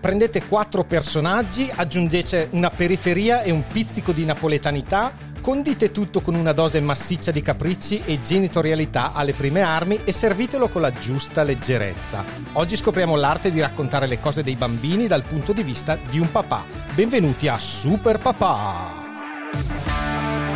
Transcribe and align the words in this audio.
Prendete 0.00 0.46
quattro 0.46 0.84
personaggi, 0.84 1.68
aggiungete 1.74 2.48
una 2.52 2.70
periferia 2.70 3.42
e 3.42 3.50
un 3.50 3.66
pizzico 3.66 4.12
di 4.12 4.24
napoletanità, 4.24 5.12
condite 5.40 5.90
tutto 5.90 6.20
con 6.20 6.36
una 6.36 6.52
dose 6.52 6.78
massiccia 6.80 7.32
di 7.32 7.42
capricci 7.42 8.02
e 8.04 8.20
genitorialità 8.20 9.12
alle 9.12 9.32
prime 9.32 9.62
armi 9.62 10.00
e 10.04 10.12
servitelo 10.12 10.68
con 10.68 10.82
la 10.82 10.92
giusta 10.92 11.42
leggerezza. 11.42 12.24
Oggi 12.52 12.76
scopriamo 12.76 13.16
l'arte 13.16 13.50
di 13.50 13.60
raccontare 13.60 14.06
le 14.06 14.20
cose 14.20 14.44
dei 14.44 14.54
bambini 14.54 15.08
dal 15.08 15.22
punto 15.22 15.52
di 15.52 15.64
vista 15.64 15.98
di 16.08 16.20
un 16.20 16.30
papà. 16.30 16.62
Benvenuti 16.94 17.48
a 17.48 17.58
Super 17.58 18.18
Papà! 18.18 19.06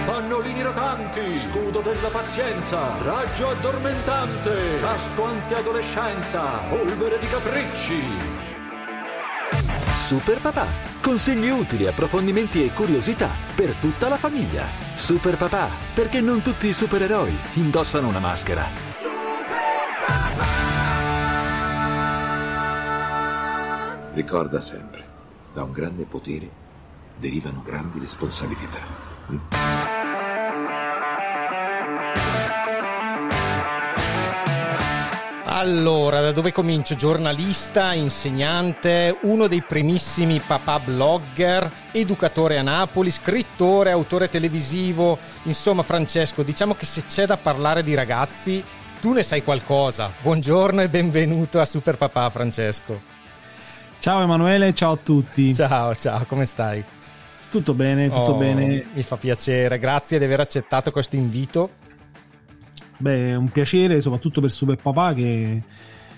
Pannolini 0.06 0.62
rotanti, 0.62 1.36
scudo 1.36 1.80
della 1.80 2.08
pazienza, 2.08 2.96
raggio 3.02 3.48
addormentante, 3.48 4.78
casco 4.80 5.24
antiadolescenza, 5.24 6.42
polvere 6.68 7.18
di 7.18 7.26
capricci. 7.26 8.41
Super 9.94 10.40
Papà. 10.40 10.66
Consigli 11.00 11.48
utili, 11.48 11.86
approfondimenti 11.86 12.64
e 12.64 12.72
curiosità 12.72 13.28
per 13.54 13.74
tutta 13.74 14.08
la 14.08 14.16
famiglia. 14.16 14.66
Super 14.94 15.36
Papà, 15.36 15.68
perché 15.94 16.20
non 16.20 16.42
tutti 16.42 16.66
i 16.66 16.72
supereroi 16.72 17.36
indossano 17.54 18.08
una 18.08 18.18
maschera. 18.18 18.64
Ricorda 24.12 24.60
sempre, 24.60 25.04
da 25.54 25.62
un 25.62 25.72
grande 25.72 26.04
potere 26.04 26.50
derivano 27.18 27.62
grandi 27.64 27.98
responsabilità. 27.98 29.81
Allora, 35.62 36.20
da 36.20 36.32
dove 36.32 36.50
comincio? 36.50 36.96
Giornalista, 36.96 37.92
insegnante, 37.92 39.16
uno 39.22 39.46
dei 39.46 39.62
primissimi 39.62 40.40
papà 40.44 40.80
blogger, 40.80 41.70
educatore 41.92 42.58
a 42.58 42.62
Napoli, 42.62 43.12
scrittore, 43.12 43.92
autore 43.92 44.28
televisivo. 44.28 45.16
Insomma, 45.44 45.84
Francesco, 45.84 46.42
diciamo 46.42 46.74
che 46.74 46.84
se 46.84 47.04
c'è 47.06 47.26
da 47.26 47.36
parlare 47.36 47.84
di 47.84 47.94
ragazzi, 47.94 48.60
tu 49.00 49.12
ne 49.12 49.22
sai 49.22 49.44
qualcosa. 49.44 50.10
Buongiorno 50.20 50.80
e 50.82 50.88
benvenuto 50.88 51.60
a 51.60 51.64
Super 51.64 51.96
Papà, 51.96 52.28
Francesco. 52.28 53.00
Ciao 54.00 54.20
Emanuele, 54.20 54.74
ciao 54.74 54.94
a 54.94 54.98
tutti. 55.00 55.54
Ciao, 55.54 55.94
ciao, 55.94 56.24
come 56.26 56.44
stai? 56.44 56.82
Tutto 57.48 57.72
bene, 57.72 58.08
tutto 58.08 58.32
Oh, 58.32 58.36
bene. 58.36 58.84
Mi 58.94 59.02
fa 59.04 59.14
piacere, 59.16 59.78
grazie 59.78 60.18
di 60.18 60.24
aver 60.24 60.40
accettato 60.40 60.90
questo 60.90 61.14
invito. 61.14 61.70
Beh, 63.02 63.30
è 63.30 63.34
un 63.34 63.48
piacere 63.48 64.00
soprattutto 64.00 64.40
per 64.40 64.52
Super 64.52 64.76
Papà 64.76 65.12
che 65.12 65.60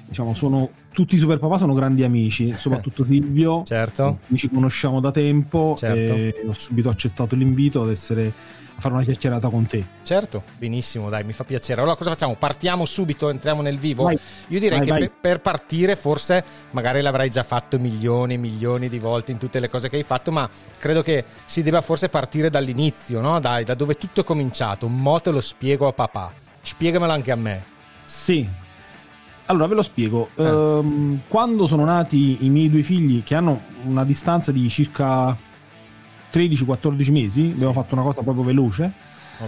diciamo 0.06 0.34
sono 0.34 0.68
tutti 0.92 1.14
i 1.14 1.18
Super 1.18 1.38
Papà 1.38 1.56
sono 1.56 1.72
grandi 1.72 2.04
amici, 2.04 2.52
soprattutto 2.56 3.06
Silvio. 3.06 3.62
Certo. 3.64 4.18
Ci 4.34 4.50
conosciamo 4.50 5.00
da 5.00 5.10
tempo 5.10 5.76
Certo. 5.78 6.12
e 6.12 6.44
ho 6.46 6.52
subito 6.52 6.90
accettato 6.90 7.34
l'invito 7.34 7.82
ad 7.82 7.88
essere 7.88 8.32
a 8.76 8.80
fare 8.80 8.94
una 8.94 9.02
chiacchierata 9.02 9.48
con 9.48 9.64
te. 9.66 9.82
Certo, 10.02 10.42
benissimo, 10.58 11.08
dai, 11.08 11.24
mi 11.24 11.32
fa 11.32 11.44
piacere. 11.44 11.80
Allora 11.80 11.96
cosa 11.96 12.10
facciamo? 12.10 12.34
Partiamo 12.38 12.84
subito, 12.84 13.30
entriamo 13.30 13.62
nel 13.62 13.78
vivo? 13.78 14.02
Vai. 14.02 14.18
Io 14.48 14.58
direi 14.58 14.78
Vai, 14.78 14.86
che 14.86 14.92
vai. 14.92 15.10
per, 15.20 15.40
partire 15.40 15.96
forse 15.96 16.44
magari 16.72 17.00
l'avrai 17.00 17.30
già 17.30 17.44
fatto 17.44 17.78
milioni 17.78 18.34
e 18.34 18.36
milioni 18.36 18.90
di 18.90 18.98
volte 18.98 19.32
in 19.32 19.38
tutte 19.38 19.58
le 19.58 19.70
cose 19.70 19.88
che 19.88 19.96
hai 19.96 20.02
fatto, 20.02 20.30
ma 20.32 20.46
credo 20.76 21.02
che 21.02 21.24
si 21.46 21.62
debba 21.62 21.80
forse 21.80 22.10
partire 22.10 22.50
dall'inizio, 22.50 23.22
no? 23.22 23.40
Dai, 23.40 23.64
da 23.64 23.74
dove 23.74 23.94
tutto 23.94 24.20
è 24.20 24.24
cominciato. 24.24 24.86
Mo' 24.86 25.20
te 25.20 25.30
lo 25.30 25.40
spiego 25.40 25.86
a 25.86 25.92
papà. 25.92 26.42
Spiegamelo 26.64 27.12
anche 27.12 27.30
a 27.30 27.36
me. 27.36 27.62
Sì. 28.04 28.48
Allora 29.46 29.66
ve 29.66 29.74
lo 29.74 29.82
spiego. 29.82 30.30
Ehm, 30.36 31.20
quando 31.28 31.66
sono 31.66 31.84
nati 31.84 32.44
i 32.46 32.48
miei 32.48 32.70
due 32.70 32.82
figli, 32.82 33.22
che 33.22 33.34
hanno 33.34 33.60
una 33.84 34.04
distanza 34.04 34.50
di 34.50 34.66
circa 34.70 35.36
13-14 36.32 37.12
mesi, 37.12 37.50
abbiamo 37.52 37.74
fatto 37.74 37.94
una 37.94 38.02
cosa 38.02 38.22
proprio 38.22 38.44
veloce. 38.44 38.92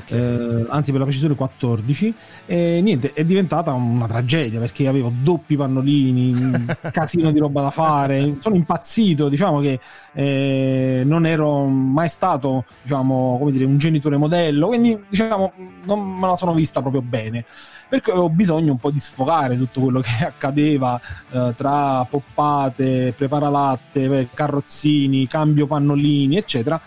Eh, 0.08 0.66
anzi, 0.68 0.90
per 0.90 1.00
la 1.00 1.06
precisione 1.06 1.34
14. 1.34 2.14
E 2.46 2.80
niente, 2.82 3.12
è 3.12 3.24
diventata 3.24 3.72
una 3.72 4.06
tragedia 4.06 4.60
perché 4.60 4.86
avevo 4.86 5.12
doppi 5.22 5.56
pannolini, 5.56 6.66
casino 6.92 7.30
di 7.30 7.38
roba 7.38 7.62
da 7.62 7.70
fare. 7.70 8.36
Sono 8.38 8.56
impazzito. 8.56 9.28
Diciamo 9.28 9.60
che 9.60 9.80
eh, 10.12 11.02
non 11.04 11.26
ero 11.26 11.64
mai 11.66 12.08
stato, 12.08 12.64
diciamo, 12.82 13.36
come 13.38 13.52
dire, 13.52 13.64
un 13.64 13.78
genitore 13.78 14.16
modello. 14.16 14.68
Quindi, 14.68 14.98
diciamo, 15.08 15.52
non 15.84 16.18
me 16.18 16.26
la 16.26 16.36
sono 16.36 16.52
vista 16.52 16.80
proprio 16.80 17.02
bene 17.02 17.44
perché 17.88 18.10
avevo 18.10 18.28
bisogno 18.28 18.72
un 18.72 18.78
po' 18.78 18.90
di 18.90 18.98
sfogare 18.98 19.56
tutto 19.56 19.80
quello 19.80 20.00
che 20.00 20.10
accadeva 20.24 21.00
eh, 21.30 21.54
tra 21.56 22.04
poppate, 22.04 23.14
preparalatte, 23.16 24.28
carrozzini, 24.34 25.26
cambio 25.28 25.66
pannolini, 25.66 26.36
eccetera. 26.36 26.80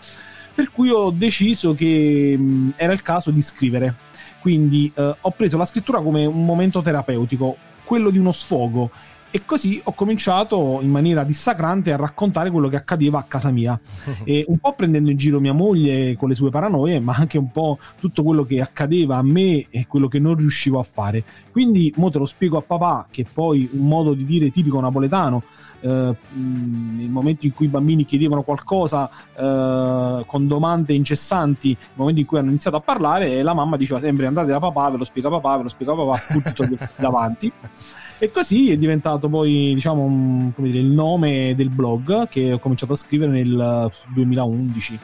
Per 0.60 0.70
cui 0.72 0.90
ho 0.90 1.08
deciso 1.08 1.72
che 1.72 2.36
mh, 2.38 2.74
era 2.76 2.92
il 2.92 3.00
caso 3.00 3.30
di 3.30 3.40
scrivere. 3.40 3.94
Quindi 4.40 4.92
eh, 4.94 5.14
ho 5.18 5.30
preso 5.30 5.56
la 5.56 5.64
scrittura 5.64 6.02
come 6.02 6.26
un 6.26 6.44
momento 6.44 6.82
terapeutico, 6.82 7.56
quello 7.82 8.10
di 8.10 8.18
uno 8.18 8.30
sfogo. 8.30 8.90
E 9.32 9.42
così 9.44 9.80
ho 9.84 9.92
cominciato 9.92 10.80
in 10.82 10.90
maniera 10.90 11.22
dissacrante 11.22 11.92
a 11.92 11.96
raccontare 11.96 12.50
quello 12.50 12.66
che 12.66 12.74
accadeva 12.74 13.20
a 13.20 13.22
casa 13.22 13.50
mia. 13.50 13.78
e 14.24 14.44
un 14.48 14.58
po' 14.58 14.72
prendendo 14.72 15.10
in 15.10 15.16
giro 15.16 15.38
mia 15.38 15.52
moglie 15.52 16.16
con 16.16 16.28
le 16.28 16.34
sue 16.34 16.50
paranoie, 16.50 16.98
ma 16.98 17.14
anche 17.14 17.38
un 17.38 17.50
po' 17.52 17.78
tutto 18.00 18.24
quello 18.24 18.44
che 18.44 18.60
accadeva 18.60 19.18
a 19.18 19.22
me 19.22 19.66
e 19.70 19.86
quello 19.86 20.08
che 20.08 20.18
non 20.18 20.34
riuscivo 20.34 20.80
a 20.80 20.82
fare. 20.82 21.22
Quindi, 21.52 21.92
mo 21.96 22.10
te 22.10 22.18
lo 22.18 22.26
spiego 22.26 22.58
a 22.58 22.62
papà, 22.62 23.06
che 23.08 23.24
poi 23.32 23.68
un 23.72 23.86
modo 23.86 24.14
di 24.14 24.24
dire 24.24 24.50
tipico 24.50 24.80
napoletano. 24.80 25.42
eh, 25.82 26.14
nel 26.32 27.08
momento 27.08 27.46
in 27.46 27.54
cui 27.54 27.66
i 27.66 27.68
bambini 27.68 28.04
chiedevano 28.04 28.42
qualcosa 28.42 29.08
eh, 29.34 30.24
con 30.26 30.46
domande 30.48 30.92
incessanti, 30.92 31.68
nel 31.68 31.88
momento 31.94 32.20
in 32.20 32.26
cui 32.26 32.38
hanno 32.38 32.50
iniziato 32.50 32.76
a 32.76 32.80
parlare, 32.80 33.42
la 33.42 33.54
mamma 33.54 33.76
diceva 33.76 34.00
sempre 34.00 34.26
andate 34.26 34.48
da 34.48 34.58
papà, 34.58 34.90
ve 34.90 34.98
lo 34.98 35.04
spiega 35.04 35.28
papà, 35.28 35.56
ve 35.58 35.62
lo 35.62 35.68
spiega 35.68 35.94
papà, 35.94 36.18
tutto 36.32 36.68
davanti. 37.00 37.52
E 38.22 38.30
così 38.30 38.70
è 38.70 38.76
diventato 38.76 39.30
poi, 39.30 39.72
diciamo, 39.72 40.02
un- 40.04 40.52
come 40.54 40.68
dire, 40.68 40.80
il 40.84 40.90
nome 40.90 41.54
del 41.56 41.70
blog 41.70 42.28
che 42.28 42.52
ho 42.52 42.58
cominciato 42.58 42.92
a 42.92 42.96
scrivere 42.96 43.30
nel 43.32 43.88
eh, 43.90 44.12
2011. 44.12 44.98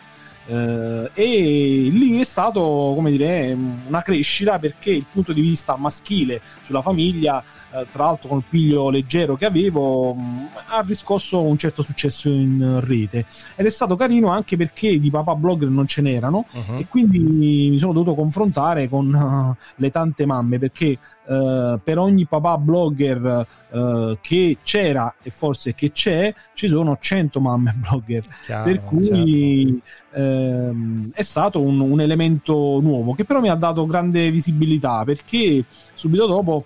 Eh, 0.48 1.10
e 1.14 1.88
lì 1.90 2.20
è 2.20 2.24
stato, 2.24 2.60
come 2.94 3.10
dire, 3.10 3.56
una 3.88 4.02
crescita 4.02 4.58
perché 4.60 4.90
il 4.90 5.04
punto 5.10 5.32
di 5.32 5.40
vista 5.40 5.76
maschile 5.76 6.40
sulla 6.62 6.82
famiglia, 6.82 7.42
eh, 7.72 7.86
tra 7.90 8.04
l'altro 8.04 8.28
con 8.28 8.38
il 8.38 8.44
piglio 8.48 8.90
leggero 8.90 9.34
che 9.34 9.44
avevo, 9.46 10.12
mh, 10.14 10.48
ha 10.68 10.84
riscosso 10.86 11.40
un 11.42 11.56
certo 11.58 11.82
successo 11.82 12.28
in 12.28 12.80
rete. 12.84 13.24
Ed 13.56 13.66
è 13.66 13.70
stato 13.70 13.96
carino 13.96 14.28
anche 14.28 14.56
perché 14.56 15.00
di 15.00 15.10
papà 15.10 15.34
blogger 15.34 15.68
non 15.68 15.86
ce 15.88 16.02
n'erano 16.02 16.44
Mhm. 16.52 16.78
e 16.78 16.86
quindi 16.86 17.18
mi 17.70 17.78
sono 17.78 17.92
dovuto 17.94 18.14
confrontare 18.14 18.88
con 18.88 19.12
eh, 19.12 19.64
le 19.76 19.90
tante 19.90 20.26
mamme 20.26 20.58
perché 20.60 20.96
eh, 21.28 21.78
per 21.82 21.98
ogni 21.98 22.24
papà 22.26 22.56
blogger 22.56 23.46
eh, 23.70 24.18
che 24.20 24.58
c'era 24.62 25.14
e 25.22 25.30
forse 25.30 25.74
che 25.74 25.90
c'è 25.90 26.32
ci 26.54 26.68
sono 26.68 26.96
100 26.96 27.40
mamme 27.40 27.74
blogger 27.78 28.24
Chiaro, 28.44 28.64
per 28.64 28.82
cui 28.82 29.82
certo. 29.84 30.20
ehm, 30.20 31.10
è 31.12 31.22
stato 31.22 31.60
un, 31.60 31.80
un 31.80 32.00
elemento 32.00 32.78
nuovo 32.80 33.14
che 33.14 33.24
però 33.24 33.40
mi 33.40 33.48
ha 33.48 33.54
dato 33.54 33.86
grande 33.86 34.30
visibilità 34.30 35.04
perché 35.04 35.64
subito 35.94 36.26
dopo 36.26 36.64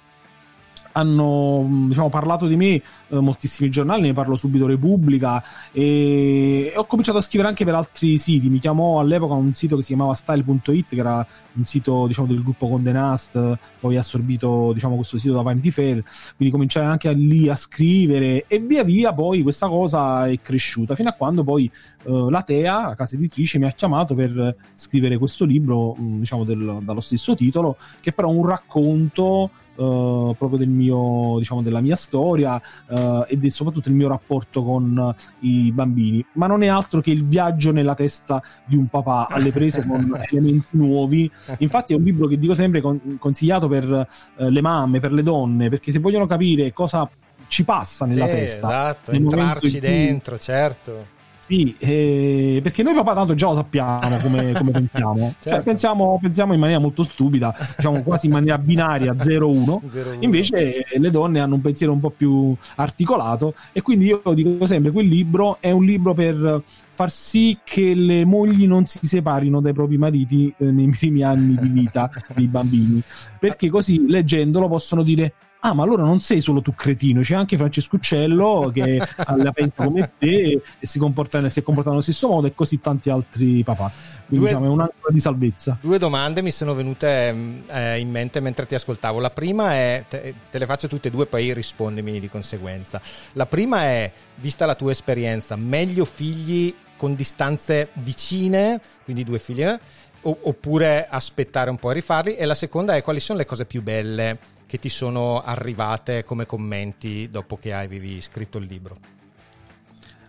hanno 0.93 1.67
diciamo, 1.89 2.09
parlato 2.09 2.47
di 2.47 2.57
me 2.57 2.83
moltissimi 3.19 3.71
giornali, 3.71 4.03
ne 4.03 4.13
parlo 4.13 4.37
subito 4.37 4.67
Repubblica 4.67 5.43
e, 5.73 6.73
ho 6.75 6.85
cominciato 6.85 7.19
a 7.19 7.23
scrivere 7.23 7.49
anche 7.49 7.65
per 7.65 7.75
altri 7.75 8.19
siti, 8.19 8.49
mi 8.49 8.59
chiamò 8.59 9.01
all'epoca 9.01 9.35
un 9.35 9.55
sito 9.55 9.77
che 9.77 9.83
si 9.83 9.89
chiamava 9.89 10.15
style.it 10.15 10.89
che 10.89 10.99
era 10.99 11.27
un 11.55 11.65
sito 11.65 12.07
diciamo, 12.07 12.27
del 12.27 12.43
gruppo 12.43 12.69
Conde 12.69 12.93
Nast, 12.93 13.59
poi 13.81 13.97
assorbito 13.97 14.73
diciamo, 14.73 14.97
questo 14.97 15.19
sito 15.19 15.35
da 15.35 15.43
Vanity 15.43 15.71
Fair, 15.71 16.03
quindi 16.37 16.53
cominciai 16.53 16.85
anche 16.85 17.13
lì 17.13 17.49
a 17.49 17.57
scrivere 17.57 18.45
e 18.47 18.59
via 18.61 18.85
via 18.85 19.13
poi 19.13 19.43
questa 19.43 19.69
cosa 19.69 20.29
è 20.29 20.39
cresciuta 20.41 20.95
fino 20.95 21.09
a 21.09 21.13
quando 21.13 21.43
poi 21.43 21.71
eh, 22.05 22.27
la 22.31 22.43
Tea, 22.43 22.89
la 22.89 22.95
casa 22.95 23.17
editrice, 23.17 23.59
mi 23.59 23.67
ha 23.67 23.71
chiamato 23.73 24.15
per 24.15 24.55
scrivere 24.75 25.19
questo 25.19 25.45
libro, 25.45 25.95
mh, 25.95 26.19
diciamo 26.19 26.45
del- 26.45 26.79
dallo 26.83 27.01
stesso 27.01 27.35
titolo, 27.35 27.77
che 28.01 28.13
però 28.13 28.31
è 28.31 28.35
un 28.35 28.47
racconto 28.47 29.51
uh, 29.75 30.35
proprio 30.37 30.59
del 30.59 30.69
mio, 30.69 31.37
diciamo, 31.39 31.63
della 31.63 31.81
mia 31.81 31.97
storia 31.97 32.61
uh, 32.89 33.00
e 33.27 33.37
del, 33.37 33.51
soprattutto 33.51 33.89
il 33.89 33.95
mio 33.95 34.09
rapporto 34.09 34.63
con 34.63 35.15
i 35.41 35.71
bambini. 35.73 36.25
Ma 36.33 36.47
non 36.47 36.63
è 36.63 36.67
altro 36.69 37.01
che 37.01 37.11
il 37.11 37.25
viaggio 37.25 37.73
nella 37.73 37.95
testa 37.95 38.43
di 38.65 38.77
un 38.77 38.87
papà 38.87 39.29
alle 39.29 39.51
prese 39.51 39.85
con 39.87 40.19
elementi 40.31 40.77
nuovi. 40.77 41.31
Infatti, 41.59 41.93
è 41.93 41.97
un 41.97 42.03
libro 42.03 42.27
che 42.27 42.39
dico 42.39 42.55
sempre 42.55 42.81
con, 42.81 43.17
consigliato 43.19 43.69
per 43.69 43.89
uh, 43.89 44.49
le 44.49 44.61
mamme, 44.61 45.01
per 45.01 45.13
le 45.13 45.23
donne, 45.23 45.69
perché 45.69 45.93
se 45.93 45.99
vogliono 45.99 46.27
capire 46.27 46.73
cosa 46.73 47.09
ci 47.49 47.65
passa 47.65 48.07
nella 48.07 48.27
Sì, 48.27 48.33
testa, 48.33 48.69
esatto, 48.69 49.11
entrarci 49.11 49.65
in 49.67 49.71
cui- 49.71 49.81
dentro, 49.81 50.39
certo. 50.39 51.19
Sì, 51.51 51.75
eh, 51.79 52.61
perché 52.63 52.85
noi 52.85 52.95
papà 52.95 53.13
tanto 53.13 53.35
già 53.35 53.49
lo 53.49 53.55
sappiamo 53.57 54.19
come, 54.23 54.53
come 54.57 54.71
pensiamo. 54.71 55.35
Cioè, 55.41 55.53
Certo. 55.53 55.65
pensiamo. 55.65 56.19
Pensiamo 56.23 56.53
in 56.53 56.61
maniera 56.61 56.79
molto 56.81 57.03
stupida, 57.03 57.53
diciamo 57.77 58.03
quasi 58.03 58.27
in 58.27 58.33
maniera 58.33 58.57
binaria 58.57 59.13
0-1. 59.19 59.81
0-1. 59.85 60.17
Invece 60.21 60.85
eh, 60.85 60.99
le 61.01 61.11
donne 61.11 61.41
hanno 61.41 61.57
un 61.57 61.61
pensiero 61.61 61.93
un 61.93 61.99
po' 61.99 62.11
più 62.11 62.55
articolato 62.77 63.55
e 63.73 63.83
quindi 63.83 64.07
io 64.07 64.23
dico 64.33 64.65
sempre 64.67 64.93
quel 64.93 65.09
libro 65.09 65.57
è 65.59 65.73
un 65.73 65.85
libro 65.85 66.15
per 66.15 66.63
far 66.91 67.11
sì 67.11 67.59
che 67.65 67.95
le 67.95 68.25
mogli 68.25 68.67
non 68.67 68.87
si 68.87 69.07
separino 69.07 69.61
dai 69.61 69.73
propri 69.73 69.97
mariti 69.97 70.53
eh, 70.59 70.65
nei 70.67 70.89
primi 70.91 71.23
anni 71.23 71.57
di 71.61 71.69
vita 71.69 72.11
dei 72.35 72.47
bambini 72.47 73.03
perché 73.41 73.71
così 73.71 74.07
leggendolo 74.07 74.69
possono 74.69 75.03
dire 75.03 75.33
Ah, 75.63 75.75
ma 75.75 75.83
allora 75.83 76.05
non 76.05 76.21
sei 76.21 76.41
solo 76.41 76.63
tu 76.63 76.75
cretino, 76.75 77.21
c'è 77.21 77.35
anche 77.35 77.59
Francesco 77.59 77.97
Uccello 77.97 78.71
che 78.73 78.97
la 79.37 79.53
pensa 79.53 79.85
come 79.85 80.13
te 80.19 80.63
e 80.79 80.87
si 80.87 80.99
comporta, 80.99 81.47
si 81.51 81.59
è 81.59 81.63
comportato 81.63 81.91
nello 81.91 82.03
stesso 82.03 82.29
modo 82.29 82.47
e 82.47 82.55
così 82.55 82.81
tanti 82.81 83.11
altri 83.11 83.63
papà. 83.63 83.93
Quindi 84.27 84.47
Due- 84.47 84.49
diciamo, 84.49 84.65
è 84.65 84.69
un'ancora 84.69 85.13
di 85.13 85.21
salvezza. 85.21 85.77
Due 85.79 85.99
domande 85.99 86.41
mi 86.41 86.51
sono 86.51 86.73
venute 86.73 87.33
mh, 87.33 87.63
eh, 87.69 87.99
in 87.99 88.11
mente 88.11 88.41
mentre 88.41 88.65
ti 88.65 88.75
ascoltavo. 88.75 89.21
La 89.21 89.29
prima 89.29 89.75
è, 89.75 90.05
te, 90.09 90.35
te 90.51 90.59
le 90.59 90.65
faccio 90.65 90.89
tutte 90.89 91.09
e 91.09 91.11
due, 91.11 91.27
poi 91.27 91.53
rispondimi 91.53 92.19
di 92.19 92.31
conseguenza. 92.31 92.99
La 93.33 93.45
prima 93.45 93.83
è, 93.83 94.11
vista 94.37 94.65
la 94.65 94.75
tua 94.75 94.93
esperienza, 94.93 95.57
meglio 95.57 96.07
figli 96.07 96.75
con 96.97 97.15
distanze 97.15 97.89
vicine, 97.95 98.81
quindi 99.05 99.25
due 99.25 99.39
figli, 99.39 99.63
eh, 99.63 99.79
oppure 100.23 101.07
aspettare 101.07 101.69
un 101.69 101.77
po' 101.77 101.91
e 101.91 101.95
rifarli? 101.95 102.37
E 102.37 102.47
la 102.47 102.55
seconda 102.55 102.95
è, 102.95 103.03
quali 103.03 103.21
sono 103.21 103.39
le 103.39 103.45
cose 103.45 103.67
più 103.67 103.83
belle 103.83 104.39
che 104.71 104.79
ti 104.79 104.89
sono 104.89 105.43
arrivate 105.43 106.23
come 106.23 106.47
commenti 106.47 107.29
dopo 107.29 107.57
che 107.57 107.73
avevi 107.73 108.21
scritto 108.21 108.59
il 108.59 108.67
libro? 108.67 108.99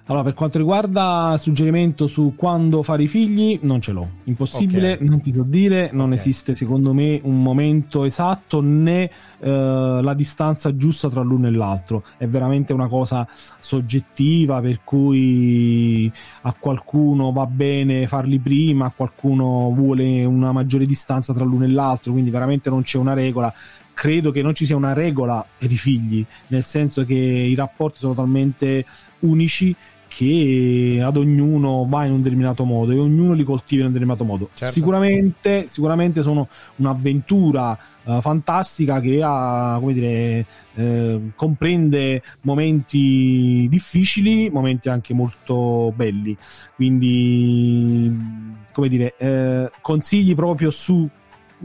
Allora, 0.05 0.23
per 0.23 0.33
quanto 0.33 0.57
riguarda 0.57 1.35
suggerimento 1.37 2.07
su 2.07 2.33
quando 2.35 2.81
fare 2.81 3.03
i 3.03 3.07
figli, 3.07 3.59
non 3.61 3.79
ce 3.81 3.91
l'ho. 3.91 4.09
Impossibile, 4.23 4.93
Ok. 4.93 5.01
non 5.01 5.21
ti 5.21 5.31
so 5.31 5.43
dire, 5.43 5.91
non 5.93 6.07
Ok. 6.11 6.17
esiste 6.17 6.55
secondo 6.55 6.91
me 6.91 7.19
un 7.23 7.39
momento 7.41 8.03
esatto 8.03 8.61
né 8.61 9.09
eh, 9.39 9.99
la 10.01 10.13
distanza 10.15 10.75
giusta 10.75 11.07
tra 11.07 11.21
l'uno 11.21 11.45
e 11.47 11.51
l'altro. 11.51 12.03
È 12.17 12.25
veramente 12.27 12.73
una 12.73 12.87
cosa 12.87 13.27
soggettiva 13.59 14.59
per 14.59 14.81
cui 14.83 16.11
a 16.41 16.55
qualcuno 16.59 17.31
va 17.31 17.45
bene 17.45 18.07
farli 18.07 18.39
prima, 18.39 18.87
a 18.87 18.93
qualcuno 18.93 19.71
vuole 19.73 20.25
una 20.25 20.51
maggiore 20.51 20.87
distanza 20.87 21.31
tra 21.31 21.45
l'uno 21.45 21.63
e 21.63 21.69
l'altro, 21.69 22.11
quindi 22.11 22.31
veramente 22.31 22.71
non 22.71 22.81
c'è 22.81 22.97
una 22.97 23.13
regola. 23.13 23.53
Credo 24.01 24.31
che 24.31 24.41
non 24.41 24.55
ci 24.55 24.65
sia 24.65 24.75
una 24.75 24.93
regola 24.93 25.45
per 25.59 25.71
i 25.71 25.77
figli, 25.77 26.25
nel 26.47 26.63
senso 26.63 27.05
che 27.05 27.13
i 27.13 27.53
rapporti 27.53 27.99
sono 27.99 28.15
talmente 28.15 28.83
unici 29.19 29.75
che 30.07 30.99
ad 31.03 31.17
ognuno 31.17 31.85
va 31.87 32.05
in 32.05 32.13
un 32.13 32.21
determinato 32.23 32.65
modo 32.65 32.93
e 32.93 32.97
ognuno 32.97 33.33
li 33.33 33.43
coltiva 33.43 33.81
in 33.81 33.89
un 33.89 33.93
determinato 33.93 34.23
modo. 34.23 34.49
Certo. 34.55 34.73
Sicuramente, 34.73 35.67
sicuramente 35.67 36.23
sono 36.23 36.47
un'avventura 36.77 37.77
eh, 38.03 38.17
fantastica 38.21 38.99
che 38.99 39.21
ha, 39.23 39.77
come 39.79 39.93
dire, 39.93 40.45
eh, 40.73 41.21
comprende 41.35 42.23
momenti 42.41 43.67
difficili, 43.69 44.49
momenti 44.49 44.89
anche 44.89 45.13
molto 45.13 45.93
belli. 45.95 46.35
Quindi, 46.75 48.17
come 48.71 48.87
dire, 48.87 49.13
eh, 49.15 49.69
consigli 49.79 50.33
proprio 50.33 50.71
su 50.71 51.07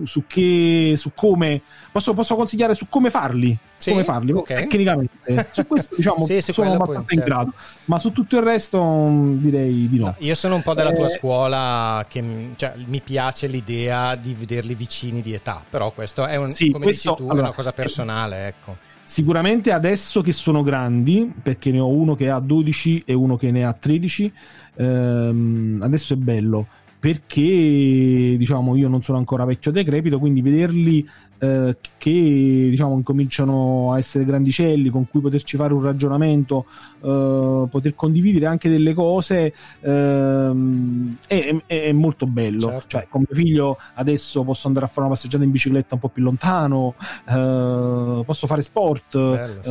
su 0.05 0.25
che 0.27 0.95
su 0.97 1.13
come 1.15 1.61
posso, 1.93 2.13
posso 2.13 2.35
consigliare 2.37 2.75
su 2.75 2.87
come 2.89 3.11
farli? 3.11 3.57
Sì, 3.79 3.91
come 3.91 4.05
farli? 4.05 4.33
ok. 4.33 4.47
tecnicamente. 4.47 5.49
Su 5.53 5.67
questo 5.67 5.95
diciamo 5.97 6.25
Sì, 6.25 6.41
sono 6.41 6.73
abbastanza 6.73 7.15
in 7.15 7.21
grado. 7.21 7.53
Ma 7.87 7.99
su 7.99 8.13
tutto 8.13 8.37
il 8.37 8.43
resto 8.43 8.83
mh, 8.83 9.37
direi 9.39 9.89
di 9.89 9.99
no, 9.99 10.15
Io 10.19 10.35
sono 10.35 10.55
un 10.57 10.63
po' 10.63 10.75
della 10.75 10.93
tua 10.93 11.07
Eh, 11.07 11.11
scuola 11.11 12.05
che 12.09 12.23
mh, 12.23 12.53
cioè, 12.57 12.75
mi 12.87 13.01
piace 13.01 13.47
l'idea 13.47 14.15
di 14.15 14.33
vederli 14.35 14.75
vicini 14.75 15.21
di 15.23 15.33
età, 15.35 15.63
però 15.69 15.91
questo 15.93 16.27
è 16.27 16.37
un, 16.37 16.51
Sì, 16.51 16.71
come 16.71 16.85
questo- 16.85 17.11
dici 17.11 17.23
tu, 17.23 17.29
è 17.29 17.31
allora, 17.33 17.47
una 17.49 17.55
cosa 17.57 17.73
personale, 17.73 18.47
ecco. 18.47 18.77
Sicuramente 19.09 19.71
adesso 19.71 20.21
che 20.21 20.33
sono 20.33 20.63
grandi, 20.63 21.33
perché 21.41 21.71
ne 21.71 21.79
ho 21.79 21.87
uno 21.89 22.17
che 22.17 22.29
ha 22.29 22.41
12 22.41 23.05
e 23.07 23.13
uno 23.15 23.37
che 23.37 23.53
ne 23.53 23.65
ha 23.65 23.73
13, 23.73 24.33
ehm, 24.75 25.81
adesso 25.83 26.15
è 26.15 26.17
bello 26.17 26.67
perché 26.99 28.35
diciamo 28.37 28.75
io 28.77 28.89
non 28.89 29.03
sono 29.03 29.19
ancora 29.19 29.45
vecchio 29.45 29.71
decrepito, 29.71 30.19
quindi 30.19 30.43
vederli 30.43 31.07
eh, 31.39 31.77
che 31.99 32.67
diciamo 32.71 32.95
incominciano 32.95 33.93
a 33.93 33.99
essere 33.99 34.25
grandicelli 34.25 34.89
con 34.89 35.09
cui 35.09 35.21
poterci 35.21 35.57
fare 35.57 35.75
un 35.75 35.83
ragionamento, 35.83 36.65
eh, 37.03 37.67
poter 37.71 37.95
condividere 37.95 38.47
anche 38.47 38.69
delle 38.69 38.95
cose 38.95 39.53
ehm, 39.81 41.17
è, 41.27 41.57
è- 41.67 41.83
è 41.83 41.93
molto 41.93 42.27
bello. 42.27 42.69
Certo. 42.69 42.87
Cioè, 42.89 43.07
con 43.09 43.25
mio 43.29 43.37
figlio 43.39 43.79
adesso 43.95 44.43
posso 44.45 44.67
andare 44.67 44.87
a 44.87 44.89
fare 44.89 45.07
una 45.07 45.15
passeggiata 45.15 45.45
in 45.45 45.51
bicicletta 45.51 45.95
un 45.95 46.01
po' 46.01 46.09
più 46.09 46.23
lontano, 46.23 46.95
eh, 47.29 48.23
posso 48.25 48.47
fare 48.47 48.63
sport. 48.63 49.19
Bello, 49.19 49.63
sì, 49.63 49.71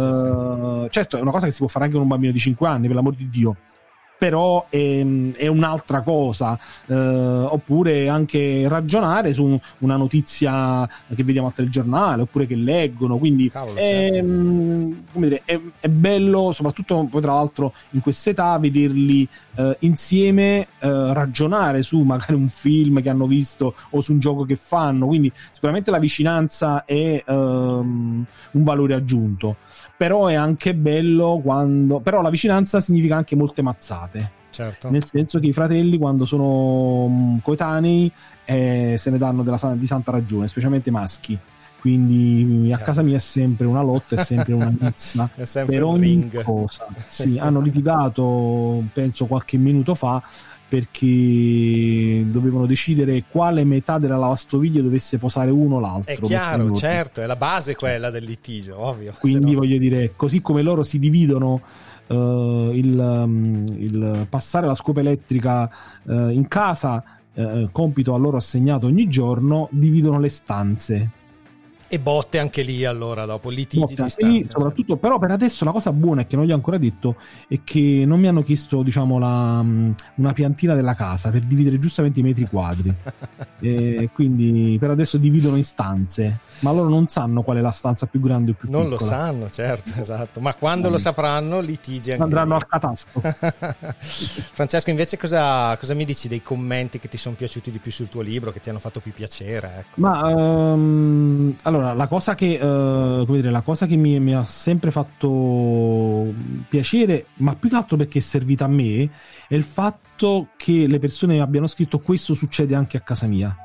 eh, 0.86 0.90
Certo, 0.90 1.18
è 1.18 1.22
una 1.22 1.32
cosa 1.32 1.46
che 1.46 1.52
si 1.52 1.60
può 1.60 1.68
fare 1.68 1.86
anche 1.86 1.96
con 1.96 2.04
un 2.06 2.12
bambino 2.12 2.32
di 2.32 2.40
5 2.40 2.68
anni, 2.68 2.88
per 2.88 2.96
l'amor 2.96 3.16
di 3.16 3.30
Dio. 3.30 3.56
Però 4.18 4.68
è, 4.70 5.06
è 5.36 5.48
un'altra 5.48 6.02
cosa, 6.02 6.58
eh, 6.88 6.96
oppure 6.96 8.08
anche 8.08 8.66
ragionare 8.68 9.34
su 9.34 9.60
una 9.80 9.98
notizia 9.98 10.88
che 11.14 11.24
vediamo 11.24 11.48
al 11.48 11.54
telegiornale, 11.54 12.22
oppure 12.24 12.48
che 12.48 12.56
leggono. 12.56 13.18
Quindi 13.18 13.50
Cavolo, 13.50 13.78
è, 13.78 14.10
certo. 14.14 14.28
come 15.12 15.28
dire, 15.28 15.42
è, 15.46 15.60
è 15.80 15.88
bello, 15.88 16.52
soprattutto 16.54 17.08
poi 17.10 17.22
tra 17.22 17.34
l'altro 17.34 17.74
in 17.92 18.02
quest'età, 18.02 18.58
vederli 18.58 19.28
eh, 19.56 19.76
insieme 19.80 20.68
eh, 20.80 21.14
ragionare 21.14 21.84
su 21.84 22.02
magari 22.02 22.34
un 22.34 22.48
film 22.48 23.02
che 23.02 23.10
hanno 23.10 23.28
visto 23.28 23.74
o 23.92 24.02
su 24.02 24.14
un 24.14 24.20
gioco 24.20 24.44
che 24.44 24.56
fanno. 24.56 25.08
Quindi 25.08 25.32
sicuramente 25.52 25.92
la 25.92 26.00
vicinanza 26.00 26.86
è 26.86 27.24
ehm, 27.26 28.26
un 28.52 28.64
valore 28.64 28.94
aggiunto. 28.94 29.58
Però 29.98 30.28
è 30.28 30.34
anche 30.34 30.74
bello 30.74 31.40
quando. 31.42 32.00
Però 32.00 32.22
la 32.22 32.30
vicinanza 32.30 32.82
significa 32.82 33.16
anche 33.16 33.36
molte 33.36 33.62
mazzate. 33.62 34.05
Certo. 34.50 34.90
Nel 34.90 35.04
senso 35.04 35.40
che 35.40 35.48
i 35.48 35.54
fratelli, 35.54 35.98
quando 35.98 36.26
sono 36.26 37.08
mm, 37.10 37.38
coetanei, 37.42 38.10
eh, 38.46 38.96
se 38.98 39.10
ne 39.10 39.18
danno 39.18 39.44
della 39.44 39.60
di 39.76 39.86
santa 39.86 40.12
ragione, 40.12 40.48
specialmente 40.48 40.90
i 40.90 40.92
maschi. 40.94 41.38
Quindi 41.80 42.72
a 42.72 42.78
Chiaro. 42.78 42.84
casa 42.84 43.02
mia 43.04 43.18
è 43.18 43.20
sempre 43.20 43.68
una 43.68 43.82
lotta, 43.82 44.16
è 44.16 44.24
sempre 44.24 44.54
una 44.54 44.74
messa 44.80 45.30
per 45.66 45.84
ogni 45.84 46.02
ring. 46.02 46.42
cosa. 46.42 46.88
Sì, 47.06 47.38
hanno 47.38 47.60
litigato, 47.60 48.82
penso 48.92 49.26
qualche 49.26 49.58
minuto 49.58 49.94
fa, 49.94 50.24
perché 50.68 52.26
dovevano 52.28 52.66
decidere 52.66 53.26
quale 53.30 53.64
metà 53.66 54.00
della 54.00 54.18
lavastoviglie 54.18 54.82
dovesse 54.82 55.18
posare 55.18 55.52
uno 55.52 55.76
o 55.76 55.80
l'altro. 55.80 56.14
È 56.14 56.20
chiaro, 56.20 56.72
certo, 56.72 57.22
è 57.22 57.26
la 57.26 57.36
base 57.36 57.76
quella 57.76 58.10
del 58.10 58.24
litigio, 58.24 58.80
ovvio. 58.80 59.14
Quindi 59.20 59.52
no- 59.52 59.60
voglio 59.60 59.78
dire, 59.78 60.14
così 60.16 60.42
come 60.42 60.62
loro 60.62 60.82
si 60.82 60.98
dividono 60.98 61.62
eh, 62.08 62.72
il, 62.74 62.98
um, 62.98 63.66
il 63.78 64.28
passare 64.30 64.68
la 64.68 64.76
scopa 64.76 65.00
elettrica 65.00 65.70
eh, 66.08 66.32
in 66.32 66.48
casa, 66.48 67.04
eh, 67.34 67.70
compito 67.72 68.14
a 68.14 68.18
loro 68.18 68.38
assegnato 68.38 68.88
ogni 68.88 69.08
giorno, 69.08 69.68
dividono 69.72 70.20
le 70.20 70.30
stanze. 70.30 71.10
E 71.88 72.00
botte 72.00 72.40
anche 72.40 72.64
lì 72.64 72.84
allora, 72.84 73.26
dopo 73.26 73.50
litigi 73.50 73.94
Botte 73.94 74.26
lì, 74.26 74.46
soprattutto, 74.50 74.98
però 74.98 75.20
per 75.20 75.32
adesso 75.32 75.64
la 75.66 75.72
cosa 75.72 75.94
buona 75.94 76.22
è 76.22 76.28
che 76.28 76.36
non 76.36 76.46
gli 76.46 76.52
ho 76.52 76.56
ancora 76.56 76.80
detto 76.80 77.16
è 77.48 77.60
che 77.64 78.04
non 78.08 78.20
mi 78.20 78.28
hanno 78.28 78.42
chiesto 78.42 78.82
diciamo 78.82 79.20
la, 79.20 79.62
mm, 79.62 79.92
una 80.16 80.34
piantina 80.34 80.74
della 80.74 80.96
casa 80.96 81.30
per 81.30 81.42
dividere 81.42 81.78
giustamente 81.78 82.20
i 82.20 82.24
metri 82.24 82.48
quadri 82.48 82.94
e 83.62 84.10
quindi 84.14 84.78
per 84.80 84.90
adesso 84.90 85.18
dividono 85.18 85.58
in 85.58 85.64
stanze 85.64 86.40
ma 86.60 86.72
loro 86.72 86.90
non 86.90 87.08
sanno 87.08 87.42
qual 87.42 87.58
è 87.58 87.62
la 87.62 87.72
stanza 87.72 88.06
più 88.06 88.20
grande 88.20 88.52
o 88.52 88.54
più 88.54 88.70
Non 88.72 88.90
piccola 88.90 89.00
lo 89.00 89.06
sanno, 89.06 89.50
certo, 89.50 89.92
esatto. 90.00 90.40
Ma 90.40 90.54
quando 90.54 90.90
lo 90.90 90.98
sapranno, 90.98 91.60
litigi 91.60 92.12
anche 92.12 92.24
andranno 92.24 92.56
lì. 92.56 92.62
al 92.62 92.68
catasto 92.68 93.22
Francesco, 94.00 94.90
invece 94.90 95.18
cosa, 95.18 95.76
cosa 95.78 95.94
mi 95.94 96.06
dici 96.06 96.28
dei 96.28 96.42
commenti 96.42 96.98
che 97.00 97.10
ti 97.10 97.18
sono 97.18 97.36
piaciuti 97.36 97.72
di 97.72 97.80
più 97.80 97.92
sul 97.92 98.08
tuo 98.08 98.22
libro, 98.22 98.52
che 98.52 98.62
ti 98.62 98.70
hanno 98.70 98.80
fatto 98.80 99.00
più 99.00 99.12
piacere? 99.12 99.74
Ecco. 99.80 100.02
Ma 100.02 100.30
ehm, 100.30 101.56
allora 101.64 101.75
la 101.78 102.08
cosa 102.08 102.36
che, 102.36 102.54
eh, 102.54 102.60
come 103.26 103.38
dire, 103.38 103.52
la 103.52 103.62
cosa 103.62 103.86
che 103.86 103.96
mi, 103.96 104.20
mi 104.20 104.34
ha 104.34 104.44
sempre 104.44 104.92
fatto 104.92 106.34
piacere, 106.68 107.28
ma 107.36 107.56
più 107.56 107.70
che 107.70 107.76
altro 107.76 107.98
perché 107.98 108.20
è 108.20 108.22
servita 108.22 108.66
a 108.66 108.70
me, 108.70 109.10
è 109.48 109.56
il 109.56 109.64
fatto 109.64 110.50
che 110.58 110.88
le 110.88 111.00
persone 111.00 111.40
abbiano 111.40 111.68
scritto 111.68 112.00
questo 112.00 112.34
succede 112.34 112.76
anche 112.76 112.98
a 112.98 113.02
casa 113.02 113.28
mia. 113.28 113.56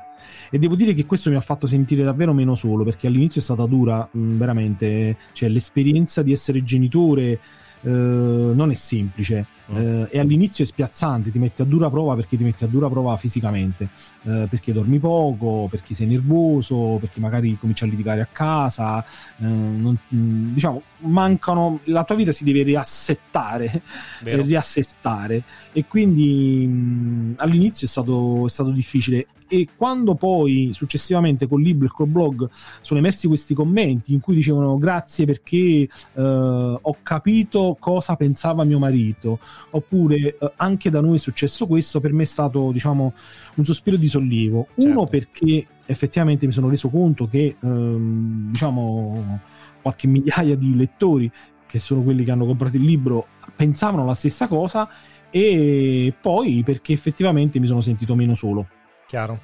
e 0.49 0.59
devo 0.59 0.75
dire 0.75 0.93
che 0.93 1.05
questo 1.05 1.29
mi 1.29 1.35
ha 1.35 1.41
fatto 1.41 1.67
sentire 1.67 2.03
davvero 2.03 2.33
meno 2.33 2.55
solo 2.55 2.83
perché 2.83 3.07
all'inizio 3.07 3.39
è 3.41 3.43
stata 3.43 3.65
dura, 3.65 4.07
mh, 4.11 4.37
veramente, 4.37 5.17
cioè 5.33 5.49
l'esperienza 5.49 6.21
di 6.21 6.31
essere 6.31 6.63
genitore 6.63 7.39
eh, 7.83 7.89
non 7.89 8.69
è 8.69 8.73
semplice 8.73 9.45
mm. 9.71 9.77
eh, 9.77 10.07
e 10.11 10.19
all'inizio 10.19 10.63
è 10.63 10.67
spiazzante, 10.67 11.31
ti 11.31 11.39
metti 11.39 11.61
a 11.61 11.65
dura 11.65 11.89
prova 11.89 12.15
perché 12.15 12.37
ti 12.37 12.43
metti 12.43 12.63
a 12.63 12.67
dura 12.67 12.89
prova 12.89 13.15
fisicamente, 13.17 13.89
eh, 14.23 14.47
perché 14.49 14.73
dormi 14.73 14.99
poco, 14.99 15.67
perché 15.69 15.93
sei 15.93 16.07
nervoso, 16.07 16.97
perché 16.99 17.19
magari 17.19 17.57
cominci 17.59 17.83
a 17.83 17.87
litigare 17.87 18.21
a 18.21 18.27
casa, 18.31 19.03
eh, 19.03 19.43
non, 19.45 19.97
mm, 20.13 20.53
diciamo, 20.53 20.81
mancano, 21.01 21.79
la 21.85 22.03
tua 22.03 22.15
vita 22.15 22.31
si 22.31 22.43
deve 22.43 22.63
riassettare, 22.63 23.81
riassestare. 24.23 25.43
E 25.71 25.85
quindi 25.87 26.65
mh, 26.67 26.71
mm, 26.71 27.33
all'inizio 27.37 27.87
è 27.87 27.89
stato, 27.89 28.45
è 28.45 28.49
stato 28.49 28.69
difficile. 28.71 29.27
E 29.53 29.67
quando 29.75 30.15
poi 30.15 30.71
successivamente 30.71 31.45
col 31.45 31.61
libro 31.61 31.85
e 31.85 31.89
col 31.89 32.07
blog 32.07 32.49
sono 32.79 33.01
emersi 33.01 33.27
questi 33.27 33.53
commenti 33.53 34.13
in 34.13 34.21
cui 34.21 34.33
dicevano 34.33 34.77
grazie 34.77 35.25
perché 35.25 35.57
eh, 35.57 35.89
ho 36.21 36.97
capito 37.03 37.75
cosa 37.77 38.15
pensava 38.15 38.63
mio 38.63 38.79
marito 38.79 39.39
oppure 39.69 40.37
eh, 40.37 40.51
anche 40.57 40.89
da 40.89 41.01
noi 41.01 41.15
è 41.15 41.19
successo 41.19 41.67
questo 41.67 41.99
per 41.99 42.13
me 42.13 42.23
è 42.23 42.25
stato 42.25 42.71
diciamo 42.71 43.13
un 43.55 43.65
sospiro 43.65 43.97
di 43.97 44.07
sollievo 44.07 44.67
certo. 44.67 44.89
uno 44.89 45.05
perché 45.05 45.65
effettivamente 45.85 46.45
mi 46.45 46.51
sono 46.51 46.69
reso 46.69 46.89
conto 46.89 47.27
che 47.27 47.55
ehm, 47.59 48.51
diciamo 48.51 49.39
qualche 49.81 50.07
migliaia 50.07 50.55
di 50.55 50.75
lettori 50.75 51.31
che 51.65 51.79
sono 51.79 52.01
quelli 52.01 52.23
che 52.23 52.31
hanno 52.31 52.45
comprato 52.45 52.77
il 52.77 52.83
libro 52.83 53.27
pensavano 53.55 54.05
la 54.05 54.13
stessa 54.13 54.47
cosa 54.47 54.89
e 55.29 56.13
poi 56.19 56.61
perché 56.63 56.93
effettivamente 56.93 57.59
mi 57.59 57.65
sono 57.67 57.81
sentito 57.81 58.15
meno 58.15 58.35
solo 58.35 58.67
Chiaro. 59.07 59.37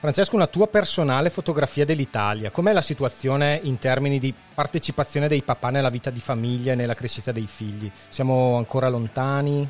Francesco, 0.00 0.34
una 0.34 0.46
tua 0.46 0.66
personale 0.66 1.28
fotografia 1.28 1.84
dell'Italia. 1.84 2.50
Com'è 2.50 2.72
la 2.72 2.80
situazione 2.80 3.60
in 3.64 3.78
termini 3.78 4.18
di 4.18 4.32
partecipazione 4.54 5.28
dei 5.28 5.42
papà 5.42 5.68
nella 5.68 5.90
vita 5.90 6.08
di 6.08 6.20
famiglia 6.20 6.72
e 6.72 6.74
nella 6.74 6.94
crescita 6.94 7.32
dei 7.32 7.46
figli? 7.46 7.92
Siamo 8.08 8.56
ancora 8.56 8.88
lontani? 8.88 9.68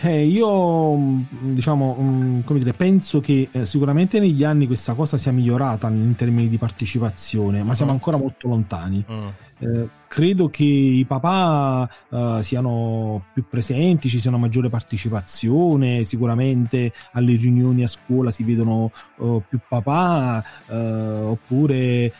Eh, 0.00 0.26
io 0.26 0.94
mm, 0.94 1.22
diciamo, 1.40 1.96
mm, 1.98 2.40
come 2.40 2.58
dire, 2.58 2.74
penso 2.74 3.20
che 3.20 3.48
eh, 3.50 3.64
sicuramente 3.64 4.20
negli 4.20 4.44
anni 4.44 4.66
questa 4.66 4.94
cosa 4.94 5.16
sia 5.16 5.32
migliorata 5.32 5.88
in 5.88 6.14
termini 6.16 6.48
di 6.48 6.58
partecipazione, 6.58 7.62
ma 7.62 7.74
siamo 7.74 7.92
mm. 7.92 7.94
ancora 7.94 8.16
molto 8.16 8.48
lontani. 8.48 9.04
Mm. 9.10 9.28
Eh, 9.58 9.88
credo 10.06 10.48
che 10.48 10.64
i 10.64 11.04
papà 11.06 11.88
uh, 12.10 12.42
siano 12.42 13.24
più 13.32 13.44
presenti, 13.48 14.08
ci 14.08 14.20
sia 14.20 14.28
una 14.28 14.38
maggiore 14.38 14.68
partecipazione, 14.68 16.04
sicuramente 16.04 16.92
alle 17.12 17.36
riunioni 17.36 17.82
a 17.82 17.88
scuola 17.88 18.30
si 18.30 18.44
vedono 18.44 18.90
uh, 19.16 19.42
più 19.48 19.58
papà, 19.66 20.44
uh, 20.66 20.74
oppure 20.74 22.12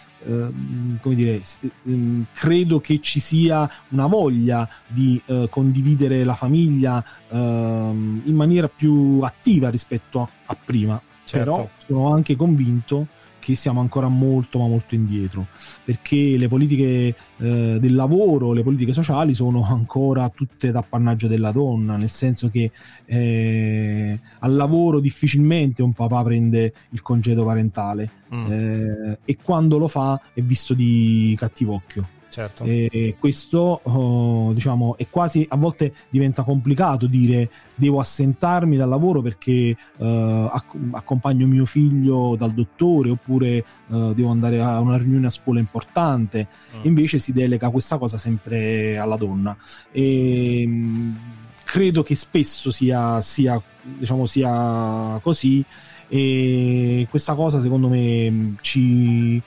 come 1.01 1.15
dire, 1.15 1.41
ehm, 1.85 2.27
credo 2.33 2.81
che 2.81 3.01
ci 3.01 3.21
sia 3.21 3.71
una 3.91 4.07
voglia 4.07 4.69
di 4.87 5.21
condividere 5.49 6.25
la 6.25 6.35
famiglia 6.35 7.05
ehm, 7.29 8.23
in 8.25 8.35
maniera 8.35 8.69
più 8.69 9.21
attiva 9.23 9.71
rispetto 9.71 10.21
a, 10.21 10.29
a 10.47 10.57
prima. 10.63 11.01
Certo. 11.25 11.53
Però 11.53 11.69
sono 11.85 12.13
anche 12.13 12.37
convinto 12.37 13.09
che 13.47 13.55
siamo 13.55 13.79
ancora 13.79 14.09
molto 14.09 14.59
ma 14.59 14.67
molto 14.67 14.97
indietro 14.97 15.47
perché 15.85 16.37
le 16.37 16.49
politiche 16.49 17.15
eh, 17.37 17.79
del 17.79 17.95
lavoro, 17.95 18.53
le 18.53 18.65
politiche 18.65 18.93
sociali 18.93 19.35
sono 19.35 19.63
ancora 19.65 20.29
tutte 20.31 20.73
d'appannaggio 20.73 21.29
della 21.29 21.53
donna, 21.53 21.97
nel 21.97 22.11
senso 22.11 22.51
che 22.51 22.73
eh, 23.05 24.19
al 24.41 24.55
lavoro 24.57 24.99
difficilmente 24.99 25.81
un 25.81 25.93
papà 25.93 26.25
prende 26.25 26.73
il 26.91 27.03
congedo 27.03 27.45
parentale 27.45 28.11
mm. 28.35 28.51
eh, 28.51 29.19
e 29.25 29.37
quando 29.41 29.79
lo 29.79 29.87
fa 29.87 30.21
è 30.35 30.41
visto 30.41 30.75
di 30.75 31.37
cattivo 31.39 31.75
occhio. 31.75 32.16
Certo. 32.37 32.65
E 32.65 33.17
questo 33.19 33.81
oh, 33.83 34.53
diciamo 34.53 34.99
è 34.99 35.07
quasi 35.09 35.47
a 35.49 35.57
volte 35.57 35.95
diventa 36.11 36.43
complicato 36.43 37.07
dire 37.07 37.49
devo 37.75 37.99
assentarmi 37.99 38.77
dal 38.77 38.91
lavoro 38.91 39.23
perché 39.23 39.75
acc- 39.99 40.77
accompagno 40.91 41.47
mio 41.47 41.65
figlio 41.65 42.37
dal 42.37 42.53
dottore 42.53 43.09
oppure 43.09 43.65
uh, 43.87 44.13
devo 44.13 44.29
andare 44.29 44.61
a 44.61 44.79
una 44.81 44.99
riunione 44.99 45.29
a 45.29 45.31
scuola 45.31 45.61
importante 45.61 46.47
mm. 46.77 46.81
invece 46.83 47.21
si 47.21 47.33
delega 47.33 47.71
questa 47.71 47.97
cosa 47.97 48.19
sempre 48.19 48.99
alla 48.99 49.17
donna 49.17 49.57
e 49.91 50.67
mh, 50.67 51.19
credo 51.65 52.03
che 52.03 52.17
spesso 52.17 52.71
sia, 52.71 53.19
sia, 53.23 53.59
diciamo, 53.83 54.27
sia 54.27 55.19
così 55.23 55.65
e 56.09 57.07
questa 57.09 57.35
cosa 57.35 57.61
secondo 57.61 57.89
me 57.89 58.57
ci 58.61 59.43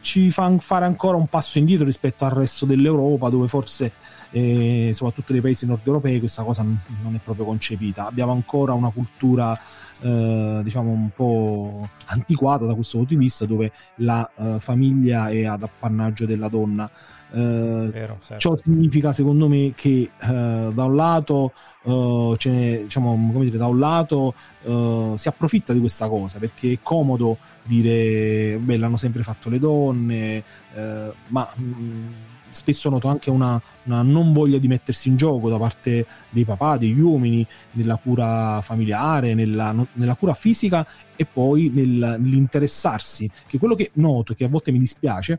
ci 0.00 0.30
fa 0.30 0.56
fare 0.58 0.84
ancora 0.84 1.16
un 1.16 1.26
passo 1.26 1.58
indietro 1.58 1.84
rispetto 1.84 2.24
al 2.24 2.32
resto 2.32 2.66
dell'Europa 2.66 3.28
dove 3.28 3.48
forse 3.48 3.92
eh, 4.30 4.90
soprattutto 4.94 5.32
nei 5.32 5.40
paesi 5.40 5.64
nord 5.64 5.86
europei 5.86 6.18
questa 6.18 6.42
cosa 6.42 6.62
non 6.62 7.14
è 7.14 7.18
proprio 7.22 7.44
concepita. 7.44 8.06
Abbiamo 8.06 8.32
ancora 8.32 8.72
una 8.72 8.90
cultura 8.90 9.58
eh, 10.00 10.60
diciamo 10.62 10.90
un 10.90 11.10
po' 11.14 11.88
antiquata 12.06 12.66
da 12.66 12.74
questo 12.74 12.98
punto 12.98 13.14
di 13.14 13.20
vista 13.20 13.46
dove 13.46 13.72
la 13.96 14.28
eh, 14.36 14.56
famiglia 14.58 15.28
è 15.28 15.44
ad 15.44 15.62
appannaggio 15.62 16.26
della 16.26 16.48
donna 16.48 16.90
eh, 17.32 17.90
Vero, 17.92 18.18
certo. 18.24 18.38
ciò 18.38 18.56
significa 18.56 19.12
secondo 19.12 19.48
me 19.48 19.72
che 19.74 20.10
eh, 20.20 20.70
da 20.72 20.84
un 20.84 20.94
lato 20.94 21.52
ce 21.84 22.50
ne, 22.50 22.82
diciamo, 22.84 23.30
come 23.30 23.44
dire, 23.44 23.58
da 23.58 23.66
un 23.66 23.78
lato 23.78 24.32
uh, 24.62 25.16
si 25.16 25.28
approfitta 25.28 25.74
di 25.74 25.80
questa 25.80 26.08
cosa 26.08 26.38
perché 26.38 26.72
è 26.72 26.78
comodo 26.82 27.36
dire 27.62 28.56
beh 28.58 28.78
l'hanno 28.78 28.96
sempre 28.96 29.22
fatto 29.22 29.50
le 29.50 29.58
donne 29.58 30.42
uh, 30.74 31.12
ma 31.26 31.46
mh, 31.54 31.62
mm, 31.62 32.06
spesso 32.48 32.88
noto 32.88 33.08
anche 33.08 33.28
una, 33.28 33.60
una, 33.82 34.00
non 34.00 34.32
voglia 34.32 34.56
di 34.56 34.68
mettersi 34.68 35.08
in 35.08 35.16
gioco 35.16 35.50
da 35.50 35.58
parte 35.58 36.06
dei 36.30 36.44
papà, 36.44 36.78
degli 36.78 37.00
uomini 37.00 37.46
nella 37.72 37.96
cura 37.96 38.60
familiare, 38.62 39.34
nella, 39.34 39.74
nella 39.94 40.14
cura 40.14 40.32
fisica 40.32 40.86
e 41.16 41.26
poi 41.26 41.70
nel, 41.74 42.16
nell'interessarsi 42.18 43.30
che 43.46 43.58
quello 43.58 43.74
che 43.74 43.90
noto 43.94 44.34
che 44.34 44.44
a 44.44 44.48
volte 44.48 44.72
mi 44.72 44.78
dispiace 44.78 45.38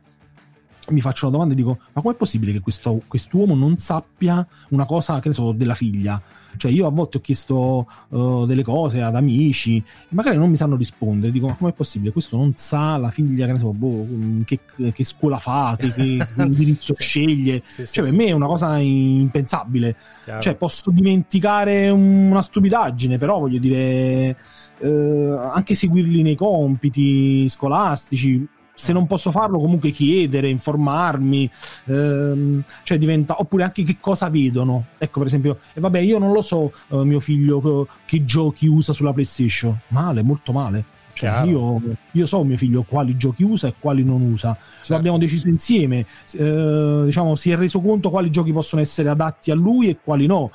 mi 0.90 1.02
faccio 1.02 1.26
una 1.26 1.34
domanda 1.34 1.54
e 1.54 1.58
dico: 1.58 1.80
Ma 1.94 2.02
com'è 2.02 2.16
possibile 2.16 2.52
che 2.52 2.60
questo, 2.60 3.02
quest'uomo 3.08 3.56
non 3.56 3.78
sappia 3.78 4.46
una 4.70 4.86
cosa, 4.86 5.20
che 5.20 5.30
ne 5.30 5.34
so, 5.34 5.52
della 5.52 5.74
figlia? 5.74 6.22
Cioè, 6.58 6.72
io 6.72 6.88
a 6.88 6.90
volte 6.90 7.18
ho 7.18 7.22
chiesto 7.22 7.88
uh, 8.10 8.46
delle 8.46 8.64
cose 8.64 9.02
ad 9.02 9.16
amici, 9.16 9.84
magari 10.10 10.38
non 10.38 10.50
mi 10.50 10.56
sanno 10.56 10.76
rispondere. 10.76 11.32
Dico: 11.32 11.48
Ma 11.48 11.56
com'è 11.56 11.74
possibile? 11.74 12.12
Questo 12.12 12.38
non 12.38 12.54
sa 12.56 12.98
la 12.98 13.10
figlia, 13.10 13.46
che 13.46 13.54
ne 13.54 13.60
so, 13.60 13.74
boh, 13.74 14.08
che, 14.46 14.60
che 14.94 15.04
scuola 15.04 15.38
fa, 15.38 15.76
che, 15.78 15.92
che 15.92 16.26
indirizzo 16.38 16.94
sceglie. 16.98 17.62
Sì, 17.66 17.86
sì, 17.86 17.94
cioè, 17.94 18.04
sì, 18.06 18.10
per 18.10 18.14
me 18.14 18.26
è 18.28 18.32
una 18.32 18.48
cosa 18.48 18.78
impensabile. 18.78 19.96
Chiaro. 20.24 20.42
Cioè, 20.42 20.56
posso 20.56 20.92
dimenticare 20.92 21.90
una 21.90 22.42
stupidaggine, 22.42 23.18
però 23.18 23.40
voglio 23.40 23.60
dire. 23.60 24.38
Uh, 24.78 25.40
anche 25.54 25.74
seguirli 25.74 26.22
nei 26.22 26.36
compiti 26.36 27.48
scolastici 27.48 28.46
se 28.76 28.94
non 28.94 29.08
posso 29.08 29.32
farlo 29.32 29.58
comunque 29.58 29.92
chiedere, 29.92 30.50
informarmi, 30.50 31.50
ehm, 31.86 32.64
cioè 32.84 32.98
diventa, 32.98 33.40
oppure 33.40 33.64
anche 33.64 33.84
che 33.84 33.98
cosa 34.00 34.30
vedono. 34.30 34.86
Ecco 34.98 35.20
per 35.20 35.28
esempio, 35.28 35.60
e 35.74 35.80
vabbè 35.80 36.00
io 36.00 36.20
non 36.20 36.32
lo 36.32 36.42
so 36.42 36.72
eh, 36.90 37.04
mio 37.04 37.20
figlio 37.20 37.88
che 38.06 38.26
giochi 38.26 38.68
usa 38.68 38.94
sulla 38.94 39.14
PlayStation, 39.14 39.78
male, 39.88 40.22
molto 40.22 40.52
male. 40.52 40.94
Cioè, 41.16 41.44
io, 41.46 41.82
io, 42.12 42.26
so 42.26 42.44
mio 42.44 42.58
figlio 42.58 42.84
quali 42.84 43.16
giochi 43.16 43.44
usa 43.44 43.70
e 43.70 43.74
quali 43.80 44.04
non 44.04 44.22
usa. 44.22 44.54
Certo. 44.54 44.92
Lo 44.92 44.98
abbiamo 44.98 45.18
deciso 45.18 45.48
insieme. 45.48 46.06
Eh, 46.34 47.02
diciamo, 47.06 47.36
si 47.36 47.52
è 47.52 47.56
reso 47.56 47.80
conto 47.80 48.10
quali 48.10 48.30
giochi 48.30 48.52
possono 48.52 48.82
essere 48.82 49.08
adatti 49.08 49.50
a 49.50 49.56
lui 49.56 49.88
e 49.88 49.98
quali 50.04 50.26
no. 50.26 50.52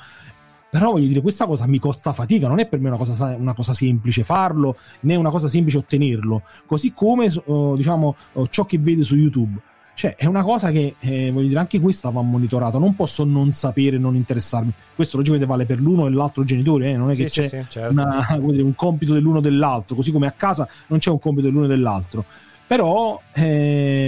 Però 0.71 0.91
voglio 0.91 1.07
dire, 1.07 1.19
questa 1.19 1.45
cosa 1.45 1.67
mi 1.67 1.79
costa 1.79 2.13
fatica, 2.13 2.47
non 2.47 2.59
è 2.59 2.65
per 2.65 2.79
me 2.79 2.87
una 2.87 2.97
cosa, 2.97 3.35
una 3.37 3.53
cosa 3.53 3.73
semplice 3.73 4.23
farlo, 4.23 4.77
né 5.01 5.15
una 5.15 5.29
cosa 5.29 5.49
semplice 5.49 5.77
ottenerlo. 5.79 6.43
Così 6.65 6.93
come, 6.93 7.29
uh, 7.43 7.75
diciamo, 7.75 8.15
uh, 8.31 8.45
ciò 8.45 8.63
che 8.63 8.79
vede 8.79 9.03
su 9.03 9.15
YouTube. 9.15 9.59
Cioè, 9.93 10.15
è 10.15 10.25
una 10.25 10.43
cosa 10.43 10.71
che, 10.71 10.95
eh, 10.99 11.29
voglio 11.29 11.49
dire, 11.49 11.59
anche 11.59 11.81
questa 11.81 12.09
va 12.09 12.21
monitorata. 12.21 12.77
Non 12.77 12.95
posso 12.95 13.25
non 13.25 13.51
sapere, 13.51 13.97
non 13.97 14.15
interessarmi. 14.15 14.71
Questo 14.95 15.17
logicamente 15.17 15.45
vale 15.45 15.65
per 15.65 15.81
l'uno 15.81 16.07
e 16.07 16.09
l'altro 16.11 16.45
genitore, 16.45 16.91
eh? 16.91 16.95
non 16.95 17.11
è 17.11 17.15
che 17.15 17.27
sì, 17.27 17.41
c'è 17.41 17.47
sì, 17.49 17.65
certo. 17.69 17.91
una, 17.91 18.25
dire, 18.39 18.61
un 18.61 18.73
compito 18.73 19.11
dell'uno 19.11 19.39
o 19.39 19.41
dell'altro, 19.41 19.97
così 19.97 20.13
come 20.13 20.27
a 20.27 20.31
casa 20.31 20.65
non 20.87 20.99
c'è 20.99 21.09
un 21.09 21.19
compito 21.19 21.47
dell'uno 21.47 21.65
e 21.65 21.67
dell'altro 21.67 22.23
però 22.71 23.19
eh, 23.33 24.00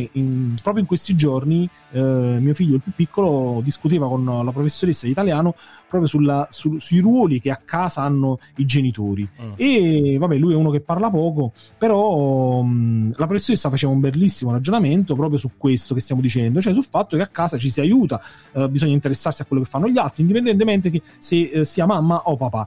dire 0.00 0.08
in, 0.12 0.54
proprio 0.62 0.82
in 0.82 0.88
questi 0.88 1.14
giorni 1.14 1.68
eh, 1.92 2.00
mio 2.00 2.54
figlio 2.54 2.76
il 2.76 2.80
più 2.80 2.92
piccolo 2.94 3.60
discuteva 3.62 4.08
con 4.08 4.24
la 4.24 4.52
professoressa 4.52 5.06
di 5.06 5.12
italiano 5.12 5.54
proprio 5.88 6.08
sulla, 6.08 6.46
su, 6.50 6.78
sui 6.78 7.00
ruoli 7.00 7.40
che 7.40 7.50
a 7.50 7.60
casa 7.62 8.02
hanno 8.02 8.38
i 8.56 8.64
genitori 8.64 9.28
mm. 9.42 9.52
e 9.56 10.16
vabbè 10.18 10.36
lui 10.36 10.52
è 10.52 10.56
uno 10.56 10.70
che 10.70 10.80
parla 10.80 11.10
poco 11.10 11.52
però 11.76 12.62
mh, 12.62 13.14
la 13.16 13.26
professoressa 13.26 13.70
faceva 13.70 13.92
un 13.92 14.00
bellissimo 14.00 14.52
ragionamento 14.52 15.14
proprio 15.14 15.38
su 15.38 15.50
questo 15.56 15.94
che 15.94 16.00
stiamo 16.00 16.20
dicendo 16.20 16.60
cioè 16.60 16.72
sul 16.72 16.84
fatto 16.84 17.16
che 17.16 17.22
a 17.22 17.28
casa 17.28 17.58
ci 17.58 17.70
si 17.70 17.80
aiuta 17.80 18.20
eh, 18.52 18.68
bisogna 18.68 18.92
interessarsi 18.92 19.42
a 19.42 19.44
quello 19.44 19.62
che 19.62 19.68
fanno 19.68 19.88
gli 19.88 19.98
altri 19.98 20.22
indipendentemente 20.22 20.90
che 20.90 21.02
se 21.18 21.50
eh, 21.52 21.64
sia 21.64 21.86
mamma 21.86 22.22
o 22.24 22.36
papà 22.36 22.66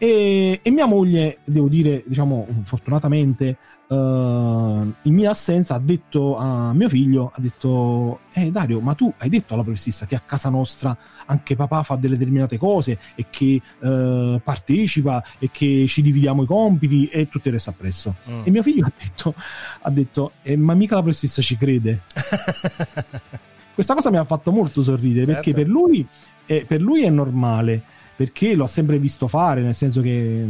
E, 0.00 0.60
e 0.62 0.70
mia 0.70 0.86
moglie, 0.86 1.38
devo 1.42 1.66
dire, 1.66 2.04
diciamo, 2.06 2.46
fortunatamente, 2.62 3.56
uh, 3.88 3.94
in 3.94 5.14
mia 5.14 5.30
assenza 5.30 5.74
ha 5.74 5.78
detto 5.78 6.36
a 6.36 6.72
mio 6.72 6.88
figlio, 6.88 7.32
ha 7.34 7.40
detto, 7.40 8.20
eh 8.32 8.50
Dario, 8.50 8.80
ma 8.80 8.94
tu 8.94 9.12
hai 9.18 9.28
detto 9.28 9.54
alla 9.54 9.62
professoressa 9.62 10.06
che 10.06 10.14
a 10.14 10.22
casa 10.24 10.48
nostra 10.48 10.96
anche 11.26 11.56
papà 11.56 11.82
fa 11.82 11.96
delle 11.96 12.16
determinate 12.16 12.58
cose 12.58 12.98
e 13.14 13.26
che 13.30 13.60
uh, 13.80 14.40
partecipa 14.42 15.22
e 15.38 15.50
che 15.50 15.86
ci 15.88 16.02
dividiamo 16.02 16.42
i 16.42 16.46
compiti 16.46 17.06
e 17.06 17.28
tutto 17.28 17.48
il 17.48 17.54
resto 17.54 17.70
appresso. 17.70 18.14
Mm. 18.30 18.40
E 18.44 18.50
mio 18.50 18.62
figlio 18.62 18.84
ha 18.84 18.92
detto, 18.96 19.34
ha 19.80 19.90
detto 19.90 20.32
eh, 20.42 20.56
ma 20.56 20.74
mica 20.74 20.94
la 20.94 21.02
professoressa 21.02 21.42
ci 21.42 21.56
crede. 21.56 22.02
Questa 23.74 23.94
cosa 23.94 24.10
mi 24.10 24.16
ha 24.16 24.24
fatto 24.24 24.50
molto 24.50 24.82
sorridere 24.82 25.26
certo. 25.26 25.40
perché 25.40 25.54
per 25.54 25.68
lui, 25.68 26.04
eh, 26.46 26.64
per 26.66 26.80
lui 26.80 27.04
è 27.04 27.10
normale 27.10 27.82
perché 28.18 28.56
l'ho 28.56 28.66
sempre 28.66 28.98
visto 28.98 29.28
fare, 29.28 29.60
nel 29.60 29.76
senso 29.76 30.00
che 30.00 30.44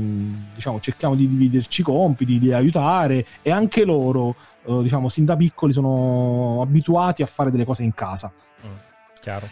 diciamo, 0.55 0.81
cerchiamo 0.81 1.15
di 1.15 1.29
dividerci 1.29 1.83
i 1.83 1.85
compiti, 1.85 2.39
di 2.39 2.51
aiutare 2.51 3.27
e 3.43 3.51
anche 3.51 3.85
loro, 3.85 4.35
eh, 4.65 4.81
diciamo, 4.81 5.11
sin 5.11 5.27
da 5.27 5.37
piccoli 5.37 5.75
sono 5.75 6.63
abituati 6.63 7.21
a 7.21 7.27
fare 7.27 7.51
delle 7.51 7.67
cose 7.67 7.83
in 7.83 7.93
casa. 7.93 8.33
Mm, 8.67 8.71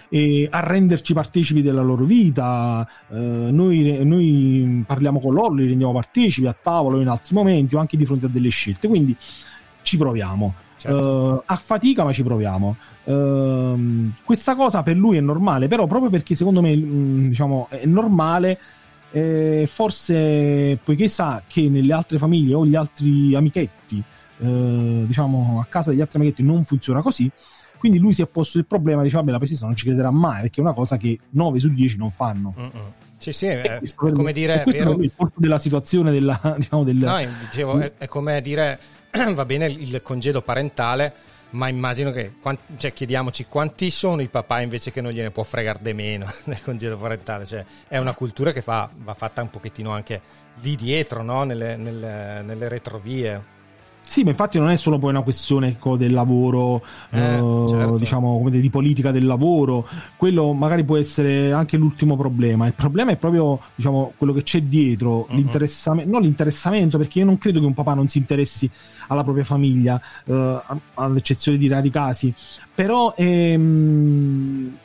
e 0.09 0.49
a 0.51 0.61
renderci 0.61 1.13
partecipi 1.13 1.61
della 1.61 1.83
loro 1.83 2.07
vita. 2.07 2.89
Eh, 3.11 3.17
noi, 3.17 4.03
noi, 4.07 4.83
parliamo 4.87 5.21
con 5.21 5.35
loro, 5.35 5.53
li 5.53 5.67
rendiamo 5.67 5.93
partecipi 5.93 6.47
a 6.47 6.57
tavolo 6.59 7.03
in 7.03 7.09
altri 7.09 7.35
momenti 7.35 7.75
o 7.75 7.81
anche 7.81 7.99
di 7.99 8.07
fronte 8.07 8.25
a 8.25 8.29
delle 8.31 8.49
scelte. 8.49 8.89
Quindi 8.89 9.15
ci 9.83 9.99
proviamo. 9.99 10.55
Certo. 10.79 11.41
Eh, 11.41 11.43
a 11.47 11.57
fatica, 11.57 12.05
ma 12.05 12.13
ci 12.13 12.23
proviamo. 12.23 12.77
Uh, 13.05 14.11
questa 14.25 14.55
cosa 14.55 14.83
per 14.83 14.97
lui 14.97 15.17
è 15.17 15.21
normale, 15.21 15.69
però 15.69 15.87
proprio 15.87 16.11
perché 16.11 16.35
secondo 16.35 16.61
me 16.61 16.75
mh, 16.77 17.29
diciamo, 17.29 17.69
è 17.71 17.87
normale, 17.87 18.59
eh, 19.13 19.67
forse 19.71 20.79
poiché 20.83 21.09
sa 21.09 21.43
che 21.47 21.69
nelle 21.69 21.93
altre 21.93 22.19
famiglie 22.19 22.55
o 22.55 22.67
gli 22.67 22.75
altri 22.75 23.35
amichetti, 23.35 24.03
eh, 24.39 25.05
diciamo 25.07 25.61
a 25.61 25.67
casa 25.69 25.91
degli 25.91 26.01
altri 26.01 26.19
amichetti 26.19 26.43
non 26.43 26.65
funziona 26.65 27.01
così, 27.01 27.31
quindi 27.79 27.99
lui 27.99 28.13
si 28.13 28.23
è 28.23 28.27
posto 28.27 28.59
il 28.59 28.67
problema, 28.67 29.03
dice 29.03 29.17
vabbè 29.17 29.31
la 29.31 29.39
pesista 29.39 29.67
non 29.67 29.77
ci 29.77 29.85
crederà 29.85 30.11
mai 30.11 30.43
perché 30.43 30.61
è 30.61 30.65
una 30.65 30.73
cosa 30.73 30.97
che 30.97 31.19
9 31.31 31.59
su 31.59 31.69
10 31.69 31.97
non 31.97 32.11
fanno. 32.11 32.55
Mm-mm. 32.59 32.93
Sì, 33.19 33.33
sì, 33.33 33.47
è, 33.47 33.81
è 33.81 33.95
come 33.95 34.33
dire... 34.33 34.63
È 34.63 34.71
vero... 34.71 34.93
il 35.01 35.13
della 35.37 35.59
situazione 35.59 36.11
della, 36.11 36.39
diciamo, 36.59 36.85
del... 36.85 36.97
No, 36.97 37.17
dicevo, 37.41 37.79
è, 37.79 37.93
è 37.97 38.09
come 38.09 38.41
dire 38.41 38.79
va 39.35 39.45
bene 39.45 39.67
il 39.67 40.01
congedo 40.03 40.43
parentale 40.43 41.35
ma 41.51 41.69
immagino 41.69 42.11
che 42.11 42.35
cioè, 42.77 42.93
chiediamoci 42.93 43.47
quanti 43.49 43.91
sono 43.91 44.21
i 44.21 44.27
papà 44.27 44.61
invece 44.61 44.91
che 44.91 45.01
non 45.01 45.13
gliene 45.13 45.31
può 45.31 45.43
fregare 45.43 45.79
di 45.81 45.95
meno 45.95 46.31
nel 46.45 46.63
congedo 46.63 46.97
parentale 46.97 47.47
cioè, 47.47 47.65
è 47.89 47.99
una 47.99 48.15
cultura 48.15 48.53
che 48.53 48.63
fa, 48.63 48.91
va 48.95 49.15
fatta 49.15 49.43
un 49.43 49.51
pochettino 49.51 49.91
anche 49.91 50.21
di 50.55 50.75
dietro 50.77 51.23
no? 51.23 51.45
nelle, 51.45 51.77
nelle, 51.77 52.43
nelle 52.43 52.69
retrovie 52.69 53.55
sì, 54.09 54.23
ma 54.23 54.31
infatti 54.31 54.59
non 54.59 54.71
è 54.71 54.77
solo 54.77 54.99
poi 54.99 55.11
una 55.11 55.23
questione 55.23 55.69
ecco, 55.69 55.97
del 55.97 56.13
lavoro, 56.13 56.83
eh, 57.11 57.19
eh, 57.19 57.67
certo. 57.69 57.97
diciamo, 57.97 58.39
come 58.39 58.51
dire, 58.51 58.63
di 58.63 58.71
politica 58.71 59.11
del 59.11 59.27
lavoro, 59.27 59.87
quello 60.17 60.53
magari 60.53 60.85
può 60.85 60.97
essere 60.97 61.53
anche 61.53 61.77
l'ultimo 61.77 62.17
problema. 62.17 62.67
Il 62.67 62.75
problema 62.75 63.11
è 63.11 63.17
proprio 63.17 63.61
diciamo, 63.75 64.13
quello 64.17 64.33
che 64.33 64.43
c'è 64.43 64.63
dietro, 64.63 65.27
uh-huh. 65.29 65.35
l'interessamento, 65.35 66.11
non 66.11 66.23
l'interessamento, 66.23 66.99
perché 66.99 67.19
io 67.19 67.25
non 67.25 67.37
credo 67.37 67.61
che 67.61 67.67
un 67.67 67.75
papà 67.75 67.95
non 67.95 68.09
si 68.09 68.19
interessi 68.19 68.71
alla 69.09 69.25
propria 69.25 69.45
famiglia, 69.45 70.01
eh, 70.25 70.61
all'eccezione 70.95 71.59
di 71.59 71.67
rari 71.69 71.91
casi, 71.91 72.33
però 72.75 73.13
ehm, 73.17 74.77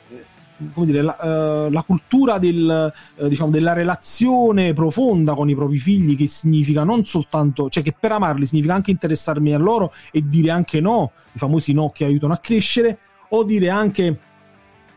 come 0.72 0.86
dire, 0.86 1.02
la, 1.02 1.16
uh, 1.20 1.70
la 1.70 1.82
cultura 1.82 2.38
del, 2.38 2.92
uh, 3.16 3.28
diciamo, 3.28 3.50
della 3.50 3.72
relazione 3.72 4.72
profonda 4.72 5.34
con 5.34 5.48
i 5.48 5.54
propri 5.54 5.78
figli, 5.78 6.16
che 6.16 6.26
significa 6.26 6.84
non 6.84 7.04
soltanto, 7.04 7.68
cioè 7.68 7.82
che 7.82 7.94
per 7.98 8.12
amarli 8.12 8.46
significa 8.46 8.74
anche 8.74 8.90
interessarmi 8.90 9.52
a 9.54 9.58
loro 9.58 9.92
e 10.10 10.26
dire 10.26 10.50
anche 10.50 10.80
no, 10.80 11.12
i 11.32 11.38
famosi 11.38 11.72
no 11.72 11.90
che 11.90 12.04
aiutano 12.04 12.32
a 12.32 12.38
crescere, 12.38 12.98
o 13.30 13.44
dire 13.44 13.68
anche 13.68 14.18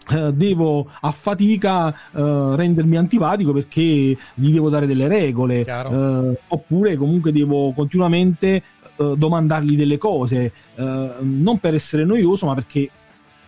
Uh, 0.07 0.29
devo 0.29 0.87
a 1.01 1.09
fatica 1.09 1.87
uh, 1.87 2.53
rendermi 2.53 2.95
antipatico 2.95 3.51
perché 3.53 3.81
gli 3.81 4.51
devo 4.51 4.69
dare 4.69 4.85
delle 4.85 5.07
regole 5.07 5.61
uh, 5.61 6.37
oppure 6.49 6.95
comunque 6.95 7.31
devo 7.31 7.71
continuamente 7.71 8.61
domandargli 8.97 9.75
delle 9.75 9.97
cose 9.97 10.53
non 10.75 11.57
per 11.59 11.73
essere 11.73 12.05
noioso 12.05 12.45
ma 12.45 12.53
perché 12.53 12.89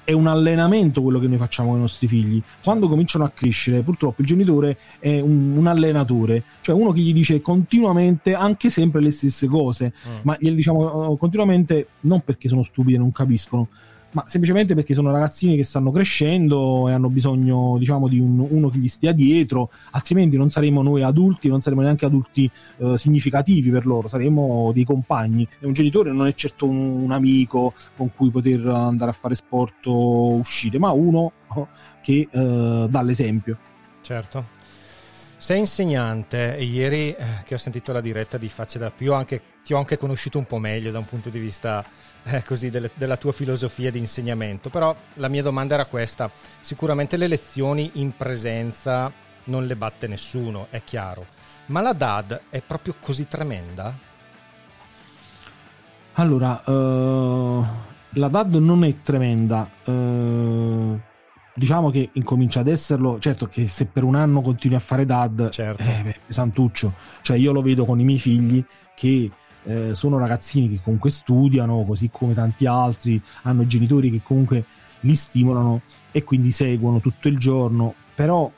è 0.08 0.14
un 0.14 0.28
allenamento 0.28 1.02
quello 1.02 1.20
che 1.20 1.28
noi 1.28 1.38
facciamo 1.38 1.72
con 1.72 1.80
i 1.80 1.82
nostri 1.82 2.08
figli. 2.08 2.42
Quando 2.64 2.88
cominciano 2.88 3.26
a 3.26 3.30
crescere, 3.30 3.82
purtroppo 3.82 4.22
il 4.22 4.28
genitore 4.28 4.78
è 5.00 5.20
un, 5.20 5.58
un 5.58 5.68
allenatore, 5.68 6.44
cioè 6.62 6.74
uno 6.74 6.94
che 6.94 7.02
gli 7.02 7.12
dice 7.12 7.42
continuamente, 7.42 8.34
anche 8.34 8.70
sempre 8.70 9.02
le 9.02 9.12
stesse 9.12 9.48
cose, 9.48 9.92
mm. 10.08 10.16
ma 10.22 10.38
gli 10.40 10.50
diciamo 10.52 10.80
oh, 10.80 11.18
continuamente 11.18 11.88
non 12.02 12.22
perché 12.22 12.48
sono 12.48 12.64
stupidi 12.64 12.96
e 12.96 13.00
non 13.00 13.12
capiscono, 13.12 13.68
ma 14.12 14.24
semplicemente 14.26 14.74
perché 14.74 14.94
sono 14.94 15.12
ragazzini 15.12 15.56
che 15.56 15.64
stanno 15.64 15.92
crescendo 15.92 16.88
e 16.88 16.94
hanno 16.94 17.10
bisogno, 17.10 17.78
diciamo, 17.78 18.08
di 18.08 18.20
un, 18.20 18.40
uno 18.40 18.70
che 18.70 18.78
gli 18.78 18.88
stia 18.88 19.12
dietro, 19.12 19.72
altrimenti 19.92 20.38
non 20.38 20.50
saremo 20.50 20.82
noi 20.82 21.04
adulti, 21.04 21.50
non 21.50 21.62
saremo 21.62 21.82
neanche 21.82 22.06
adulti 22.06 22.50
eh, 22.78 22.98
significativi 22.98 23.70
per 23.70 23.86
loro, 23.86 24.08
saremo 24.08 24.72
dei 24.74 24.86
compagni. 24.86 25.48
E 25.60 25.66
un 25.66 25.74
genitore 25.74 26.12
non 26.12 26.28
è 26.28 26.34
certo 26.34 26.68
un, 26.68 26.78
un, 27.04 27.12
amico 27.12 27.74
con 27.96 28.12
cui 28.16 28.30
poter 28.30 28.66
andare 28.66 29.12
a 29.12 29.14
fare 29.14 29.36
sport 29.36 29.86
o 29.88 30.36
uscire, 30.36 30.80
ma 30.80 30.92
uno 30.92 31.34
che 32.02 32.28
eh, 32.32 32.88
dà 32.90 33.02
l'esempio. 33.02 33.58
Certo. 34.02 34.56
Sei 35.40 35.60
insegnante 35.60 36.58
e 36.58 36.64
ieri 36.64 37.10
eh, 37.12 37.26
che 37.46 37.54
ho 37.54 37.60
sentito 37.60 37.92
la 37.92 38.02
diretta 38.02 38.40
di 38.40 38.50
Facce 38.50 38.80
da 38.80 38.90
più 38.90 39.14
anche, 39.14 39.40
ti 39.64 39.74
ho 39.74 39.78
anche 39.78 39.98
conosciuto 39.98 40.40
un 40.40 40.46
po' 40.46 40.58
meglio 40.58 40.90
da 40.90 40.98
un 40.98 41.06
punto 41.06 41.30
di 41.30 41.38
vista 41.38 41.86
eh, 42.28 42.44
così, 42.44 42.70
delle, 42.70 42.92
della 42.94 43.18
tua 43.18 43.32
filosofia 43.32 43.90
di 43.92 44.00
insegnamento, 44.00 44.70
però 44.70 44.96
la 45.16 45.28
mia 45.28 45.42
domanda 45.42 45.76
era 45.76 45.86
questa. 45.86 46.30
Sicuramente 46.60 47.18
le 47.18 47.28
lezioni 47.28 47.92
in 47.94 48.16
presenza 48.16 49.12
non 49.46 49.66
le 49.66 49.76
batte 49.76 50.08
nessuno, 50.08 50.68
è 50.70 50.84
chiaro, 50.84 51.26
ma 51.68 51.82
la 51.82 51.94
DAD 51.94 52.42
è 52.50 52.62
proprio 52.62 52.96
così 53.00 53.28
tremenda? 53.28 53.96
Allora, 56.14 56.62
uh, 56.66 57.66
la 58.12 58.28
DAD 58.28 58.56
non 58.56 58.84
è 58.84 59.02
tremenda. 59.02 59.70
Uh, 59.86 61.00
diciamo 61.54 61.90
che 61.90 62.10
incomincia 62.14 62.62
ad 62.62 62.68
esserlo. 62.68 63.20
Certo 63.20 63.48
che 63.48 63.68
se 63.68 63.86
per 63.86 64.04
un 64.04 64.16
anno 64.16 64.42
continui 64.42 64.78
a 64.78 64.80
fare 64.80 65.06
DAD, 65.06 65.50
certo. 65.50 65.84
eh, 65.84 66.16
santuccio. 66.28 66.94
Cioè, 67.22 67.38
io 67.38 67.52
lo 67.52 67.62
vedo 67.62 67.86
con 67.86 68.00
i 68.00 68.04
miei 68.04 68.20
figli 68.20 68.64
che 68.96 69.30
eh, 69.68 69.94
sono 69.94 70.18
ragazzini 70.18 70.70
che 70.70 70.80
comunque 70.82 71.10
studiano, 71.10 71.84
così 71.86 72.10
come 72.12 72.34
tanti 72.34 72.66
altri, 72.66 73.22
hanno 73.44 73.66
genitori 73.66 74.10
che 74.10 74.22
comunque 74.24 74.64
li 75.02 75.16
stimolano 75.16 75.82
e 76.12 76.24
quindi 76.24 76.52
seguono 76.52 77.00
tutto 77.00 77.28
il 77.28 77.38
giorno, 77.38 77.94
però 78.16 78.52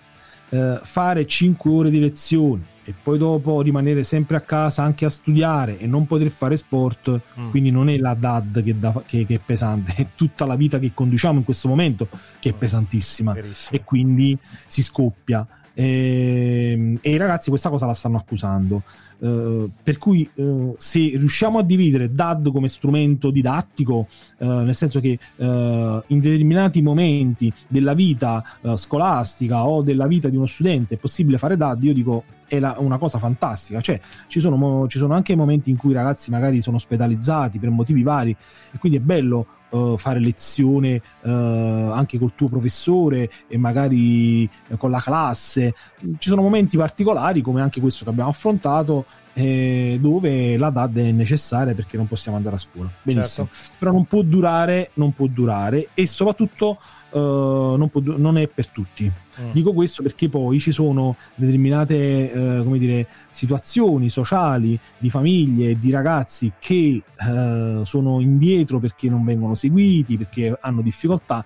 eh, 0.50 0.80
fare 0.82 1.26
5 1.26 1.72
ore 1.72 1.90
di 1.90 2.00
lezioni 2.00 2.64
e 2.90 2.94
poi 3.04 3.20
dopo 3.20 3.62
rimanere 3.62 4.04
sempre 4.04 4.38
a 4.38 4.42
casa 4.42 4.82
anche 4.82 5.06
a 5.06 5.10
studiare 5.10 5.78
e 5.78 5.86
non 5.86 6.08
poter 6.08 6.30
fare 6.32 6.58
sport, 6.58 7.22
mm. 7.40 7.50
quindi 7.52 7.70
non 7.70 7.88
è 7.88 7.98
la 7.98 8.16
DAD 8.16 8.64
che, 8.64 8.80
da, 8.80 9.04
che, 9.06 9.26
che, 9.26 9.36
è 9.36 9.40
pesante, 9.44 9.94
è 9.96 10.08
tutta 10.16 10.46
la 10.46 10.56
vita 10.56 10.80
che 10.80 10.92
conduciamo 10.94 11.38
in 11.38 11.44
questo 11.44 11.68
momento 11.68 12.08
che 12.40 12.50
è 12.50 12.54
mm. 12.54 12.58
pesantissima 12.58 13.34
Verissimo. 13.34 13.70
e 13.78 13.84
quindi 13.84 14.38
si 14.68 14.82
scoppia. 14.82 15.46
E, 15.80 16.72
ehm, 16.74 16.98
e, 17.02 17.12
i 17.12 17.18
ragazzi 17.18 17.50
questa 17.50 17.70
cosa 17.70 17.86
la 17.86 17.94
stanno 17.94 18.18
accusando. 18.18 18.84
Uh, 19.20 19.70
per 19.84 19.98
cui 19.98 20.30
uh, 20.36 20.76
se 20.78 21.00
riusciamo 21.00 21.60
a 21.60 21.64
dividere 21.64 22.14
DAD 22.14 22.52
come 22.52 22.68
strumento 22.68 23.32
didattico, 23.32 24.08
uh, 24.38 24.46
nel 24.46 24.76
senso 24.76 25.00
che 25.00 25.18
in 25.40 26.20
determinati 26.20 26.82
momenti 26.82 27.52
della 27.68 27.94
vita 27.94 28.44
scolastica 28.76 29.66
o 29.66 29.82
della 29.82 30.08
vita 30.08 30.30
di 30.30 30.36
uno 30.36 30.46
studente 30.46 30.96
è 30.96 30.98
possibile 30.98 31.38
fare 31.38 31.56
DAD, 31.56 31.84
io 31.84 31.94
dico 31.94 32.24
è 32.50 32.60
la, 32.60 32.76
una 32.80 32.98
cosa 32.98 33.18
fantastica. 33.20 33.80
Cioè, 33.80 34.02
ci 34.28 34.42
sono, 34.42 34.88
ci 34.88 34.98
sono 34.98 35.14
anche 35.14 35.36
momenti 35.36 35.70
in 35.70 35.78
cui 35.78 35.92
i 35.92 35.94
ragazzi 35.94 36.32
magari 36.32 36.62
sono 36.62 36.76
ospedalizzati 36.76 37.60
per 37.60 37.70
motivi 37.70 38.04
vari, 38.04 38.32
e 38.32 38.78
quindi 38.78 38.98
è 38.98 39.02
bello 39.02 39.46
uh, 39.70 39.96
fare 39.98 40.20
lezione 40.20 41.02
uh, 41.22 41.30
anche 41.30 42.18
col 42.18 42.34
tuo 42.36 42.50
professore 42.50 43.30
e 43.48 43.58
magari 43.58 44.50
uh, 44.68 44.76
con 44.76 44.92
la 44.92 45.00
classe. 45.00 45.74
Ci 46.18 46.28
sono 46.28 46.42
momenti 46.42 46.76
particolari, 46.76 47.42
come 47.42 47.62
anche 47.62 47.80
questo 47.80 48.04
che 48.04 48.10
abbiamo 48.10 48.32
affrontato, 48.32 49.06
eh, 49.40 49.98
dove 50.02 50.58
la 50.58 50.70
DAD 50.70 50.98
è 50.98 51.12
necessaria 51.12 51.74
perché 51.74 51.96
non 51.96 52.08
possiamo 52.08 52.36
andare 52.36 52.56
a 52.56 52.60
scuola. 52.60 52.90
Benissimo. 53.02 53.48
Certo. 53.50 53.74
Però 53.78 53.92
non 53.92 54.06
può 54.06 54.22
durare, 54.22 54.92
non 54.96 55.14
può 55.14 55.28
durare 55.28 55.90
e 55.94 56.08
soprattutto 56.08 56.78
Uh, 57.12 57.76
non, 57.76 57.90
può, 57.90 58.02
non, 58.06 58.38
è 58.38 58.48
per 58.48 58.68
tutti. 58.68 59.12
Mm. 59.42 59.50
Dico 59.52 59.74
questo 59.74 60.04
perché 60.04 60.30
poi 60.30 60.60
ci 60.60 60.72
sono 60.72 61.16
determinate 61.34 62.32
uh, 62.32 62.64
come 62.64 62.78
dire, 62.78 63.08
situazioni 63.32 64.10
sociali 64.10 64.80
di 64.96 65.10
famiglie 65.10 65.72
e 65.72 65.80
di 65.80 65.90
ragazzi 65.90 66.52
che 66.60 67.02
uh, 67.22 67.84
sono 67.84 68.20
indietro 68.20 68.78
perché 68.78 69.10
non 69.10 69.26
vengono 69.26 69.56
seguiti, 69.56 70.18
perché 70.18 70.56
hanno 70.62 70.84
difficoltà 70.84 71.44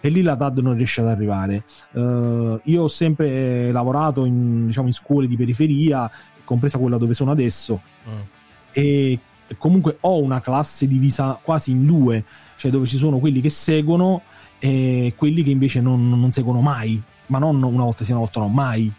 e 0.00 0.08
lì 0.08 0.22
la 0.22 0.34
DAD 0.34 0.58
non 0.58 0.74
riesce 0.74 1.00
ad 1.02 1.08
arrivare. 1.08 1.62
Uh, 1.92 2.58
io 2.64 2.82
ho 2.82 2.88
sempre 2.88 3.70
lavorato 3.70 4.24
in, 4.24 4.66
diciamo, 4.66 4.86
in, 4.86 4.92
scuole 4.92 5.26
di 5.26 5.36
periferia, 5.36 6.10
compresa 6.50 6.78
quella 6.78 6.98
dove 6.98 7.14
sono 7.14 7.30
adesso, 7.30 7.80
mm. 8.08 8.20
e 8.72 9.18
comunque 9.56 9.98
ho 10.00 10.18
una 10.18 10.40
classe 10.40 10.88
divisa 10.88 11.38
quasi 11.40 11.70
in 11.70 11.86
due, 11.86 12.24
cioè 12.56 12.72
dove 12.72 12.88
ci 12.88 12.96
sono 12.96 13.18
quelli 13.18 13.40
che 13.40 13.50
seguono 13.50 14.22
e 14.58 15.14
quelli 15.16 15.44
che 15.44 15.50
invece 15.50 15.80
non, 15.80 16.08
non 16.08 16.32
seguono 16.32 16.60
mai, 16.60 17.00
ma 17.26 17.38
non 17.38 17.62
una 17.62 17.84
volta 17.84 18.02
sì, 18.02 18.10
una 18.10 18.20
volta 18.20 18.40
no, 18.40 18.48
mai. 18.48 18.92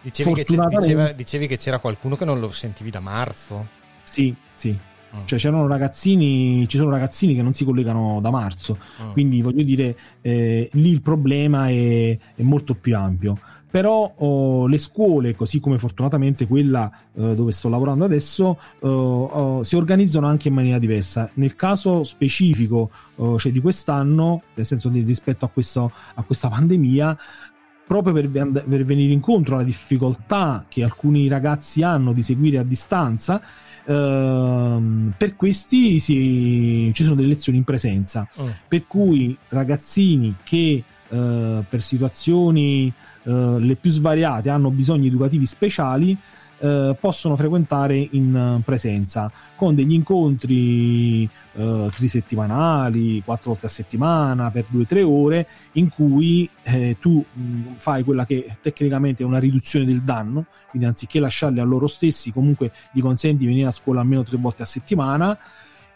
Dicevi 0.00 0.32
che, 0.32 0.44
diceva, 0.44 1.12
dicevi 1.12 1.46
che 1.46 1.56
c'era 1.58 1.78
qualcuno 1.78 2.16
che 2.16 2.24
non 2.24 2.40
lo 2.40 2.50
sentivi 2.50 2.90
da 2.90 3.00
marzo? 3.00 3.66
Sì, 4.02 4.34
sì. 4.54 4.70
Mm. 4.70 5.26
Cioè 5.26 5.38
c'erano 5.38 5.66
ragazzini, 5.66 6.66
ci 6.66 6.78
sono 6.78 6.90
ragazzini 6.90 7.34
che 7.34 7.42
non 7.42 7.52
si 7.52 7.64
collegano 7.64 8.20
da 8.20 8.30
marzo, 8.30 8.78
mm. 9.02 9.12
quindi 9.12 9.42
voglio 9.42 9.62
dire, 9.62 9.96
eh, 10.22 10.68
lì 10.72 10.90
il 10.90 11.02
problema 11.02 11.68
è, 11.68 12.18
è, 12.34 12.42
molto 12.42 12.74
più 12.74 12.96
ampio. 12.96 13.38
Però 13.74 14.14
oh, 14.18 14.68
le 14.68 14.78
scuole, 14.78 15.34
così 15.34 15.58
come 15.58 15.78
fortunatamente 15.78 16.46
quella 16.46 16.88
eh, 17.12 17.34
dove 17.34 17.50
sto 17.50 17.68
lavorando 17.68 18.04
adesso, 18.04 18.56
oh, 18.78 18.88
oh, 19.24 19.62
si 19.64 19.74
organizzano 19.74 20.28
anche 20.28 20.46
in 20.46 20.54
maniera 20.54 20.78
diversa. 20.78 21.28
Nel 21.34 21.56
caso 21.56 22.04
specifico 22.04 22.88
oh, 23.16 23.36
cioè 23.36 23.50
di 23.50 23.60
quest'anno, 23.60 24.42
nel 24.54 24.64
senso 24.64 24.88
di, 24.90 25.00
rispetto 25.00 25.44
a, 25.44 25.48
questo, 25.48 25.90
a 26.14 26.22
questa 26.22 26.48
pandemia, 26.50 27.18
proprio 27.84 28.12
per, 28.12 28.28
per, 28.28 28.84
venire 28.84 29.12
incontro 29.12 29.56
alla 29.56 29.64
difficoltà 29.64 30.66
che 30.68 30.84
alcuni 30.84 31.26
ragazzi 31.26 31.82
hanno 31.82 32.12
di 32.12 32.22
seguire 32.22 32.58
a 32.58 32.62
distanza, 32.62 33.42
ehm, 33.86 35.14
per 35.18 35.34
questi 35.34 35.98
si, 35.98 36.92
ci 36.94 37.02
sono 37.02 37.16
delle 37.16 37.26
lezioni 37.26 37.58
in 37.58 37.64
presenza. 37.64 38.28
Mm. 38.40 38.48
Per 38.68 38.86
cui 38.86 39.36
ragazzini 39.48 40.36
che 40.44 40.84
eh, 41.08 41.62
per 41.68 41.82
situazioni 41.82 42.92
eh, 43.24 43.30
le 43.58 43.74
più 43.76 43.90
svariate 43.90 44.48
hanno 44.50 44.70
bisogni 44.70 45.06
educativi 45.08 45.46
speciali, 45.46 46.16
eh, 46.58 46.96
possono 46.98 47.36
frequentare 47.36 47.96
in 48.12 48.60
presenza 48.64 49.30
con 49.56 49.74
degli 49.74 49.92
incontri 49.92 51.28
eh, 51.54 51.88
trisettimanali, 51.90 53.22
quattro 53.24 53.50
volte 53.50 53.66
a 53.66 53.68
settimana 53.68 54.50
per 54.50 54.64
due 54.68 54.82
o 54.82 54.86
tre 54.86 55.02
ore 55.02 55.46
in 55.72 55.88
cui 55.88 56.48
eh, 56.62 56.96
tu 57.00 57.24
mh, 57.32 57.74
fai 57.76 58.02
quella 58.02 58.24
che 58.24 58.56
tecnicamente 58.60 59.22
è 59.22 59.26
una 59.26 59.38
riduzione 59.38 59.84
del 59.84 60.02
danno, 60.02 60.46
quindi 60.70 60.88
anziché 60.88 61.20
lasciarli 61.20 61.60
a 61.60 61.64
loro 61.64 61.86
stessi 61.86 62.32
comunque 62.32 62.72
gli 62.92 63.00
consenti 63.00 63.38
di 63.38 63.46
venire 63.46 63.68
a 63.68 63.72
scuola 63.72 64.00
almeno 64.00 64.22
tre 64.22 64.36
volte 64.36 64.62
a 64.62 64.66
settimana 64.66 65.36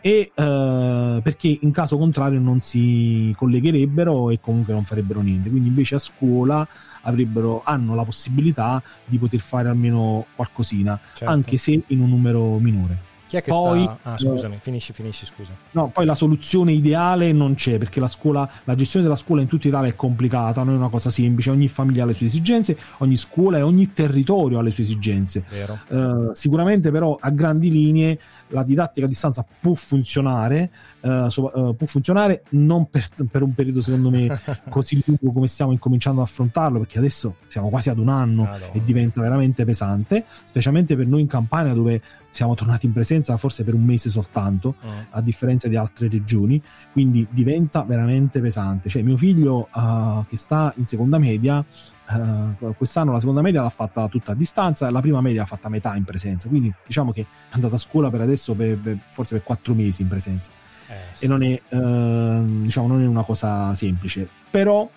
e 0.01 0.31
eh, 0.35 1.21
perché 1.23 1.59
in 1.61 1.71
caso 1.73 1.99
contrario 1.99 2.39
non 2.41 2.61
si 2.61 3.35
collegherebbero 3.37 4.31
e 4.31 4.41
comunque 4.41 4.73
non 4.73 4.85
farebbero 4.85 5.21
niente 5.21 5.51
quindi 5.51 5.69
invece 5.69 5.97
a 5.97 5.99
scuola 5.99 6.67
avrebbero, 7.03 7.63
hanno 7.65 7.95
la 7.95 8.05
possibilità 8.05 8.83
di 9.05 9.19
poter 9.19 9.41
fare 9.41 9.69
almeno 9.69 10.27
qualcosina, 10.35 10.99
certo. 11.15 11.33
anche 11.33 11.57
se 11.57 11.83
in 11.87 12.01
un 12.01 12.09
numero 12.09 12.59
minore. 12.59 13.07
Chi 13.29 13.37
è 13.37 13.43
che 13.43 13.51
poi, 13.51 13.83
sta... 13.83 13.99
Ah, 14.03 14.17
scusami, 14.17 14.55
eh, 14.55 14.59
finisci, 14.59 14.95
finisci, 14.95 15.27
scusa. 15.27 15.53
No, 15.73 15.89
poi 15.89 16.07
la 16.07 16.15
soluzione 16.15 16.73
ideale 16.73 17.31
non 17.31 17.55
c'è, 17.55 17.77
perché 17.77 18.01
la 18.01 18.09
scuola, 18.09 18.49
la 18.65 18.75
gestione 18.75 19.05
della 19.05 19.19
scuola 19.19 19.43
in 19.43 19.49
tutta 19.49 19.69
Italia 19.69 19.91
è 19.91 19.95
complicata, 19.95 20.63
non 20.63 20.75
è 20.75 20.79
una 20.79 20.89
cosa 20.89 21.11
semplice, 21.11 21.51
ogni 21.51 21.69
famiglia 21.69 22.05
ha 22.05 22.07
le 22.07 22.15
sue 22.15 22.25
esigenze, 22.25 22.79
ogni 22.99 23.17
scuola 23.17 23.59
e 23.59 23.63
ogni 23.63 23.93
territorio 23.93 24.59
ha 24.59 24.63
le 24.63 24.71
sue 24.71 24.85
esigenze. 24.85 25.45
Uh, 25.89 26.31
sicuramente 26.33 26.91
però 26.91 27.19
a 27.21 27.29
grandi 27.29 27.71
linee 27.71 28.19
la 28.49 28.63
didattica 28.63 29.07
a 29.07 29.09
distanza 29.09 29.45
può 29.61 29.75
funzionare, 29.75 30.71
uh, 31.01 31.29
so, 31.29 31.51
uh, 31.53 31.77
può 31.77 31.87
funzionare 31.87 32.43
non 32.51 32.89
per, 32.89 33.07
per, 33.31 33.43
un 33.43 33.55
periodo 33.55 33.81
secondo 33.81 34.11
me 34.11 34.29
così 34.69 35.03
lungo 35.05 35.33
come 35.33 35.47
stiamo 35.47 35.73
incominciando 35.73 36.21
ad 36.21 36.27
affrontarlo, 36.27 36.79
perché 36.79 36.99
adesso 36.99 37.37
siamo 37.47 37.69
quasi 37.69 37.91
ad 37.91 37.99
un 37.99 38.09
anno 38.09 38.45
Madonna. 38.45 38.73
e 38.73 38.83
diventa 38.85 39.21
veramente 39.21 39.65
pesante, 39.65 40.25
specialmente 40.29 40.97
per 40.97 41.07
noi 41.07 41.21
in 41.21 41.27
Campania 41.27 41.75
dove 41.75 42.01
siamo 42.31 42.55
tornati 42.55 42.87
in 42.87 42.93
presenza 42.93 43.37
forse 43.37 43.65
per 43.65 43.75
un 43.75 43.85
mese 43.85 44.11
soltanto, 44.11 44.75
uh. 44.81 44.89
a 45.11 45.21
differenza 45.21 45.69
di 45.69 45.77
altre 45.77 46.09
regioni, 46.09 46.63
quindi 46.93 47.27
diventa 47.31 47.83
veramente 47.83 48.41
pesante. 48.41 48.89
Cioè 48.89 49.03
mio 49.03 49.17
figlio 49.17 49.69
uh, 49.73 50.25
che 50.27 50.37
sta 50.37 50.73
in 50.77 50.87
seconda 50.87 51.19
media 51.19 51.65
Uh, 52.11 52.75
quest'anno 52.75 53.13
la 53.13 53.19
seconda 53.19 53.43
media 53.43 53.61
l'ha 53.61 53.69
fatta 53.69 54.09
tutta 54.09 54.33
a 54.33 54.35
distanza, 54.35 54.91
la 54.91 55.01
prima 55.01 55.21
media 55.21 55.43
l'ha 55.43 55.47
fatta 55.47 55.67
a 55.67 55.71
metà 55.71 55.95
in 55.95 56.05
presenza, 56.05 56.49
quindi 56.49 56.73
diciamo 56.87 57.13
che 57.13 57.21
è 57.21 57.27
andata 57.51 57.75
a 57.75 57.79
scuola 57.79 58.09
per 58.09 58.23
adesso 58.23 58.55
per, 58.55 58.79
per, 58.79 58.97
forse 59.11 59.35
per 59.35 59.45
quattro 59.45 59.75
mesi 59.75 60.01
in 60.01 60.09
presenza 60.09 60.51
eh, 60.87 60.95
sì. 61.13 61.25
e 61.27 61.29
non 61.29 61.43
è, 61.43 61.61
uh, 61.69 62.63
diciamo, 62.63 62.87
non 62.87 63.03
è 63.03 63.07
una 63.07 63.25
cosa 63.25 63.75
semplice, 63.75 64.27
però 64.51 64.89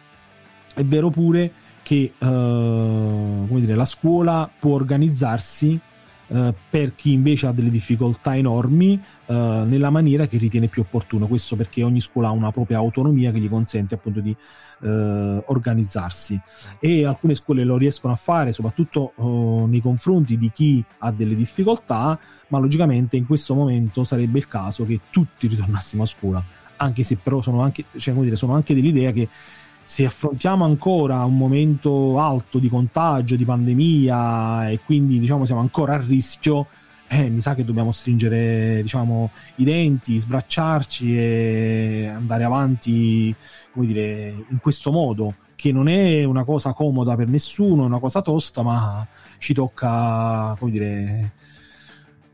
è 0.73 0.83
vero 0.83 1.09
pure 1.09 1.51
che 1.83 2.13
uh, 2.17 2.25
come 2.25 3.59
dire, 3.59 3.75
la 3.75 3.85
scuola 3.85 4.49
può 4.57 4.75
organizzarsi 4.75 5.77
Uh, 6.31 6.53
per 6.69 6.95
chi 6.95 7.11
invece 7.11 7.47
ha 7.47 7.51
delle 7.51 7.69
difficoltà 7.69 8.37
enormi 8.37 8.97
uh, 9.25 9.33
nella 9.33 9.89
maniera 9.89 10.27
che 10.27 10.37
ritiene 10.37 10.67
più 10.67 10.81
opportuno. 10.81 11.27
Questo 11.27 11.57
perché 11.57 11.83
ogni 11.83 11.99
scuola 11.99 12.29
ha 12.29 12.31
una 12.31 12.51
propria 12.51 12.77
autonomia 12.77 13.31
che 13.31 13.39
gli 13.39 13.49
consente 13.49 13.95
appunto 13.95 14.21
di 14.21 14.33
eh, 14.83 15.43
organizzarsi 15.45 16.39
e 16.79 17.05
alcune 17.05 17.35
scuole 17.35 17.63
lo 17.63 17.77
riescono 17.77 18.13
a 18.13 18.15
fare 18.15 18.51
soprattutto 18.51 19.13
oh, 19.15 19.65
nei 19.67 19.81
confronti 19.81 20.37
di 20.37 20.51
chi 20.51 20.83
ha 20.99 21.11
delle 21.11 21.35
difficoltà 21.35 22.17
ma 22.47 22.57
logicamente 22.57 23.15
in 23.15 23.25
questo 23.25 23.53
momento 23.53 24.03
sarebbe 24.03 24.39
il 24.39 24.47
caso 24.47 24.85
che 24.85 24.99
tutti 25.11 25.47
ritornassimo 25.47 26.03
a 26.03 26.05
scuola 26.07 26.43
anche 26.81 27.03
se 27.03 27.17
però 27.17 27.41
sono 27.41 27.61
anche, 27.61 27.85
cioè, 27.97 28.13
dire, 28.15 28.35
sono 28.35 28.53
anche 28.53 28.73
dell'idea 28.73 29.11
che 29.11 29.27
se 29.91 30.05
affrontiamo 30.05 30.63
ancora 30.63 31.25
un 31.25 31.35
momento 31.35 32.17
alto 32.17 32.59
di 32.59 32.69
contagio, 32.69 33.35
di 33.35 33.43
pandemia 33.43 34.69
e 34.69 34.79
quindi 34.85 35.19
diciamo 35.19 35.43
siamo 35.43 35.59
ancora 35.59 35.95
a 35.95 35.97
rischio, 35.97 36.67
eh, 37.09 37.29
mi 37.29 37.41
sa 37.41 37.55
che 37.55 37.65
dobbiamo 37.65 37.91
stringere 37.91 38.79
diciamo, 38.83 39.31
i 39.55 39.65
denti, 39.65 40.17
sbracciarci 40.17 41.17
e 41.17 42.07
andare 42.07 42.45
avanti 42.45 43.35
come 43.73 43.85
dire, 43.85 44.33
in 44.49 44.59
questo 44.61 44.93
modo, 44.93 45.35
che 45.55 45.73
non 45.73 45.89
è 45.89 46.23
una 46.23 46.45
cosa 46.45 46.71
comoda 46.71 47.17
per 47.17 47.27
nessuno, 47.27 47.83
è 47.83 47.87
una 47.87 47.99
cosa 47.99 48.21
tosta, 48.21 48.61
ma 48.61 49.05
ci 49.39 49.53
tocca, 49.53 50.55
come 50.57 50.71
dire, 50.71 51.31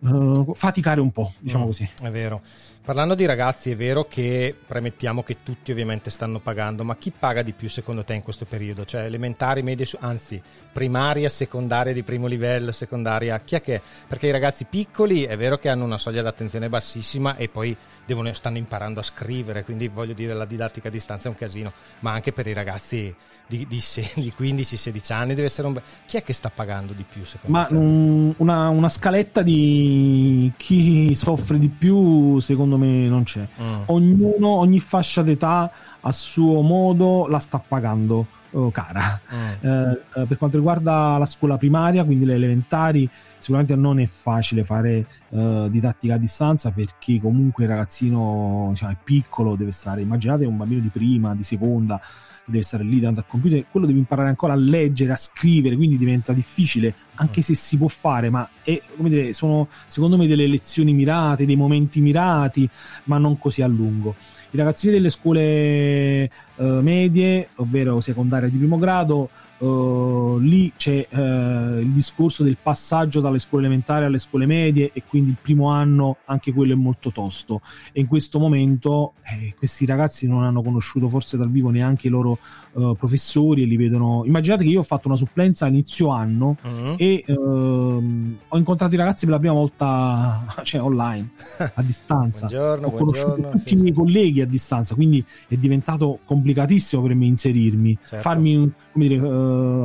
uh, 0.02 0.54
faticare 0.54 1.02
un 1.02 1.10
po', 1.10 1.34
diciamo 1.39 1.63
mm, 1.63 1.67
così. 1.67 1.89
È 2.04 2.12
vero. 2.12 2.39
Parlando 2.88 3.15
di 3.15 3.26
ragazzi, 3.26 3.69
è 3.69 3.76
vero 3.76 4.08
che 4.08 4.56
premettiamo 4.65 5.21
che 5.21 5.43
tutti 5.43 5.73
ovviamente 5.73 6.10
stanno 6.10 6.39
pagando, 6.39 6.86
ma 6.86 6.95
chi 6.95 7.12
paga 7.12 7.41
di 7.41 7.52
più 7.52 7.67
secondo 7.67 8.06
te 8.06 8.13
in 8.13 8.23
questo 8.23 8.45
periodo? 8.45 8.86
Cioè 8.86 9.02
elementari, 9.02 9.62
medie, 9.62 9.86
anzi 10.00 10.41
primaria, 10.71 11.28
secondaria 11.28 11.91
di 11.91 12.04
primo 12.04 12.28
livello, 12.28 12.71
secondaria, 12.71 13.38
chi 13.41 13.56
è 13.56 13.62
che? 13.62 13.82
Perché 14.08 14.28
i 14.28 14.32
ragazzi 14.32 14.63
piccoli 14.69 15.23
è 15.23 15.36
vero 15.36 15.58
che 15.58 15.67
hanno 15.67 15.84
una 15.84 15.97
soglia 15.97 16.21
d'attenzione 16.21 16.69
bassissima 16.69 17.36
e 17.36 17.50
poi 17.50 17.76
devono, 18.06 18.32
stanno 18.32 18.58
imparando 18.58 19.02
a 19.02 19.04
scrivere, 19.04 19.65
quindi 19.65 19.89
voglio 19.89 20.13
dire 20.13 20.34
la 20.34 20.45
didattica 20.45 20.88
a 20.88 20.91
distanza 20.91 21.28
è 21.28 21.32
un 21.32 21.36
casino, 21.36 21.73
ma 22.00 22.13
anche 22.13 22.32
per 22.32 22.47
i 22.47 22.54
ragazzi 22.54 23.13
di, 23.47 23.67
di, 23.67 23.82
di 24.15 24.34
15-16 24.38 25.13
anni 25.13 25.34
deve 25.34 25.47
essere 25.47 25.67
un... 25.67 25.73
Be- 25.73 25.82
chi 26.06 26.15
è 26.15 26.23
che 26.23 26.32
sta 26.34 26.50
pagando 26.54 26.93
di 26.93 27.04
più 27.08 27.26
secondo 27.26 27.58
ma, 27.58 27.65
te? 27.65 27.73
Ma 27.73 28.34
una, 28.38 28.69
una 28.69 28.89
scaletta 28.89 29.41
di 29.41 30.52
chi 30.56 31.13
soffre 31.15 31.60
di 31.60 31.67
più 31.67 32.39
secondo 32.39 32.77
secondo 32.78 32.86
me 32.86 33.08
non 33.08 33.24
c'è. 33.24 33.48
Mm. 33.62 33.82
Ognuno, 33.88 34.48
ogni 34.50 34.80
fascia 34.80 35.24
d'età 35.24 35.72
a 36.00 36.12
suo 36.12 36.62
modo 36.62 37.28
la 37.28 37.40
sta 37.40 37.62
pagando 37.66 38.28
uh, 38.52 38.72
cara. 38.72 39.20
Mm. 39.34 39.66
Eh, 39.66 40.02
eh, 40.16 40.26
per 40.26 40.38
quanto 40.38 40.58
riguarda 40.58 41.18
la 41.18 41.26
scuola 41.26 41.58
primaria, 41.58 42.04
quindi 42.04 42.26
le 42.26 42.36
elementari, 42.36 43.10
sicuramente 43.40 43.76
non 43.76 44.00
è 44.00 44.06
facile 44.06 44.63
fare 44.63 45.06
uh, 45.30 45.68
didattica 45.70 46.16
a 46.16 46.18
distanza 46.18 46.72
perché 46.72 47.20
comunque 47.20 47.63
il 47.63 47.70
ragazzino 47.70 48.68
diciamo, 48.70 48.92
è 48.94 48.98
piccolo, 49.04 49.56
deve 49.56 49.72
stare, 49.72 50.02
immaginate 50.02 50.46
un 50.46 50.58
bambino 50.58 50.82
di 50.82 50.90
prima, 50.90 51.36
di 51.36 51.44
seconda, 51.44 52.00
deve 52.47 52.63
stare 52.63 52.83
lì 52.83 52.99
davanti 52.99 53.19
al 53.19 53.27
computer, 53.27 53.65
quello 53.69 53.86
deve 53.86 53.99
imparare 53.99 54.29
ancora 54.29 54.53
a 54.53 54.55
leggere, 54.55 55.12
a 55.12 55.15
scrivere, 55.15 55.75
quindi 55.75 55.97
diventa 55.97 56.33
difficile, 56.33 56.93
anche 57.15 57.41
se 57.41 57.55
si 57.55 57.77
può 57.77 57.88
fare, 57.88 58.29
ma 58.29 58.47
è, 58.63 58.81
dire, 58.97 59.33
sono 59.33 59.67
secondo 59.86 60.17
me 60.17 60.27
delle 60.27 60.47
lezioni 60.47 60.93
mirate, 60.93 61.45
dei 61.45 61.55
momenti 61.55 61.99
mirati, 61.99 62.67
ma 63.05 63.17
non 63.17 63.38
così 63.38 63.62
a 63.62 63.67
lungo. 63.67 64.15
I 64.51 64.57
ragazzini 64.57 64.93
delle 64.93 65.10
scuole 65.10 65.41
eh, 65.41 66.29
medie, 66.55 67.49
ovvero 67.55 67.99
secondarie 67.99 68.49
di 68.49 68.57
primo 68.57 68.77
grado, 68.77 69.29
Uh, 69.60 70.38
lì 70.39 70.72
c'è 70.78 71.08
uh, 71.10 71.80
il 71.80 71.89
discorso 71.89 72.43
del 72.43 72.58
passaggio 72.62 73.22
dalle 73.22 73.39
scuole 73.39 73.65
elementari 73.65 74.06
alle 74.06 74.20
scuole 74.20 74.46
medie 74.46 74.91
e 74.93 75.02
quindi 75.08 75.32
il 75.32 75.38
primo 75.41 75.70
anno 75.70 76.17
anche 76.26 76.54
quello 76.54 76.74
è 76.74 76.76
molto 76.76 77.12
tosto 77.12 77.62
e 77.91 78.00
in 78.00 78.06
questo 78.08 78.38
momento 78.38 79.13
eh, 79.24 79.56
questi 79.58 79.86
ragazzi 79.88 80.28
non 80.28 80.43
hanno 80.43 80.62
conosciuto 80.62 81.10
forse 81.10 81.38
dal 81.38 81.50
vivo 81.50 81.72
neanche 81.72 82.06
i 82.06 82.10
loro 82.12 82.38
uh, 82.74 82.93
professori 82.96 83.63
e 83.63 83.65
li 83.65 83.78
vedono 83.78 84.24
immaginate 84.26 84.63
che 84.63 84.70
io 84.70 84.80
ho 84.82 84.84
fatto 84.84 85.08
una 85.08 85.17
supplenza 85.17 85.65
a 85.65 85.70
inizio 85.70 86.10
anno 86.10 86.56
Mm. 86.67 86.93
e 86.98 87.24
ehm, 87.26 88.38
ho 88.48 88.58
incontrato 88.58 88.93
i 88.93 88.98
ragazzi 88.98 89.26
per 89.26 89.34
la 89.36 89.39
prima 89.39 89.54
volta 89.54 90.46
cioè 90.63 90.82
online 90.82 91.30
a 91.58 91.82
distanza 91.82 92.46
Buongiorno, 92.48 92.88
ho 92.88 92.91
conosciuto 92.91 93.50
tutti 93.52 93.70
sì, 93.70 93.74
i 93.74 93.78
miei 93.78 93.93
colleghi 93.93 94.41
a 94.41 94.46
distanza 94.46 94.96
quindi 94.96 95.24
è 95.48 95.56
diventato 95.56 96.20
complicatissimo 96.26 97.02
per 97.02 97.15
me 97.15 97.26
inserirmi 97.26 97.98
Certo. 98.08 98.22
farmi 98.22 98.56
un- 98.56 98.72
come 98.91 99.08
dire, 99.08 99.20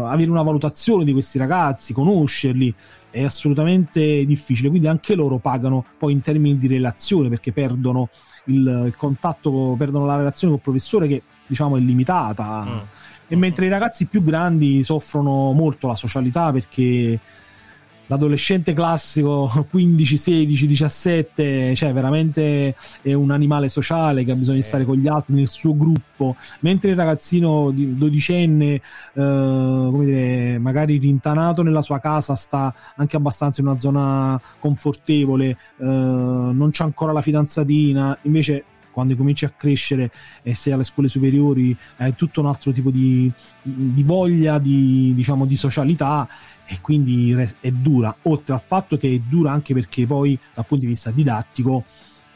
avere 0.07 0.31
una 0.31 0.43
valutazione 0.43 1.05
di 1.05 1.13
questi 1.13 1.39
ragazzi 1.39 1.93
conoscerli 1.93 2.75
è 3.11 3.23
assolutamente 3.25 4.25
difficile 4.25 4.71
quindi 4.71 4.89
anche 4.89 5.15
loro 5.15 5.39
pagano 5.39 5.85
poi 5.99 6.13
in 6.13 6.23
termini 6.23 6.59
di 6.59 6.67
relazione 6.67 7.29
perché 7.29 7.53
perdono 7.53 8.09
il, 8.47 8.85
il 8.87 8.95
contatto 8.97 9.75
perdono 9.77 10.07
la 10.07 10.17
relazione 10.17 10.55
col 10.55 10.63
professore 10.63 11.07
che 11.07 11.23
diciamo 11.47 11.77
è 11.77 11.81
limitata 11.81 12.65
Mm. 12.65 12.79
e 13.29 13.37
mentre 13.37 13.67
i 13.67 13.69
ragazzi 13.69 14.07
più 14.07 14.23
grandi 14.23 14.83
soffrono 14.83 15.53
molto 15.53 15.87
la 15.87 15.95
socialità 15.95 16.53
perché 16.53 17.19
l'adolescente 18.13 18.75
classico 18.75 19.67
15, 19.71 20.17
16, 20.17 20.67
17, 20.67 21.75
cioè 21.75 21.93
veramente 21.95 22.75
è 23.01 23.13
un 23.15 23.31
animale 23.31 23.69
sociale 23.69 24.23
che 24.25 24.33
ha 24.33 24.35
bisogno 24.35 24.57
di 24.57 24.63
Sì. 24.63 24.69
stare 24.69 24.85
con 24.85 24.97
gli 24.97 25.09
altri 25.09 25.35
nel 25.35 25.49
suo 25.49 25.75
gruppo, 25.75 26.37
mentre 26.61 26.91
il 26.91 26.97
ragazzino 26.97 27.71
di- 27.71 27.97
dodicenne, 27.97 28.75
eh, 28.75 28.81
come 29.15 30.05
dire, 30.05 30.59
magari 30.59 30.99
rintanato 30.99 31.63
nella 31.63 31.81
sua 31.83 32.01
casa, 32.01 32.35
sta 32.35 32.75
anche 32.97 33.17
abbastanza 33.17 33.63
in 33.63 33.69
una 33.69 33.79
zona 33.79 34.41
confortevole, 34.59 35.49
eh, 35.49 35.85
non 35.85 36.69
c'ha 36.71 36.85
ancora 36.85 37.13
la 37.13 37.23
fidanzatina, 37.23 38.19
invece 38.23 38.65
quando 38.93 39.17
cominci 39.17 39.47
a 39.47 39.53
crescere 39.57 40.11
e 40.43 40.55
sei 40.55 40.75
alle 40.75 40.85
scuole 40.85 41.09
superiori 41.09 41.75
hai 41.97 42.15
tutto 42.15 42.41
un 42.41 42.47
altro 42.47 42.73
tipo 42.73 42.91
di, 42.91 43.31
di 43.63 44.03
voglia 44.03 44.59
di, 44.59 45.13
diciamo, 45.15 45.47
di 45.47 45.57
socialità 45.57 46.29
e 46.67 46.79
quindi 46.81 47.33
è 47.61 47.71
dura, 47.71 48.15
oltre 48.23 48.55
al 48.55 48.61
fatto 48.61 48.97
che 48.97 49.15
è 49.15 49.19
dura 49.19 49.53
anche 49.53 49.75
perché 49.75 50.07
poi 50.07 50.39
dal 50.55 50.65
punto 50.67 50.85
di 50.85 50.91
vista 50.91 51.11
didattico 51.11 51.85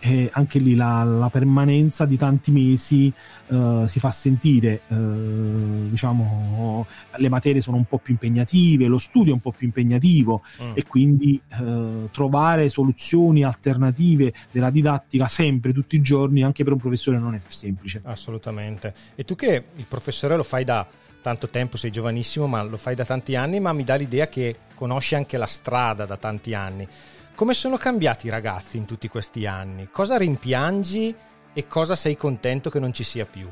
eh, 0.00 0.28
anche 0.32 0.58
lì 0.58 0.74
la, 0.74 1.02
la 1.04 1.30
permanenza 1.30 2.04
di 2.04 2.16
tanti 2.16 2.50
mesi 2.50 3.12
eh, 3.48 3.84
si 3.86 3.98
fa 3.98 4.10
sentire, 4.10 4.82
eh, 4.88 5.88
diciamo 5.88 6.86
le 7.16 7.28
materie 7.28 7.60
sono 7.60 7.76
un 7.76 7.86
po' 7.86 7.98
più 7.98 8.12
impegnative, 8.12 8.86
lo 8.86 8.98
studio 8.98 9.32
è 9.32 9.34
un 9.34 9.40
po' 9.40 9.52
più 9.52 9.66
impegnativo 9.66 10.42
Mm. 10.62 10.72
e 10.74 10.84
quindi 10.84 11.40
eh, 11.58 12.08
trovare 12.12 12.68
soluzioni 12.68 13.42
alternative 13.42 14.32
della 14.50 14.70
didattica 14.70 15.26
sempre, 15.26 15.72
tutti 15.72 15.96
i 15.96 16.00
giorni, 16.00 16.42
anche 16.42 16.62
per 16.62 16.72
un 16.72 16.78
professore 16.78 17.18
non 17.18 17.34
è 17.34 17.40
semplice. 17.46 18.00
Assolutamente. 18.04 18.94
E 19.14 19.24
tu 19.24 19.34
che 19.34 19.64
il 19.74 19.86
professore 19.88 20.36
lo 20.36 20.42
fai 20.42 20.64
da 20.64 20.86
tanto 21.26 21.48
tempo, 21.48 21.76
sei 21.76 21.90
giovanissimo, 21.90 22.46
ma 22.46 22.62
lo 22.62 22.76
fai 22.76 22.94
da 22.94 23.04
tanti 23.04 23.34
anni, 23.34 23.58
ma 23.58 23.72
mi 23.72 23.82
dà 23.82 23.96
l'idea 23.96 24.28
che 24.28 24.58
conosci 24.76 25.16
anche 25.16 25.36
la 25.36 25.46
strada 25.46 26.06
da 26.06 26.16
tanti 26.16 26.54
anni. 26.54 26.86
Come 27.34 27.52
sono 27.52 27.76
cambiati 27.76 28.28
i 28.28 28.30
ragazzi 28.30 28.76
in 28.76 28.84
tutti 28.84 29.08
questi 29.08 29.44
anni? 29.44 29.88
Cosa 29.90 30.16
rimpiangi 30.18 31.12
e 31.52 31.66
cosa 31.66 31.96
sei 31.96 32.16
contento 32.16 32.70
che 32.70 32.78
non 32.78 32.92
ci 32.92 33.02
sia 33.02 33.24
più? 33.24 33.50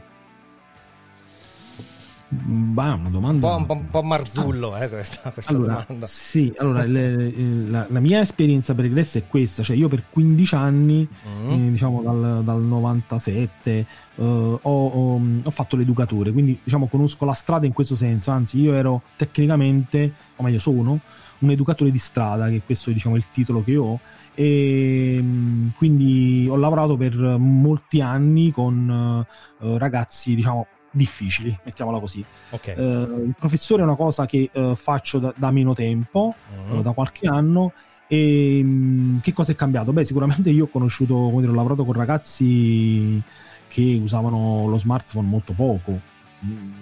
Bah, 2.37 2.95
una 2.95 3.07
Un 3.07 3.11
domanda. 3.13 3.55
un 3.55 3.67
po', 3.67 3.73
un 3.75 3.89
po' 3.91 4.03
marzullo 4.03 4.77
eh, 4.77 4.89
questa, 4.89 5.31
questa 5.31 5.53
allora, 5.53 5.85
domanda. 5.87 6.07
sì, 6.07 6.53
allora 6.59 6.85
le- 6.85 7.17
le- 7.17 7.33
la, 7.71 7.87
la 7.89 8.01
mia 8.01 8.21
esperienza 8.21 8.75
pregressa 8.75 9.19
è 9.19 9.27
questa, 9.27 9.63
cioè 9.63 9.77
io 9.77 9.89
per 9.89 10.05
15 10.11 10.55
anni, 10.55 11.07
Mm. 11.29 11.51
eh, 11.51 11.71
diciamo 11.71 12.03
dal, 12.03 12.43
dal 12.45 12.61
97, 12.63 13.71
eh, 13.71 13.87
ho, 14.17 14.59
ho- 14.61 15.21
ho 15.43 15.51
fatto 15.51 15.77
l'educatore, 15.77 16.33
quindi 16.33 16.59
diciamo 16.63 16.87
conosco 16.87 17.25
la 17.25 17.33
strada 17.33 17.67
in 17.67 17.73
questo 17.73 17.95
senso, 17.97 18.31
anzi 18.31 18.59
io 18.61 18.73
ero 18.75 19.03
tecnicamente, 19.17 20.13
o 20.37 20.43
meglio 20.43 20.59
sono, 20.59 20.99
un 21.39 21.51
educatore 21.51 21.91
di 21.91 21.99
strada, 21.99 22.49
che 22.49 22.63
questo 22.65 22.91
è 22.91 22.93
diciamo 22.93 23.17
il 23.17 23.25
titolo 23.31 23.63
che 23.63 23.77
ho, 23.77 23.99
e 24.35 25.21
mh, 25.23 25.73
quindi 25.77 26.47
ho 26.51 26.57
lavorato 26.57 26.97
per 26.97 27.17
molti 27.39 28.01
anni 28.01 28.51
con 28.51 29.25
eh, 29.61 29.79
ragazzi 29.79 30.35
diciamo 30.35 30.67
difficili, 30.95 31.57
mettiamola 31.65 31.99
così. 31.99 32.25
Ok. 32.51 32.69
Eh, 32.69 32.73
il 32.81 33.35
professore 33.39 33.83
è 33.83 33.85
una 33.85 33.97
cosa 33.97 34.27
che 34.27 34.49
eh, 34.53 34.73
faccio 34.77 35.19
da, 35.19 35.33
da 35.37 35.51
meno 35.51 35.75
tempo, 35.75 36.35
Mm. 36.73 36.79
eh, 36.79 36.83
da 36.83 36.93
qualche 36.93 37.27
anno. 37.27 37.73
E 38.07 38.63
mh, 38.63 39.21
che 39.21 39.33
cosa 39.33 39.53
è 39.53 39.55
cambiato? 39.57 39.93
Beh, 39.93 40.05
sicuramente 40.05 40.51
io 40.51 40.65
ho 40.65 40.69
conosciuto, 40.69 41.15
come 41.15 41.41
dire, 41.41 41.51
ho 41.51 41.55
lavorato 41.55 41.85
con 41.85 41.95
ragazzi 41.95 43.21
che 43.67 44.01
usavano 44.03 44.67
lo 44.69 44.79
smartphone 44.79 45.27
molto 45.29 45.53
poco. 45.53 45.99
Mm, 46.45 46.73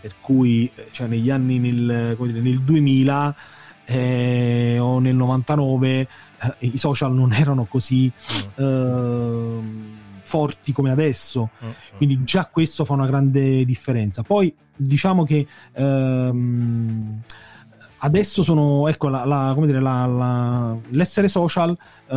Per 0.00 0.14
cui, 0.20 0.70
cioè, 0.90 1.06
negli 1.06 1.30
anni 1.30 1.58
nel, 1.58 2.16
dire, 2.18 2.40
nel 2.40 2.60
2000 2.60 3.34
eh, 3.84 4.78
o 4.80 4.98
nel 4.98 5.14
99 5.14 5.98
eh, 5.98 6.08
i 6.60 6.76
social 6.78 7.14
non 7.14 7.32
erano 7.32 7.64
così 7.66 8.10
ehm, 8.56 9.95
forti 10.26 10.72
come 10.72 10.90
adesso 10.90 11.50
Mm. 11.64 11.70
quindi 11.98 12.24
già 12.24 12.46
questo 12.46 12.84
fa 12.84 12.94
una 12.94 13.06
grande 13.06 13.64
differenza 13.64 14.22
poi 14.24 14.52
diciamo 14.74 15.24
che 15.24 15.46
ehm, 15.74 17.20
adesso 17.98 18.42
sono 18.42 18.88
ecco 18.88 19.08
la, 19.08 19.24
la- 19.24 19.52
come 19.54 19.66
dire, 19.66 19.80
la- 19.80 20.76
l'essere 20.90 21.28
social 21.28 21.76
eh, 22.08 22.14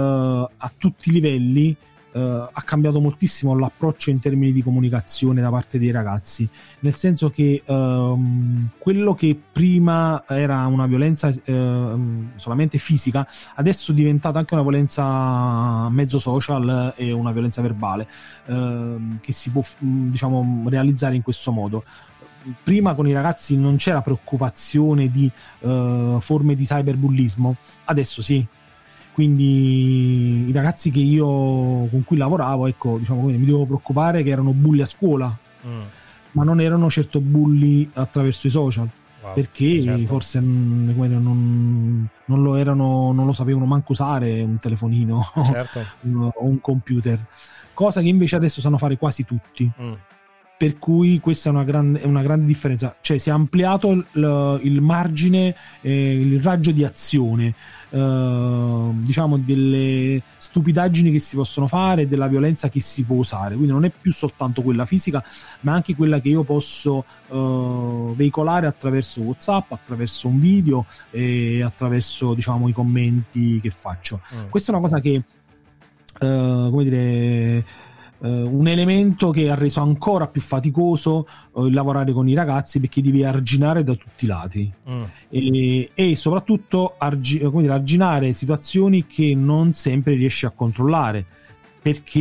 a 0.57 0.71
tutti 0.77 1.09
i 1.09 1.11
livelli 1.13 1.75
eh, 2.11 2.47
ha 2.51 2.61
cambiato 2.63 2.99
moltissimo 2.99 3.57
l'approccio 3.57 4.09
in 4.09 4.19
termini 4.19 4.51
di 4.51 4.61
comunicazione 4.61 5.41
da 5.41 5.49
parte 5.49 5.79
dei 5.79 5.91
ragazzi. 5.91 6.47
Nel 6.79 6.93
senso 6.93 7.29
che 7.29 7.61
ehm, 7.65 8.69
quello 8.77 9.13
che 9.13 9.39
prima 9.51 10.23
era 10.27 10.65
una 10.65 10.87
violenza 10.87 11.31
ehm, 11.43 12.31
solamente 12.35 12.77
fisica 12.77 13.27
adesso 13.55 13.91
è 13.91 13.95
diventata 13.95 14.39
anche 14.39 14.53
una 14.53 14.63
violenza 14.63 15.89
mezzo 15.89 16.19
social 16.19 16.93
e 16.95 17.11
una 17.11 17.31
violenza 17.31 17.61
verbale 17.61 18.07
ehm, 18.45 19.19
che 19.21 19.31
si 19.31 19.49
può 19.49 19.61
mh, 19.61 20.09
diciamo 20.09 20.65
realizzare 20.67 21.15
in 21.15 21.21
questo 21.21 21.51
modo. 21.51 21.83
Prima 22.63 22.95
con 22.95 23.05
i 23.05 23.13
ragazzi 23.13 23.57
non 23.57 23.75
c'era 23.75 24.01
preoccupazione 24.01 25.11
di 25.11 25.29
eh, 25.59 26.17
forme 26.21 26.55
di 26.55 26.63
cyberbullismo 26.63 27.55
adesso 27.85 28.21
sì 28.21 28.45
quindi 29.19 30.47
i 30.47 30.51
ragazzi 30.53 30.91
che 30.91 30.99
io 30.99 31.25
con 31.25 32.03
cui 32.05 32.15
lavoravo 32.15 32.67
ecco 32.67 32.97
diciamo 32.99 33.23
mi 33.23 33.37
dovevo 33.45 33.65
preoccupare 33.65 34.23
che 34.23 34.29
erano 34.29 34.51
bulli 34.51 34.81
a 34.81 34.85
scuola 34.85 35.37
Mm. 35.67 35.81
ma 36.31 36.43
non 36.45 36.61
erano 36.61 36.89
certo 36.89 37.19
bulli 37.19 37.89
attraverso 37.93 38.47
i 38.47 38.49
social 38.49 38.87
Wow, 39.21 39.33
perché 39.33 39.81
certo. 39.83 40.05
forse 40.05 40.39
non, 40.39 42.07
non 42.23 42.41
lo 42.41 42.55
erano 42.55 43.11
non 43.11 43.25
lo 43.25 43.33
sapevano 43.33 43.65
manco 43.65 43.91
usare 43.91 44.41
un 44.41 44.57
telefonino 44.57 45.21
Certo. 45.51 45.79
o 46.09 46.33
un 46.45 46.61
computer 46.61 47.19
cosa 47.73 47.99
che 47.99 48.07
invece 48.07 48.37
adesso 48.37 48.61
sanno 48.61 48.77
fare 48.77 48.95
quasi 48.97 49.25
tutti 49.25 49.69
Mm. 49.81 49.91
per 50.57 50.77
cui 50.77 51.19
questa 51.19 51.49
è 51.49 51.51
una 51.51 51.65
grande, 51.65 51.99
è 51.99 52.05
una 52.05 52.21
grande 52.21 52.45
differenza 52.45 52.95
cioè 53.01 53.17
si 53.17 53.27
è 53.27 53.33
ampliato 53.33 53.91
il, 53.91 54.59
il 54.63 54.79
margine 54.81 55.53
eh, 55.81 56.13
il 56.13 56.41
raggio 56.41 56.71
di 56.71 56.85
azione 56.85 57.53
eh, 57.89 58.89
diciamo 58.93 59.37
delle 59.37 60.21
stupidaggini 60.37 61.11
che 61.11 61.19
si 61.19 61.35
possono 61.35 61.67
fare 61.67 62.03
e 62.03 62.07
della 62.07 62.27
violenza 62.27 62.69
che 62.69 62.81
si 62.81 63.03
può 63.03 63.15
usare 63.17 63.55
quindi 63.55 63.71
non 63.71 63.85
è 63.85 63.91
più 63.91 64.11
soltanto 64.11 64.61
quella 64.61 64.85
fisica 64.85 65.23
ma 65.61 65.73
anche 65.73 65.95
quella 65.95 66.19
che 66.19 66.29
io 66.29 66.43
posso 66.43 67.03
eh, 67.29 68.13
veicolare 68.15 68.67
attraverso 68.67 69.21
whatsapp 69.21 69.71
attraverso 69.71 70.27
un 70.27 70.39
video 70.39 70.85
e 71.11 71.61
attraverso 71.63 72.33
diciamo 72.33 72.67
i 72.67 72.73
commenti 72.73 73.59
che 73.59 73.69
faccio 73.69 74.21
Mm. 74.35 74.49
questa 74.49 74.71
è 74.71 74.75
una 74.75 74.83
cosa 74.83 74.99
che 74.99 75.13
eh, 75.13 75.23
come 76.19 76.83
dire 76.83 77.65
eh, 78.21 78.27
un 78.29 78.67
elemento 78.67 79.31
che 79.31 79.49
ha 79.49 79.55
reso 79.55 79.81
ancora 79.81 80.27
più 80.27 80.41
faticoso 80.41 81.27
eh, 81.55 81.63
il 81.65 81.73
lavorare 81.73 82.11
con 82.13 82.27
i 82.27 82.33
ragazzi 82.33 82.79
perché 82.79 83.01
devi 83.01 83.23
arginare 83.23 83.83
da 83.83 83.93
tutti 83.95 84.25
i 84.25 84.27
lati 84.27 84.71
Mm. 84.89 85.03
e, 85.29 85.89
e 85.93 86.15
soprattutto 86.15 86.95
argi- 86.97 87.39
come 87.39 87.61
dire, 87.61 87.73
arginare 87.73 88.33
situazioni 88.33 89.05
che 89.05 89.33
non 89.35 89.73
sempre 89.73 90.15
riesci 90.15 90.45
a 90.45 90.49
controllare 90.51 91.25
perché 91.81 92.19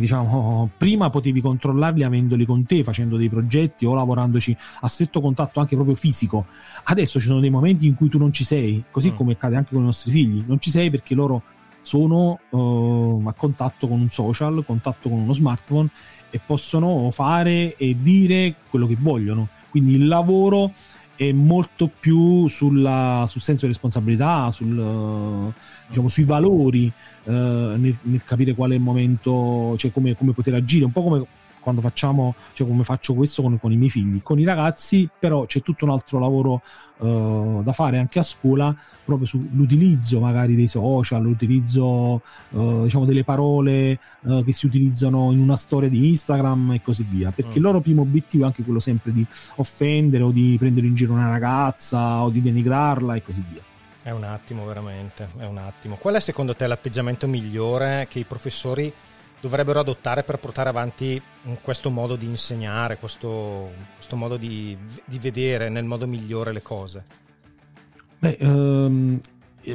diciamo 0.00 0.70
prima 0.76 1.08
potevi 1.10 1.40
controllarli 1.40 2.02
avendoli 2.04 2.44
con 2.44 2.64
te 2.66 2.84
facendo 2.84 3.16
dei 3.16 3.28
progetti 3.30 3.86
o 3.86 3.94
lavorandoci 3.94 4.54
a 4.80 4.88
stretto 4.88 5.20
contatto 5.22 5.58
anche 5.60 5.74
proprio 5.74 5.96
fisico 5.96 6.44
adesso 6.84 7.18
ci 7.18 7.26
sono 7.26 7.40
dei 7.40 7.50
momenti 7.50 7.86
in 7.86 7.94
cui 7.94 8.08
tu 8.10 8.18
non 8.18 8.32
ci 8.32 8.44
sei 8.44 8.84
così 8.90 9.10
Mm. 9.10 9.14
come 9.16 9.32
accade 9.32 9.56
anche 9.56 9.72
con 9.72 9.82
i 9.82 9.86
nostri 9.86 10.10
figli 10.10 10.44
non 10.46 10.60
ci 10.60 10.70
sei 10.70 10.90
perché 10.90 11.14
loro 11.14 11.42
sono 11.88 12.38
eh, 12.50 13.28
a 13.28 13.32
contatto 13.32 13.88
con 13.88 13.98
un 13.98 14.10
social 14.10 14.62
contatto 14.66 15.08
con 15.08 15.20
uno 15.20 15.32
smartphone 15.32 15.88
e 16.28 16.38
possono 16.44 17.10
fare 17.10 17.76
e 17.76 17.96
dire 17.98 18.56
quello 18.68 18.86
che 18.86 18.96
vogliono. 18.98 19.48
Quindi 19.70 19.94
il 19.94 20.06
lavoro 20.06 20.72
è 21.16 21.32
molto 21.32 21.88
più 21.88 22.46
sulla, 22.48 23.24
sul 23.26 23.40
senso 23.40 23.62
di 23.62 23.72
responsabilità, 23.72 24.52
sul, 24.52 25.50
diciamo, 25.86 26.08
sui 26.08 26.24
valori, 26.24 26.92
eh, 27.24 27.32
nel, 27.32 27.98
nel, 28.02 28.20
capire 28.22 28.54
qual 28.54 28.72
è 28.72 28.74
il 28.74 28.82
momento, 28.82 29.74
cioè 29.78 29.90
come, 29.90 30.14
come 30.14 30.32
poter 30.32 30.54
agire, 30.54 30.84
un 30.84 30.92
po' 30.92 31.02
come 31.02 31.26
quando 31.60 31.80
facciamo, 31.80 32.34
cioè 32.52 32.66
come 32.66 32.84
faccio 32.84 33.14
questo 33.14 33.42
con, 33.42 33.58
con, 33.58 33.72
i 33.72 33.76
miei 33.76 33.90
figli. 33.90 34.20
Con 34.22 34.38
i 34.38 34.44
ragazzi, 34.44 35.08
però, 35.18 35.46
c'è 35.46 35.62
tutto 35.62 35.84
un 35.84 35.90
altro 35.90 36.18
lavoro 36.18 36.62
uh, 36.98 37.62
da 37.62 37.72
fare 37.72 37.98
anche 37.98 38.18
a 38.18 38.22
scuola, 38.22 38.74
proprio 39.04 39.26
sull'utilizzo 39.26 40.20
magari 40.20 40.54
dei 40.54 40.68
social, 40.68 41.22
l'utilizzo 41.22 42.22
uh, 42.50 42.82
diciamo 42.82 43.04
delle 43.04 43.24
parole 43.24 43.98
uh, 44.22 44.44
che 44.44 44.52
si 44.52 44.66
utilizzano 44.66 45.32
in 45.32 45.40
una 45.40 45.56
storia 45.56 45.88
di 45.88 46.08
Instagram 46.08 46.72
e 46.72 46.82
così 46.82 47.06
via. 47.08 47.30
Perché 47.30 47.52
mm. 47.52 47.56
il 47.56 47.62
loro 47.62 47.80
primo 47.80 48.02
obiettivo 48.02 48.44
è 48.44 48.46
anche 48.46 48.62
quello 48.62 48.80
sempre 48.80 49.12
di 49.12 49.26
offendere 49.56 50.24
o 50.24 50.30
di 50.30 50.56
prendere 50.58 50.86
in 50.86 50.94
giro 50.94 51.12
una 51.12 51.28
ragazza 51.28 52.22
o 52.22 52.30
di 52.30 52.42
denigrarla 52.42 53.14
e 53.14 53.22
così 53.22 53.44
via. 53.50 53.62
È 54.08 54.10
un 54.10 54.24
attimo, 54.24 54.64
veramente, 54.64 55.28
è 55.36 55.44
un 55.44 55.58
attimo. 55.58 55.96
Qual 55.96 56.14
è 56.14 56.20
secondo 56.20 56.54
te 56.54 56.66
l'atteggiamento 56.66 57.26
migliore 57.26 58.06
che 58.08 58.20
i 58.20 58.24
professori 58.24 58.90
dovrebbero 59.40 59.80
adottare 59.80 60.22
per 60.22 60.38
portare 60.38 60.68
avanti 60.68 61.20
questo 61.62 61.90
modo 61.90 62.16
di 62.16 62.26
insegnare, 62.26 62.98
questo, 62.98 63.70
questo 63.94 64.16
modo 64.16 64.36
di, 64.36 64.76
di, 65.04 65.18
vedere 65.18 65.68
nel 65.68 65.84
modo 65.84 66.06
migliore 66.06 66.52
le 66.52 66.62
cose? 66.62 67.04
Beh, 68.18 68.36
um, 68.40 69.20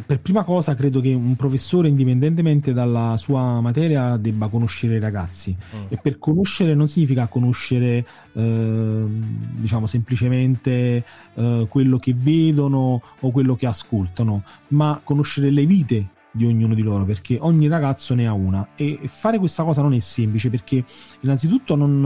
per 0.06 0.20
prima 0.20 0.44
cosa 0.44 0.76
credo 0.76 1.02
che 1.02 1.14
un 1.14 1.36
professore, 1.36 1.88
indipendentemente 1.88 2.74
dalla 2.74 3.16
sua 3.18 3.62
materia, 3.62 4.18
debba 4.18 4.48
conoscere 4.48 4.96
i 4.96 5.00
ragazzi. 5.00 5.56
Mm. 5.76 5.86
E 5.90 6.00
per 6.02 6.18
conoscere 6.18 6.74
non 6.74 6.88
significa 6.88 7.28
conoscere, 7.28 8.06
eh, 8.34 9.06
diciamo, 9.56 9.86
semplicemente 9.86 11.04
eh, 11.34 11.66
quello 11.70 12.00
che 12.00 12.14
vedono 12.16 13.02
o 13.20 13.32
quello 13.32 13.56
che 13.56 13.68
ascoltano, 13.68 14.44
ma 14.70 15.00
conoscere 15.04 15.52
le 15.52 15.66
vite 15.66 16.08
di 16.36 16.46
ognuno 16.46 16.74
di 16.74 16.82
loro 16.82 17.06
perché 17.06 17.38
ogni 17.40 17.68
ragazzo 17.68 18.16
ne 18.16 18.28
ha 18.28 18.34
una. 18.34 18.70
E 18.76 19.00
fare 19.06 19.38
questa 19.38 19.64
cosa 19.64 19.82
non 19.82 19.94
è 19.94 20.00
semplice 20.00 20.50
perché 20.50 20.84
innanzitutto 21.20 21.76
non, 21.76 22.02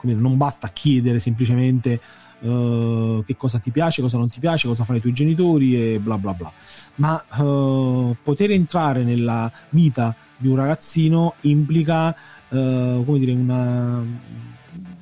non 0.00 0.36
basta 0.36 0.68
chiedere 0.68 1.18
semplicemente 1.18 2.00
uh, 2.40 3.22
che 3.26 3.36
cosa 3.36 3.58
ti 3.58 3.70
piace, 3.70 4.00
cosa 4.00 4.16
non 4.16 4.28
ti 4.28 4.38
piace, 4.38 4.68
cosa 4.68 4.84
fanno 4.84 4.98
i 4.98 5.00
tuoi 5.00 5.12
genitori 5.12 5.94
e 5.94 5.98
bla 5.98 6.16
bla 6.18 6.32
bla. 6.32 6.52
Ma 6.96 7.22
uh, 7.42 8.16
poter 8.22 8.52
entrare 8.52 9.02
nella 9.02 9.50
vita 9.70 10.14
di 10.36 10.46
un 10.46 10.54
ragazzino 10.54 11.34
implica 11.42 12.14
uh, 12.48 13.04
come 13.04 13.18
dire 13.18 13.32
una 13.32 14.02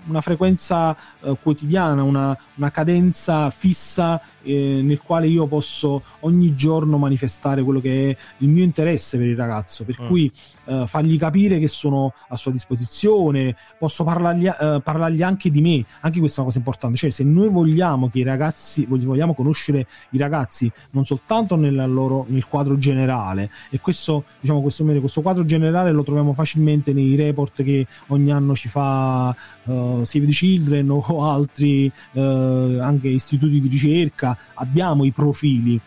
una 0.09 0.21
frequenza 0.21 0.97
eh, 1.21 1.37
quotidiana, 1.41 2.03
una, 2.03 2.37
una, 2.55 2.71
cadenza 2.71 3.51
fissa 3.51 4.21
eh, 4.43 4.81
nel 4.83 5.01
quale 5.01 5.27
io 5.27 5.47
posso 5.47 6.03
ogni 6.21 6.55
giorno 6.55 6.99
manifestare 6.99 7.63
quello 7.63 7.81
che 7.81 8.11
è 8.11 8.17
il 8.39 8.49
mio 8.49 8.65
interesse 8.65 9.19
per 9.19 9.27
il 9.27 9.37
ragazzo, 9.37 9.85
per 9.85 10.01
mm. 10.01 10.07
cui 10.07 10.33
eh, 10.67 10.85
fargli 10.87 11.19
capire 11.19 11.59
che 11.59 11.69
sono 11.69 12.13
a 12.29 12.37
sua 12.37 12.53
disposizione, 12.53 13.57
posso 13.79 14.05
parlargli, 14.05 14.47
eh, 14.47 14.81
parlargli, 14.83 15.23
anche 15.23 15.51
di 15.51 15.61
me, 15.61 15.85
anche 16.01 16.19
questa 16.19 16.39
è 16.39 16.41
una 16.41 16.49
cosa 16.49 16.59
importante, 16.59 16.97
cioè 16.97 17.11
se 17.11 17.25
noi 17.25 17.49
vogliamo 17.49 18.09
che 18.09 18.19
i 18.19 18.23
ragazzi, 18.23 18.87
vogliamo 18.87 19.35
conoscere 19.35 19.87
i 20.11 20.19
ragazzi 20.19 20.71
non 20.91 21.05
soltanto 21.05 21.57
loro, 21.57 22.27
nel 22.29 22.47
quadro 22.47 22.79
generale, 22.79 23.51
e 23.71 23.81
questo, 23.81 24.25
diciamo, 24.41 24.61
questo, 24.61 24.85
questo, 24.85 25.21
quadro 25.21 25.45
generale 25.45 25.93
lo 25.93 26.03
troviamo 26.03 26.35
facilmente 26.35 26.93
nei 26.93 27.15
report 27.15 27.63
che 27.63 27.87
ogni 28.09 28.31
anno 28.31 28.55
ci 28.55 28.69
fa 28.69 29.35
uh, 29.65 30.05
Save 30.05 30.27
the 30.27 30.33
Children 30.33 30.91
o 30.91 31.31
altri 31.31 31.91
uh, 32.13 32.21
anche 32.21 33.09
istituti 33.09 33.61
di 33.61 33.69
ricerca, 33.69 34.37
abbiamo 34.55 35.05
i 35.05 35.13
profili 35.13 35.81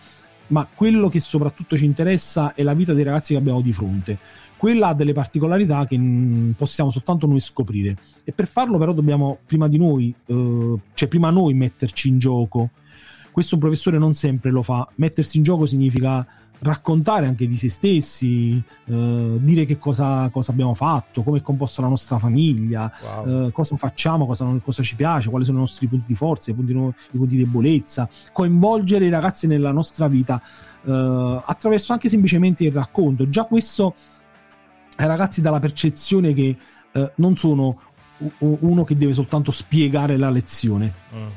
ma 0.49 0.67
quello 0.73 1.09
che 1.09 1.19
soprattutto 1.19 1.77
ci 1.77 1.85
interessa 1.85 2.53
è 2.53 2.63
la 2.63 2.73
vita 2.73 2.93
dei 2.93 3.03
ragazzi 3.03 3.33
che 3.33 3.39
abbiamo 3.39 3.61
di 3.61 3.73
fronte 3.73 4.17
quella 4.59 4.89
ha 4.89 4.93
delle 4.93 5.13
particolarità 5.13 5.85
che 5.85 5.97
possiamo 6.57 6.91
soltanto 6.91 7.25
noi 7.25 7.39
scoprire 7.39 7.95
e 8.25 8.33
per 8.33 8.45
farlo 8.45 8.77
però 8.77 8.91
dobbiamo 8.91 9.37
prima 9.45 9.69
di 9.69 9.77
noi, 9.77 10.13
eh, 10.25 10.75
cioè 10.93 11.07
prima 11.07 11.29
noi 11.29 11.53
metterci 11.53 12.09
in 12.09 12.19
gioco. 12.19 12.71
Questo 13.31 13.55
un 13.55 13.61
professore 13.61 13.97
non 13.97 14.13
sempre 14.13 14.51
lo 14.51 14.61
fa. 14.61 14.85
Mettersi 14.95 15.37
in 15.37 15.43
gioco 15.43 15.65
significa 15.65 16.27
raccontare 16.59 17.25
anche 17.25 17.47
di 17.47 17.55
se 17.55 17.69
stessi, 17.69 18.61
eh, 18.85 19.37
dire 19.39 19.63
che 19.63 19.77
cosa, 19.77 20.27
cosa, 20.29 20.51
abbiamo 20.51 20.73
fatto, 20.73 21.23
come 21.23 21.37
è 21.37 21.41
composta 21.41 21.81
la 21.81 21.87
nostra 21.87 22.19
famiglia, 22.19 22.91
wow. 23.01 23.45
eh, 23.45 23.51
cosa 23.53 23.77
facciamo, 23.77 24.25
cosa, 24.25 24.45
cosa, 24.61 24.83
ci 24.83 24.97
piace, 24.97 25.29
quali 25.29 25.45
sono 25.45 25.59
i 25.59 25.61
nostri 25.61 25.87
punti 25.87 26.05
di 26.07 26.15
forza, 26.15 26.51
i 26.51 26.53
punti, 26.53 26.71
i 26.73 27.17
punti 27.17 27.35
di 27.37 27.43
debolezza, 27.45 28.09
coinvolgere 28.33 29.05
i 29.05 29.09
ragazzi 29.09 29.47
nella 29.47 29.71
nostra 29.71 30.09
vita 30.09 30.41
eh, 30.83 31.41
attraverso 31.45 31.93
anche 31.93 32.09
semplicemente 32.09 32.65
il 32.65 32.73
racconto. 32.73 33.29
Già 33.29 33.45
questo 33.45 33.95
ai 34.99 35.07
ragazzi 35.07 35.41
dalla 35.41 35.59
percezione 35.59 36.33
che 36.33 36.57
eh, 36.91 37.11
non 37.15 37.37
sono 37.37 37.79
uno 38.39 38.83
che 38.83 38.97
deve 38.97 39.13
soltanto 39.13 39.49
spiegare 39.49 40.17
la 40.17 40.29
lezione, 40.29 40.93
mm. 41.15 41.27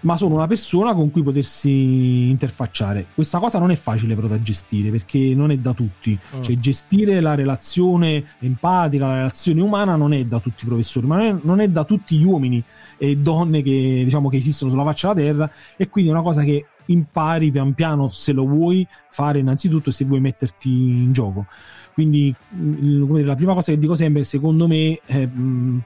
ma 0.00 0.16
sono 0.16 0.36
una 0.36 0.46
persona 0.46 0.94
con 0.94 1.10
cui 1.10 1.22
potersi 1.22 2.30
interfacciare. 2.30 3.08
Questa 3.14 3.38
cosa 3.38 3.58
non 3.58 3.70
è 3.70 3.74
facile 3.74 4.14
però 4.14 4.26
da 4.26 4.40
gestire 4.40 4.88
perché 4.88 5.34
non 5.34 5.50
è 5.50 5.58
da 5.58 5.74
tutti, 5.74 6.18
mm. 6.36 6.42
cioè 6.42 6.56
gestire 6.56 7.20
la 7.20 7.34
relazione 7.34 8.24
empatica, 8.38 9.06
la 9.06 9.16
relazione 9.16 9.60
umana 9.60 9.96
non 9.96 10.14
è 10.14 10.24
da 10.24 10.40
tutti 10.40 10.64
i 10.64 10.66
professori, 10.68 11.06
ma 11.06 11.16
non 11.16 11.26
è, 11.26 11.40
non 11.42 11.60
è 11.60 11.68
da 11.68 11.84
tutti 11.84 12.16
gli 12.16 12.24
uomini 12.24 12.62
e 12.96 13.16
donne 13.18 13.60
che, 13.60 14.00
diciamo, 14.04 14.30
che 14.30 14.38
esistono 14.38 14.70
sulla 14.70 14.84
faccia 14.84 15.12
della 15.12 15.46
terra 15.46 15.50
e 15.76 15.90
quindi 15.90 16.10
è 16.10 16.14
una 16.14 16.22
cosa 16.22 16.42
che 16.42 16.68
impari 16.86 17.50
pian 17.50 17.72
piano 17.74 18.10
se 18.10 18.32
lo 18.32 18.46
vuoi 18.46 18.86
fare 19.10 19.38
innanzitutto 19.38 19.90
se 19.90 20.06
vuoi 20.06 20.20
metterti 20.20 20.70
in 20.70 21.12
gioco. 21.12 21.46
Quindi 21.94 22.34
dire, 22.48 23.22
la 23.22 23.36
prima 23.36 23.54
cosa 23.54 23.70
che 23.70 23.78
dico 23.78 23.94
sempre, 23.94 24.24
secondo 24.24 24.66
me, 24.66 24.98
eh, 25.06 25.28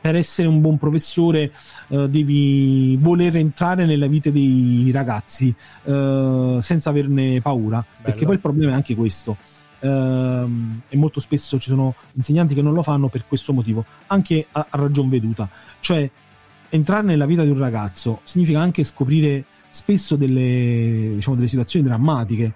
per 0.01 0.17
essere 0.17 0.49
un 0.49 0.63
buon 0.63 0.79
professore 0.79 1.53
eh, 1.89 2.09
devi 2.09 2.97
voler 2.99 3.37
entrare 3.37 3.85
nella 3.85 4.07
vita 4.07 4.31
dei 4.31 4.91
ragazzi 4.91 5.55
eh, 5.85 6.59
senza 6.61 6.91
averne 6.91 7.43
paura, 7.43 7.85
Bello. 7.87 8.03
perché 8.03 8.25
poi 8.25 8.35
il 8.35 8.41
problema 8.41 8.73
è 8.73 8.75
anche 8.75 8.95
questo. 8.95 9.37
Uh, 9.81 9.87
e 10.89 10.97
molto 10.97 11.21
spesso 11.21 11.57
ci 11.61 11.69
sono 11.69 11.95
insegnanti 12.15 12.53
che 12.53 12.63
non 12.63 12.73
lo 12.73 12.83
fanno 12.83 13.07
per 13.07 13.27
questo 13.29 13.53
motivo, 13.53 13.85
anche 14.09 14.47
a, 14.51 14.67
a 14.71 14.77
ragion 14.77 15.09
veduta. 15.09 15.49
Cioè, 15.79 16.11
entrare 16.71 17.05
nella 17.05 17.27
vita 17.27 17.45
di 17.45 17.51
un 17.51 17.59
ragazzo 17.59 18.21
significa 18.25 18.59
anche 18.61 18.83
scoprire 18.83 19.45
spesso 19.71 20.17
delle, 20.17 21.13
diciamo, 21.15 21.37
delle 21.37 21.47
situazioni 21.47 21.87
drammatiche 21.87 22.55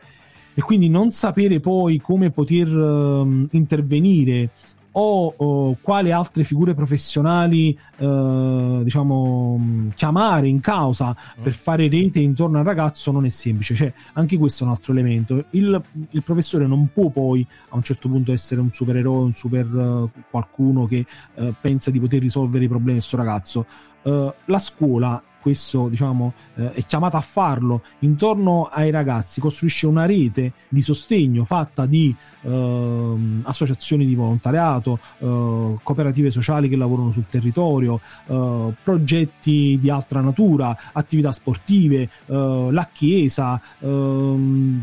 e 0.55 0.62
quindi 0.62 0.88
non 0.88 1.11
sapere 1.11 1.61
poi 1.61 1.99
come 1.99 2.31
poter 2.31 2.69
uh, 2.69 3.47
intervenire 3.51 4.51
o, 4.93 5.33
o, 5.35 5.77
quale 5.81 6.12
altre 6.12 6.45
figure 6.45 6.75
professionali 6.75 7.77
uh, 7.99 8.83
diciamo 8.83 9.88
chiamare 9.95 10.49
in 10.49 10.61
causa 10.61 11.17
per 11.41 11.55
fare 11.55 11.88
rete 11.88 12.19
intorno 12.19 12.59
al 12.59 12.65
ragazzo 12.65 13.11
non 13.11 13.25
è 13.25 13.29
semplice. 13.29 13.75
Cioè 13.75 13.93
anche 14.15 14.37
questo 14.37 14.65
è 14.65 14.67
un 14.67 14.73
altro 14.73 14.93
elemento. 14.93 15.47
Il, 15.51 15.81
il 16.11 16.23
professore 16.23 16.67
non 16.67 16.91
può 16.93 17.09
poi 17.09 17.47
a 17.71 17.77
un 17.77 17.83
certo 17.83 18.09
punto 18.09 18.33
essere 18.33 18.61
un 18.61 18.71
supereroe 18.73 19.25
un 19.25 19.35
super 19.35 19.67
uh, 19.67 20.11
qualcuno 20.31 20.87
che 20.87 21.07
uh, 21.37 21.55
pensa 21.61 21.91
di 21.91 22.01
poter 22.01 22.21
risolvere 22.21 22.65
i 22.65 22.69
problemi 22.69 22.95
del 22.95 23.03
suo 23.03 23.19
ragazzo. 23.19 23.67
La 24.05 24.59
scuola 24.59 25.23
questo 25.42 25.88
diciamo 25.88 26.33
eh, 26.55 26.72
è 26.72 26.87
chiamata 26.87 27.18
a 27.18 27.20
farlo 27.20 27.83
intorno 28.00 28.68
ai 28.72 28.90
ragazzi 28.90 29.40
costruisce 29.40 29.87
una 29.87 30.07
rete 30.07 30.52
di 30.68 30.81
sostegno 30.81 31.44
fatta 31.44 31.85
di 31.85 32.14
eh, 32.42 33.16
associazioni 33.42 34.07
di 34.07 34.14
volontariato 34.14 34.98
eh, 35.18 35.76
cooperative 35.83 36.31
sociali 36.31 36.68
che 36.68 36.76
lavorano 36.76 37.11
sul 37.11 37.26
territorio 37.28 38.00
eh, 38.26 38.72
progetti 38.83 39.78
di 39.81 39.90
altra 39.90 40.20
natura 40.20 40.76
attività 40.92 41.33
sportive 41.33 42.09
eh, 42.26 42.68
la 42.70 42.88
chiesa 42.92 43.61
ehm, 43.81 44.83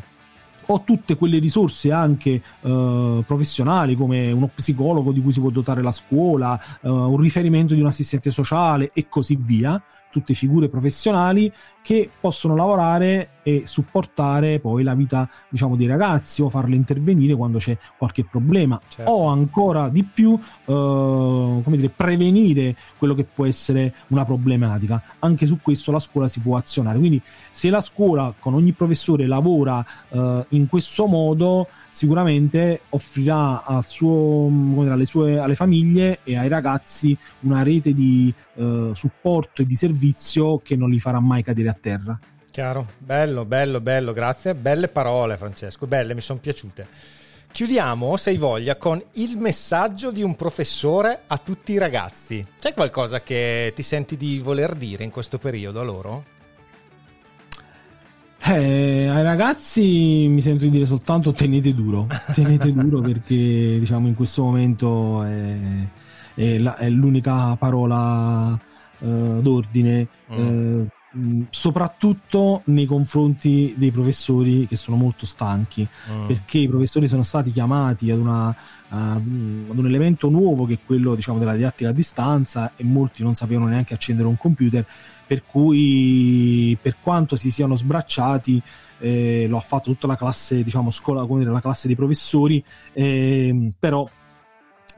ho 0.71 0.83
tutte 0.83 1.15
quelle 1.15 1.39
risorse 1.39 1.91
anche 1.91 2.41
uh, 2.61 3.23
professionali 3.25 3.95
come 3.95 4.31
uno 4.31 4.49
psicologo 4.53 5.11
di 5.11 5.21
cui 5.21 5.31
si 5.31 5.39
può 5.39 5.49
dotare 5.49 5.81
la 5.81 5.91
scuola, 5.91 6.59
uh, 6.81 6.89
un 6.89 7.17
riferimento 7.17 7.73
di 7.73 7.81
un 7.81 7.87
assistente 7.87 8.29
sociale 8.29 8.91
e 8.93 9.07
così 9.09 9.35
via, 9.39 9.81
tutte 10.11 10.33
figure 10.33 10.69
professionali 10.69 11.51
che 11.81 12.09
possono 12.19 12.55
lavorare 12.55 13.38
e 13.49 13.63
supportare 13.65 14.59
poi 14.59 14.83
la 14.83 14.93
vita 14.93 15.27
diciamo 15.49 15.75
dei 15.75 15.87
ragazzi 15.87 16.41
o 16.41 16.49
farle 16.49 16.75
intervenire 16.75 17.35
quando 17.35 17.57
c'è 17.57 17.77
qualche 17.97 18.23
problema 18.23 18.79
Certo. 18.87 19.09
o 19.09 19.27
ancora 19.27 19.89
di 19.89 20.03
più 20.03 20.33
eh, 20.33 20.41
come 20.65 21.75
dire 21.75 21.89
prevenire 21.89 22.75
quello 22.97 23.15
che 23.15 23.23
può 23.23 23.45
essere 23.45 23.93
una 24.07 24.23
problematica 24.23 25.01
anche 25.19 25.45
su 25.45 25.59
questo 25.61 25.91
la 25.91 25.99
scuola 25.99 26.27
si 26.27 26.39
può 26.39 26.55
azionare 26.57 26.99
quindi 26.99 27.21
se 27.51 27.69
la 27.69 27.81
scuola 27.81 28.33
con 28.37 28.53
ogni 28.53 28.71
professore 28.73 29.25
lavora 29.25 29.83
eh, 30.09 30.45
in 30.49 30.67
questo 30.67 31.07
modo 31.07 31.67
sicuramente 31.89 32.81
offrirà 32.89 33.63
al 33.65 33.83
suo, 33.83 34.47
dire, 34.49 34.91
alle, 34.91 35.05
sue, 35.05 35.39
alle 35.39 35.55
famiglie 35.55 36.19
e 36.23 36.37
ai 36.37 36.47
ragazzi 36.47 37.17
una 37.41 37.63
rete 37.63 37.93
di 37.93 38.33
eh, 38.55 38.91
supporto 38.93 39.61
e 39.61 39.65
di 39.65 39.75
servizio 39.75 40.59
che 40.59 40.75
non 40.75 40.89
li 40.89 40.99
farà 40.99 41.19
mai 41.19 41.43
cadere 41.43 41.69
a 41.69 41.77
terra. 41.79 42.19
Chiaro, 42.59 42.87
bello, 42.97 43.45
bello, 43.45 43.79
bello, 43.79 44.11
grazie. 44.11 44.53
Belle 44.53 44.89
parole, 44.89 45.37
Francesco, 45.37 45.87
belle, 45.87 46.13
mi 46.13 46.19
sono 46.19 46.39
piaciute. 46.39 46.85
Chiudiamo, 47.53 48.17
se 48.17 48.31
hai 48.31 48.37
voglia, 48.37 48.75
con 48.75 49.01
il 49.13 49.37
messaggio 49.37 50.11
di 50.11 50.21
un 50.21 50.35
professore 50.35 51.21
a 51.27 51.37
tutti 51.37 51.71
i 51.71 51.77
ragazzi. 51.77 52.45
C'è 52.59 52.73
qualcosa 52.73 53.21
che 53.21 53.71
ti 53.73 53.81
senti 53.81 54.17
di 54.17 54.39
voler 54.39 54.75
dire 54.75 55.05
in 55.05 55.09
questo 55.09 55.37
periodo 55.37 55.79
a 55.79 55.83
loro? 55.83 56.25
Eh, 58.43 59.07
ai 59.07 59.23
ragazzi 59.23 60.27
mi 60.27 60.41
sento 60.41 60.65
di 60.65 60.69
dire 60.69 60.85
soltanto 60.85 61.31
tenete 61.31 61.73
duro, 61.73 62.07
tenete 62.35 62.73
duro 62.73 62.99
perché 62.99 63.77
diciamo 63.79 64.07
in 64.09 64.15
questo 64.15 64.43
momento 64.43 65.23
è, 65.23 65.57
è 66.35 66.57
la- 66.57 66.75
è 66.75 66.89
l'unica 66.89 67.55
parola 67.55 68.59
eh, 68.99 69.05
d'ordine, 69.05 70.07
eh, 70.29 70.87
mh, 71.11 71.43
soprattutto 71.49 72.61
nei 72.65 72.85
confronti 72.85 73.73
dei 73.77 73.91
professori 73.91 74.67
che 74.67 74.75
sono 74.75 74.97
molto 74.97 75.25
stanchi, 75.25 75.87
perché 76.27 76.59
i 76.59 76.67
professori 76.67 77.07
sono 77.07 77.23
stati 77.23 77.51
chiamati 77.51 78.11
ad, 78.11 78.19
una, 78.19 78.55
un 78.89 79.65
ad 79.69 79.77
un 79.77 79.85
elemento 79.85 80.29
nuovo 80.29 80.65
che 80.65 80.73
è 80.75 80.79
quello 80.85 81.15
diciamo, 81.15 81.39
della 81.39 81.55
didattica 81.55 81.89
a 81.89 81.93
distanza 81.93 82.73
e 82.75 82.83
molti 82.83 83.23
non 83.23 83.35
sapevano 83.35 83.67
neanche 83.67 83.93
accendere 83.93 84.27
un 84.27 84.37
computer 84.37 84.85
per 85.25 85.43
cui 85.45 86.75
per 86.81 86.95
quanto 87.01 87.35
si 87.35 87.51
siano 87.51 87.75
sbracciati 87.75 88.61
eh, 88.97 89.45
lo 89.47 89.57
ha 89.57 89.61
fatto 89.61 89.91
tutta 89.91 90.07
la 90.07 90.17
classe 90.17 90.63
diciamo 90.63 90.89
scuola 90.89 91.25
come 91.25 91.39
dire, 91.39 91.51
la 91.51 91.61
classe 91.61 91.85
dei 91.85 91.95
professori 91.95 92.63
ehm, 92.93 93.73
però 93.77 94.09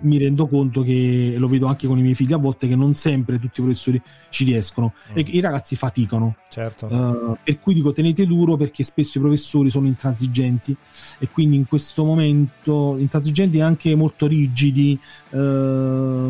mi 0.02 0.18
rendo 0.18 0.48
conto 0.48 0.84
che 0.84 1.36
lo 1.38 1.48
vedo 1.48 1.68
anche 1.68 1.88
con 1.88 1.98
i 1.98 2.02
miei 2.02 2.16
figli 2.16 2.34
a 2.34 2.38
volte 2.38 2.68
che 2.68 2.76
non 2.76 2.94
sempre 2.94 3.40
tutti 3.40 3.60
i 3.60 3.64
professori 3.64 4.02
ci 4.30 4.44
riescono 4.44 4.94
e 5.14 5.24
che 5.24 5.32
i 5.32 5.40
ragazzi 5.40 5.76
faticano 5.76 6.36
Certo. 6.52 6.88
Uh, 6.88 7.38
per 7.42 7.60
cui 7.60 7.74
dico 7.74 7.94
tenete 7.94 8.28
duro 8.28 8.58
perché 8.58 8.84
spesso 8.84 9.18
i 9.18 9.22
professori 9.22 9.70
sono 9.70 9.88
intransigenti 9.88 10.76
e 11.18 11.30
quindi 11.30 11.56
in 11.56 11.66
questo 11.66 12.04
momento 12.04 12.98
intransigenti 12.98 13.58
e 13.58 13.62
anche 13.62 13.96
molto 13.96 14.28
rigidi 14.28 15.00
Uh, 15.32 16.30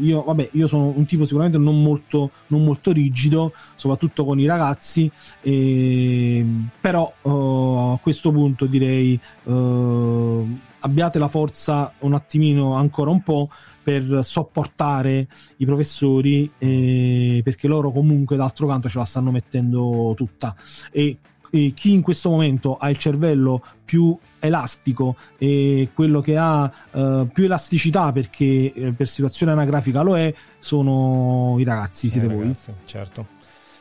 io 0.00 0.22
vabbè 0.22 0.50
io 0.52 0.68
sono 0.68 0.92
un 0.94 1.04
tipo 1.06 1.24
sicuramente 1.24 1.58
non 1.58 1.82
molto, 1.82 2.30
non 2.48 2.62
molto 2.62 2.92
rigido 2.92 3.52
soprattutto 3.74 4.24
con 4.24 4.38
i 4.38 4.46
ragazzi 4.46 5.10
e, 5.40 6.46
però 6.80 7.12
uh, 7.22 7.94
a 7.94 7.98
questo 8.00 8.30
punto 8.30 8.66
direi 8.66 9.18
uh, 9.44 10.58
abbiate 10.82 11.18
la 11.18 11.28
forza 11.28 11.92
un 12.00 12.14
attimino 12.14 12.74
ancora 12.74 13.10
un 13.10 13.22
po' 13.22 13.48
per 13.82 14.20
sopportare 14.22 15.26
i 15.56 15.64
professori 15.64 16.50
eh, 16.58 17.40
perché 17.42 17.66
loro 17.66 17.90
comunque 17.90 18.36
d'altro 18.36 18.66
canto 18.68 18.88
ce 18.88 18.98
la 18.98 19.04
stanno 19.04 19.32
mettendo 19.32 20.12
tutta 20.16 20.54
e, 20.92 21.18
e 21.50 21.72
chi 21.74 21.92
in 21.92 22.00
questo 22.00 22.30
momento 22.30 22.76
ha 22.76 22.88
il 22.90 22.98
cervello 22.98 23.62
più 23.84 24.16
elastico 24.38 25.16
e 25.36 25.88
quello 25.94 26.20
che 26.20 26.36
ha 26.36 26.70
eh, 26.92 27.28
più 27.32 27.44
elasticità 27.44 28.12
perché 28.12 28.72
eh, 28.72 28.92
per 28.92 29.08
situazione 29.08 29.52
anagrafica 29.52 30.02
lo 30.02 30.16
è 30.16 30.32
sono 30.60 31.56
i 31.58 31.64
ragazzi 31.64 32.08
siete 32.08 32.26
Eh, 32.26 32.30
voi 32.30 32.42
ragazzi, 32.42 32.72
certo. 32.84 33.26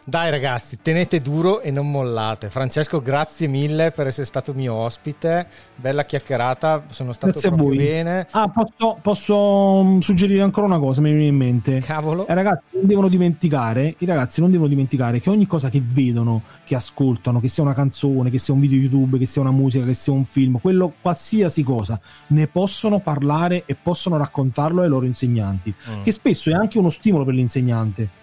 Dai 0.04 0.32
ragazzi, 0.32 0.80
tenete 0.82 1.22
duro 1.22 1.62
e 1.62 1.70
non 1.70 1.92
mollate. 1.92 2.50
Francesco, 2.50 3.02
grazie 3.02 3.48
mille 3.48 3.92
per 3.92 4.08
essere 4.08 4.26
stato 4.26 4.52
mio 4.52 4.74
ospite. 4.74 5.46
Bella 5.76 6.06
chiacchierata, 6.06 6.86
sono 6.88 7.14
stato 7.14 7.34
Grazie 7.34 7.50
proprio 7.52 7.78
bene. 7.78 8.26
Ah, 8.32 8.50
posso, 8.50 8.98
posso 9.00 9.84
mm, 9.84 10.00
suggerire 10.00 10.42
ancora 10.42 10.66
una 10.66 10.80
cosa, 10.80 11.02
mi 11.02 11.12
viene 11.12 11.28
in 11.28 11.36
mente. 11.36 11.78
Cavolo. 11.80 12.26
I 12.28 12.34
ragazzi 12.34 12.64
non 12.72 12.88
devono 12.88 13.10
dimenticare, 13.10 13.94
i 14.00 14.06
ragazzi 14.06 14.42
non 14.42 14.50
devono 14.50 14.70
dimenticare 14.70 15.20
che 15.20 15.30
ogni 15.30 15.46
cosa 15.46 15.70
che 15.70 15.82
vedono, 15.86 16.42
che 16.64 16.74
ascoltano, 16.74 17.40
che 17.40 17.48
sia 17.48 17.62
una 17.62 17.76
canzone, 17.76 18.32
che 18.32 18.40
sia 18.40 18.56
un 18.56 18.60
video 18.60 18.80
YouTube, 18.80 19.20
che 19.20 19.28
sia 19.28 19.42
una 19.42 19.52
musica, 19.52 19.86
che 19.86 19.94
sia 19.94 20.14
un 20.14 20.26
film, 20.26 20.60
quello 20.60 20.94
qualsiasi 21.00 21.62
cosa, 21.62 22.00
ne 22.28 22.48
possono 22.48 23.00
parlare 23.00 23.64
e 23.68 23.76
possono 23.76 24.18
raccontarlo 24.18 24.82
ai 24.82 24.90
loro 24.90 25.06
insegnanti, 25.06 25.74
Mm. 25.92 26.02
che 26.04 26.12
spesso 26.12 26.50
è 26.50 26.54
anche 26.54 26.80
uno 26.80 26.90
stimolo 26.90 27.24
per 27.24 27.36
l'insegnante. 27.36 28.21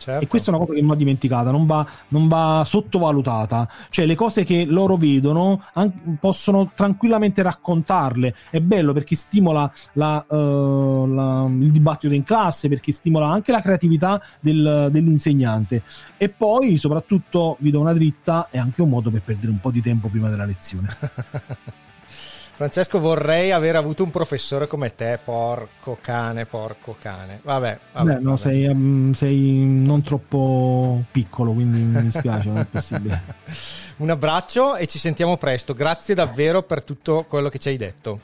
Certo. 0.00 0.24
E 0.24 0.26
questa 0.28 0.50
è 0.50 0.54
una 0.54 0.62
cosa 0.64 0.74
che 0.74 0.80
non 0.80 0.88
va 0.88 0.96
dimenticata, 0.96 1.50
non 1.50 1.66
va, 1.66 1.86
non 2.08 2.26
va 2.26 2.62
sottovalutata. 2.64 3.68
Cioè, 3.90 4.06
le 4.06 4.14
cose 4.14 4.44
che 4.44 4.64
loro 4.64 4.96
vedono 4.96 5.62
an- 5.74 6.16
possono 6.18 6.70
tranquillamente 6.74 7.42
raccontarle. 7.42 8.34
È 8.48 8.60
bello 8.60 8.94
perché 8.94 9.14
stimola 9.14 9.70
la, 9.94 10.24
eh, 10.26 10.34
la- 10.34 11.46
il 11.50 11.70
dibattito 11.70 12.14
in 12.14 12.24
classe, 12.24 12.68
perché 12.68 12.92
stimola 12.92 13.28
anche 13.28 13.52
la 13.52 13.60
creatività 13.60 14.20
del- 14.40 14.88
dell'insegnante. 14.90 15.82
E 16.16 16.30
poi, 16.30 16.78
soprattutto, 16.78 17.56
vi 17.60 17.70
do 17.70 17.80
una 17.80 17.92
dritta, 17.92 18.48
è 18.50 18.56
anche 18.56 18.80
un 18.80 18.88
modo 18.88 19.10
per 19.10 19.20
perdere 19.20 19.52
un 19.52 19.60
po' 19.60 19.70
di 19.70 19.82
tempo 19.82 20.08
prima 20.08 20.30
della 20.30 20.46
lezione. 20.46 20.88
Francesco, 22.60 23.00
vorrei 23.00 23.52
aver 23.52 23.76
avuto 23.76 24.02
un 24.02 24.10
professore 24.10 24.66
come 24.66 24.94
te, 24.94 25.18
porco 25.24 25.96
cane, 25.98 26.44
porco 26.44 26.94
cane. 27.00 27.40
Vabbè, 27.42 27.78
vabbè. 27.94 28.12
Beh, 28.16 28.20
no, 28.20 28.30
vabbè. 28.32 28.38
sei, 28.38 28.74
mm, 28.74 29.12
sei 29.12 29.64
non 29.64 30.02
troppo 30.02 31.02
piccolo, 31.10 31.52
quindi 31.54 31.78
mi 31.78 32.02
dispiace, 32.02 32.48
non 32.48 32.58
è 32.58 32.66
possibile. 32.66 33.22
Un 33.96 34.10
abbraccio 34.10 34.76
e 34.76 34.86
ci 34.88 34.98
sentiamo 34.98 35.38
presto. 35.38 35.72
Grazie 35.72 36.14
davvero 36.14 36.62
per 36.62 36.84
tutto 36.84 37.24
quello 37.26 37.48
che 37.48 37.58
ci 37.58 37.68
hai 37.68 37.78
detto. 37.78 38.20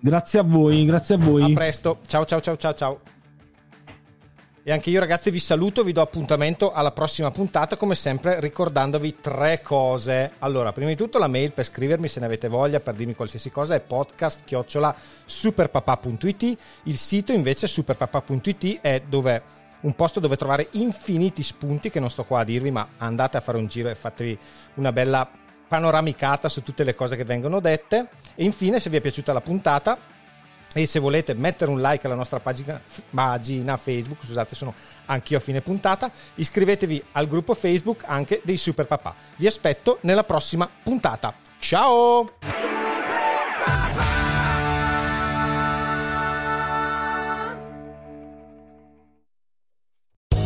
Grazie 0.00 0.40
a 0.40 0.42
voi, 0.42 0.84
grazie 0.84 1.14
a 1.14 1.18
voi. 1.18 1.52
A 1.52 1.54
presto. 1.54 1.98
Ciao 2.08 2.24
ciao 2.24 2.40
ciao 2.40 2.56
ciao 2.56 2.74
ciao. 2.74 3.00
E 4.68 4.72
anche 4.72 4.90
io 4.90 4.98
ragazzi 4.98 5.30
vi 5.30 5.38
saluto, 5.38 5.84
vi 5.84 5.92
do 5.92 6.00
appuntamento 6.00 6.72
alla 6.72 6.90
prossima 6.90 7.30
puntata, 7.30 7.76
come 7.76 7.94
sempre 7.94 8.40
ricordandovi 8.40 9.18
tre 9.20 9.62
cose. 9.62 10.32
Allora, 10.40 10.72
prima 10.72 10.90
di 10.90 10.96
tutto 10.96 11.18
la 11.18 11.28
mail 11.28 11.52
per 11.52 11.66
scrivermi 11.66 12.08
se 12.08 12.18
ne 12.18 12.26
avete 12.26 12.48
voglia, 12.48 12.80
per 12.80 12.94
dirmi 12.94 13.14
qualsiasi 13.14 13.52
cosa, 13.52 13.76
è 13.76 13.80
podcast 13.80 14.42
superpapà.it. 15.24 16.58
Il 16.82 16.98
sito 16.98 17.30
invece 17.30 17.68
superpapà.it 17.68 18.80
è 18.80 19.02
dove 19.08 19.42
un 19.82 19.94
posto 19.94 20.18
dove 20.18 20.34
trovare 20.34 20.66
infiniti 20.72 21.44
spunti 21.44 21.88
che 21.88 22.00
non 22.00 22.10
sto 22.10 22.24
qua 22.24 22.40
a 22.40 22.44
dirvi, 22.44 22.72
ma 22.72 22.88
andate 22.96 23.36
a 23.36 23.40
fare 23.40 23.58
un 23.58 23.68
giro 23.68 23.88
e 23.88 23.94
fatevi 23.94 24.36
una 24.74 24.90
bella 24.90 25.30
panoramicata 25.68 26.48
su 26.48 26.64
tutte 26.64 26.82
le 26.82 26.96
cose 26.96 27.14
che 27.14 27.22
vengono 27.22 27.60
dette. 27.60 28.08
E 28.34 28.42
infine, 28.42 28.80
se 28.80 28.90
vi 28.90 28.96
è 28.96 29.00
piaciuta 29.00 29.32
la 29.32 29.40
puntata, 29.40 29.96
e 30.76 30.84
se 30.84 30.98
volete 30.98 31.32
mettere 31.32 31.70
un 31.70 31.80
like 31.80 32.06
alla 32.06 32.14
nostra 32.14 32.38
pagina, 32.38 32.78
pagina 33.10 33.78
Facebook, 33.78 34.22
scusate, 34.22 34.54
sono 34.54 34.74
anch'io 35.06 35.38
a 35.38 35.40
fine 35.40 35.62
puntata, 35.62 36.10
iscrivetevi 36.34 37.02
al 37.12 37.26
gruppo 37.26 37.54
Facebook 37.54 38.02
anche 38.04 38.42
dei 38.44 38.58
Super 38.58 38.86
Papà. 38.86 39.14
Vi 39.36 39.46
aspetto 39.46 39.96
nella 40.02 40.24
prossima 40.24 40.68
puntata. 40.82 41.32
Ciao! 41.58 42.85